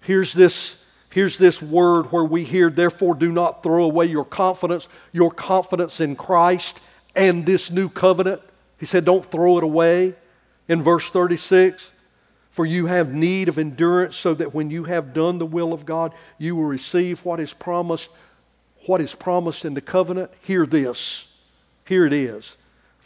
Here's 0.01 0.33
this, 0.33 0.75
here's 1.09 1.37
this 1.37 1.61
word 1.61 2.11
where 2.11 2.23
we 2.23 2.43
hear, 2.43 2.69
therefore, 2.69 3.15
do 3.15 3.31
not 3.31 3.63
throw 3.63 3.83
away 3.83 4.05
your 4.05 4.25
confidence, 4.25 4.87
your 5.11 5.31
confidence 5.31 5.99
in 5.99 6.15
Christ 6.15 6.79
and 7.15 7.45
this 7.45 7.71
new 7.71 7.89
covenant. 7.89 8.41
He 8.79 8.85
said, 8.85 9.05
don't 9.05 9.29
throw 9.29 9.57
it 9.57 9.63
away 9.63 10.13
in 10.67 10.83
verse 10.83 11.09
36 11.09 11.91
For 12.51 12.65
you 12.65 12.85
have 12.85 13.13
need 13.13 13.49
of 13.49 13.57
endurance, 13.57 14.15
so 14.15 14.33
that 14.35 14.53
when 14.53 14.69
you 14.69 14.83
have 14.85 15.13
done 15.13 15.39
the 15.39 15.45
will 15.45 15.73
of 15.73 15.85
God, 15.85 16.13
you 16.37 16.55
will 16.55 16.65
receive 16.65 17.23
what 17.25 17.39
is 17.39 17.53
promised. 17.53 18.09
What 18.85 19.01
is 19.01 19.13
promised 19.13 19.65
in 19.65 19.73
the 19.73 19.81
covenant? 19.81 20.31
Hear 20.41 20.65
this. 20.65 21.27
Here 21.85 22.05
it 22.05 22.13
is. 22.13 22.55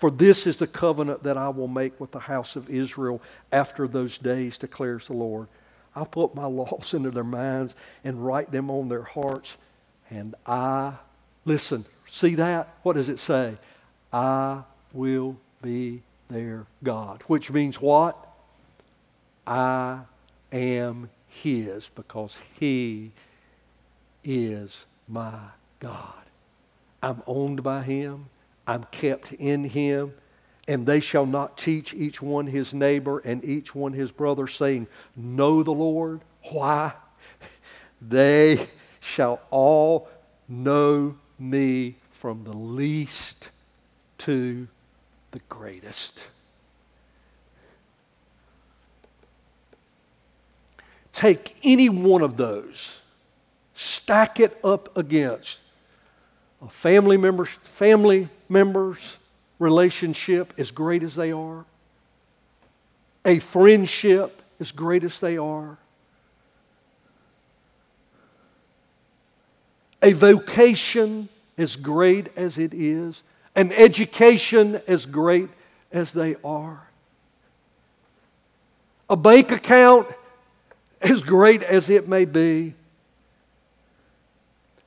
For 0.02 0.10
this 0.10 0.48
is 0.48 0.58
the 0.58 0.66
covenant 0.66 1.22
that 1.22 1.38
I 1.38 1.50
will 1.50 1.68
make 1.68 2.00
with 2.00 2.10
the 2.10 2.18
house 2.18 2.56
of 2.56 2.72
Israel 2.72 3.22
after 3.52 3.88
those 3.88 4.18
days, 4.18 4.58
declares 4.58 5.06
the 5.06 5.14
Lord. 5.14 5.48
I'll 5.96 6.08
put 6.08 6.34
my 6.34 6.46
laws 6.48 6.96
into 6.96 7.12
their 7.12 7.24
minds 7.24 7.76
and 8.04 8.26
write 8.26 8.52
them 8.52 8.72
on 8.72 8.90
their 8.90 9.04
hearts. 9.04 9.60
And 10.10 10.34
I, 10.44 10.94
listen, 11.46 11.86
see 12.10 12.34
that? 12.34 12.78
What 12.82 12.94
does 12.94 13.10
it 13.10 13.20
say? 13.20 13.54
I 14.12 14.64
will 14.92 15.38
be 15.62 16.02
their 16.32 16.66
God. 16.82 17.22
Which 17.28 17.52
means 17.52 17.80
what? 17.80 18.18
I 19.46 20.00
am 20.52 21.12
His 21.28 21.90
because 21.94 22.42
He 22.60 23.12
is 24.24 24.84
my 25.08 25.38
God. 25.80 26.24
I'm 27.04 27.22
owned 27.28 27.62
by 27.62 27.84
Him, 27.84 28.26
I'm 28.68 28.84
kept 28.86 29.34
in 29.34 29.64
Him, 29.64 30.14
and 30.68 30.86
they 30.86 31.00
shall 31.00 31.26
not 31.26 31.58
teach 31.58 31.94
each 31.94 32.22
one 32.22 32.48
his 32.48 32.74
neighbor 32.74 33.20
and 33.20 33.44
each 33.44 33.74
one 33.76 33.94
his 33.94 34.12
brother, 34.12 34.48
saying, 34.48 34.88
Know 35.16 35.64
the 35.64 35.72
Lord. 35.72 36.22
Why? 36.52 36.94
They 38.04 38.68
shall 39.00 39.42
all 39.52 40.10
know 40.50 41.16
me 41.38 41.98
from 42.12 42.44
the 42.44 42.56
least 42.56 43.50
to 44.20 44.68
the 45.30 45.40
greatest. 45.50 46.24
Take 51.14 51.56
any 51.64 51.90
one 51.90 52.24
of 52.24 52.38
those, 52.38 53.02
stack 53.76 54.40
it 54.40 54.60
up 54.64 54.98
against 54.98 55.60
a 56.62 56.70
family 56.70 57.18
member, 57.18 57.46
family 57.46 58.30
members 58.48 59.18
relationship 59.60 60.54
as 60.58 60.72
great 60.72 61.04
as 61.04 61.16
they 61.16 61.32
are, 61.32 61.66
a 63.26 63.40
friendship 63.40 64.42
as 64.60 64.72
great 64.72 65.04
as 65.04 65.20
they 65.20 65.38
are, 65.38 65.78
a 70.02 70.14
vocation 70.14 71.30
as 71.58 71.76
great 71.76 72.36
as 72.36 72.58
it 72.58 72.74
is, 72.74 73.22
an 73.56 73.72
education 73.72 74.82
as 74.88 75.06
great 75.06 75.50
as 75.92 76.14
they 76.14 76.36
are, 76.44 76.88
a 79.10 79.16
bank 79.16 79.52
account 79.52 80.08
as 81.02 81.22
great 81.22 81.64
as 81.64 81.90
it 81.90 82.08
may 82.08 82.26
be, 82.26 82.74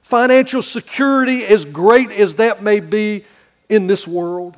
financial 0.04 0.62
security 0.62 1.44
as 1.44 1.64
great 1.64 2.12
as 2.12 2.36
that 2.36 2.62
may 2.62 2.78
be 2.78 3.24
in 3.68 3.88
this 3.88 4.06
world, 4.06 4.56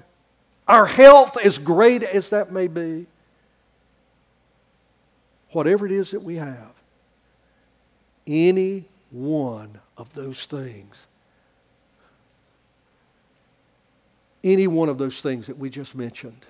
our 0.69 0.85
health 0.85 1.39
as 1.43 1.57
great 1.57 2.03
as 2.03 2.29
that 2.29 2.53
may 2.53 2.67
be, 2.67 3.07
whatever 5.53 5.87
it 5.87 5.93
is 5.93 6.11
that 6.11 6.23
we 6.23 6.37
have, 6.37 6.75
any 8.27 8.85
one 9.11 9.81
of 9.97 10.13
those 10.13 10.45
things 10.45 11.07
any 14.47 14.69
one 14.69 14.89
of 14.89 14.97
those 14.97 15.21
things 15.21 15.49
that 15.49 15.59
we 15.59 15.69
just 15.69 15.95
mentioned 15.95 16.47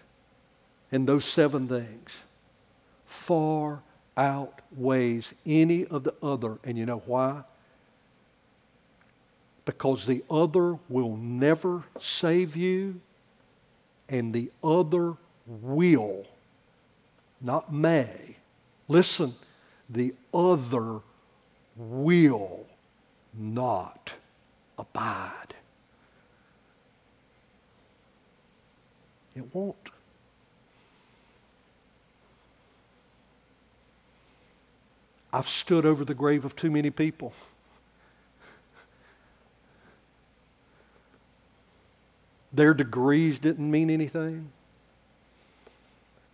and 0.93 1.09
those 1.09 1.25
seven 1.25 1.67
things 1.67 2.15
far 3.07 3.81
outweighs 4.19 5.33
any 5.47 5.87
of 5.87 6.05
the 6.05 6.15
other. 6.23 6.59
And 6.63 6.77
you 6.77 6.85
know 6.85 7.03
why? 7.07 7.43
Because 9.67 10.07
the 10.07 10.25
other 10.31 10.79
will 10.89 11.17
never 11.17 11.83
save 12.01 12.57
you, 12.57 13.01
and 14.09 14.33
the 14.33 14.51
other 14.65 15.15
will, 15.47 16.25
not 17.41 17.73
may. 17.73 18.37
Listen, 18.89 19.35
the 19.91 20.15
other 20.33 21.01
will 21.77 22.65
not 23.35 24.15
abide. 24.79 25.55
It 29.35 29.55
won't. 29.55 29.77
I've 35.33 35.49
stood 35.49 35.85
over 35.85 36.05
the 36.05 36.15
grave 36.15 36.45
of 36.45 36.57
too 36.57 36.71
many 36.71 36.91
people. 36.91 37.35
Their 42.57 42.73
degrees 42.73 43.39
didn't 43.39 43.71
mean 43.71 43.91
anything. 43.91 44.51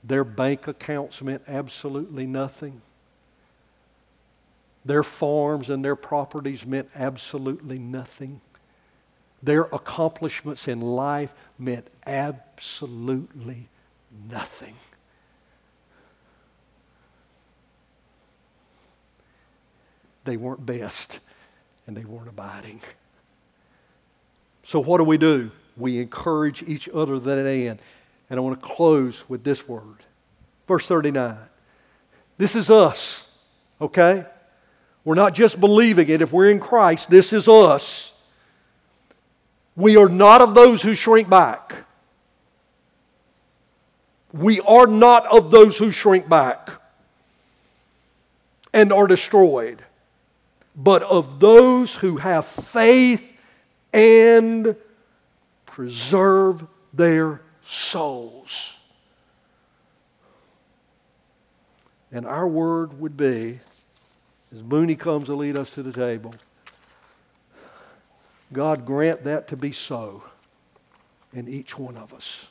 Their 0.04 0.22
bank 0.22 0.68
accounts 0.68 1.20
meant 1.20 1.42
absolutely 1.48 2.26
nothing. 2.26 2.80
Their 4.84 5.02
farms 5.02 5.68
and 5.68 5.84
their 5.84 5.96
properties 5.96 6.64
meant 6.64 6.90
absolutely 6.94 7.80
nothing. 7.80 8.40
Their 9.42 9.62
accomplishments 9.62 10.68
in 10.68 10.80
life 10.80 11.34
meant 11.58 11.88
absolutely 12.06 13.68
nothing. 14.30 14.76
They 20.22 20.36
weren't 20.36 20.64
best 20.64 21.18
and 21.88 21.96
they 21.96 22.04
weren't 22.04 22.28
abiding. 22.28 22.80
So, 24.62 24.78
what 24.78 24.98
do 24.98 25.04
we 25.04 25.18
do? 25.18 25.50
We 25.76 26.00
encourage 26.00 26.62
each 26.62 26.88
other 26.88 27.14
to 27.14 27.20
that 27.20 27.38
end. 27.38 27.80
And 28.30 28.38
I 28.38 28.42
want 28.42 28.60
to 28.60 28.66
close 28.66 29.22
with 29.28 29.44
this 29.44 29.66
word. 29.68 29.98
Verse 30.68 30.86
39. 30.86 31.36
This 32.38 32.56
is 32.56 32.70
us, 32.70 33.26
okay? 33.80 34.26
We're 35.04 35.14
not 35.14 35.34
just 35.34 35.60
believing 35.60 36.08
it. 36.08 36.22
If 36.22 36.32
we're 36.32 36.50
in 36.50 36.60
Christ, 36.60 37.10
this 37.10 37.32
is 37.32 37.48
us. 37.48 38.12
We 39.76 39.96
are 39.96 40.08
not 40.08 40.40
of 40.40 40.54
those 40.54 40.82
who 40.82 40.94
shrink 40.94 41.28
back. 41.28 41.74
We 44.32 44.60
are 44.60 44.86
not 44.86 45.26
of 45.26 45.50
those 45.50 45.76
who 45.76 45.90
shrink 45.90 46.28
back 46.28 46.70
and 48.72 48.92
are 48.92 49.06
destroyed, 49.06 49.82
but 50.74 51.02
of 51.02 51.38
those 51.38 51.94
who 51.94 52.16
have 52.16 52.46
faith 52.46 53.28
and 53.92 54.74
preserve 55.72 56.66
their 56.92 57.40
souls. 57.64 58.74
And 62.12 62.26
our 62.26 62.46
word 62.46 63.00
would 63.00 63.16
be, 63.16 63.58
as 64.52 64.62
Mooney 64.62 64.96
comes 64.96 65.26
to 65.26 65.34
lead 65.34 65.56
us 65.56 65.70
to 65.70 65.82
the 65.82 65.92
table, 65.92 66.34
God 68.52 68.84
grant 68.84 69.24
that 69.24 69.48
to 69.48 69.56
be 69.56 69.72
so 69.72 70.22
in 71.32 71.48
each 71.48 71.78
one 71.78 71.96
of 71.96 72.12
us. 72.12 72.46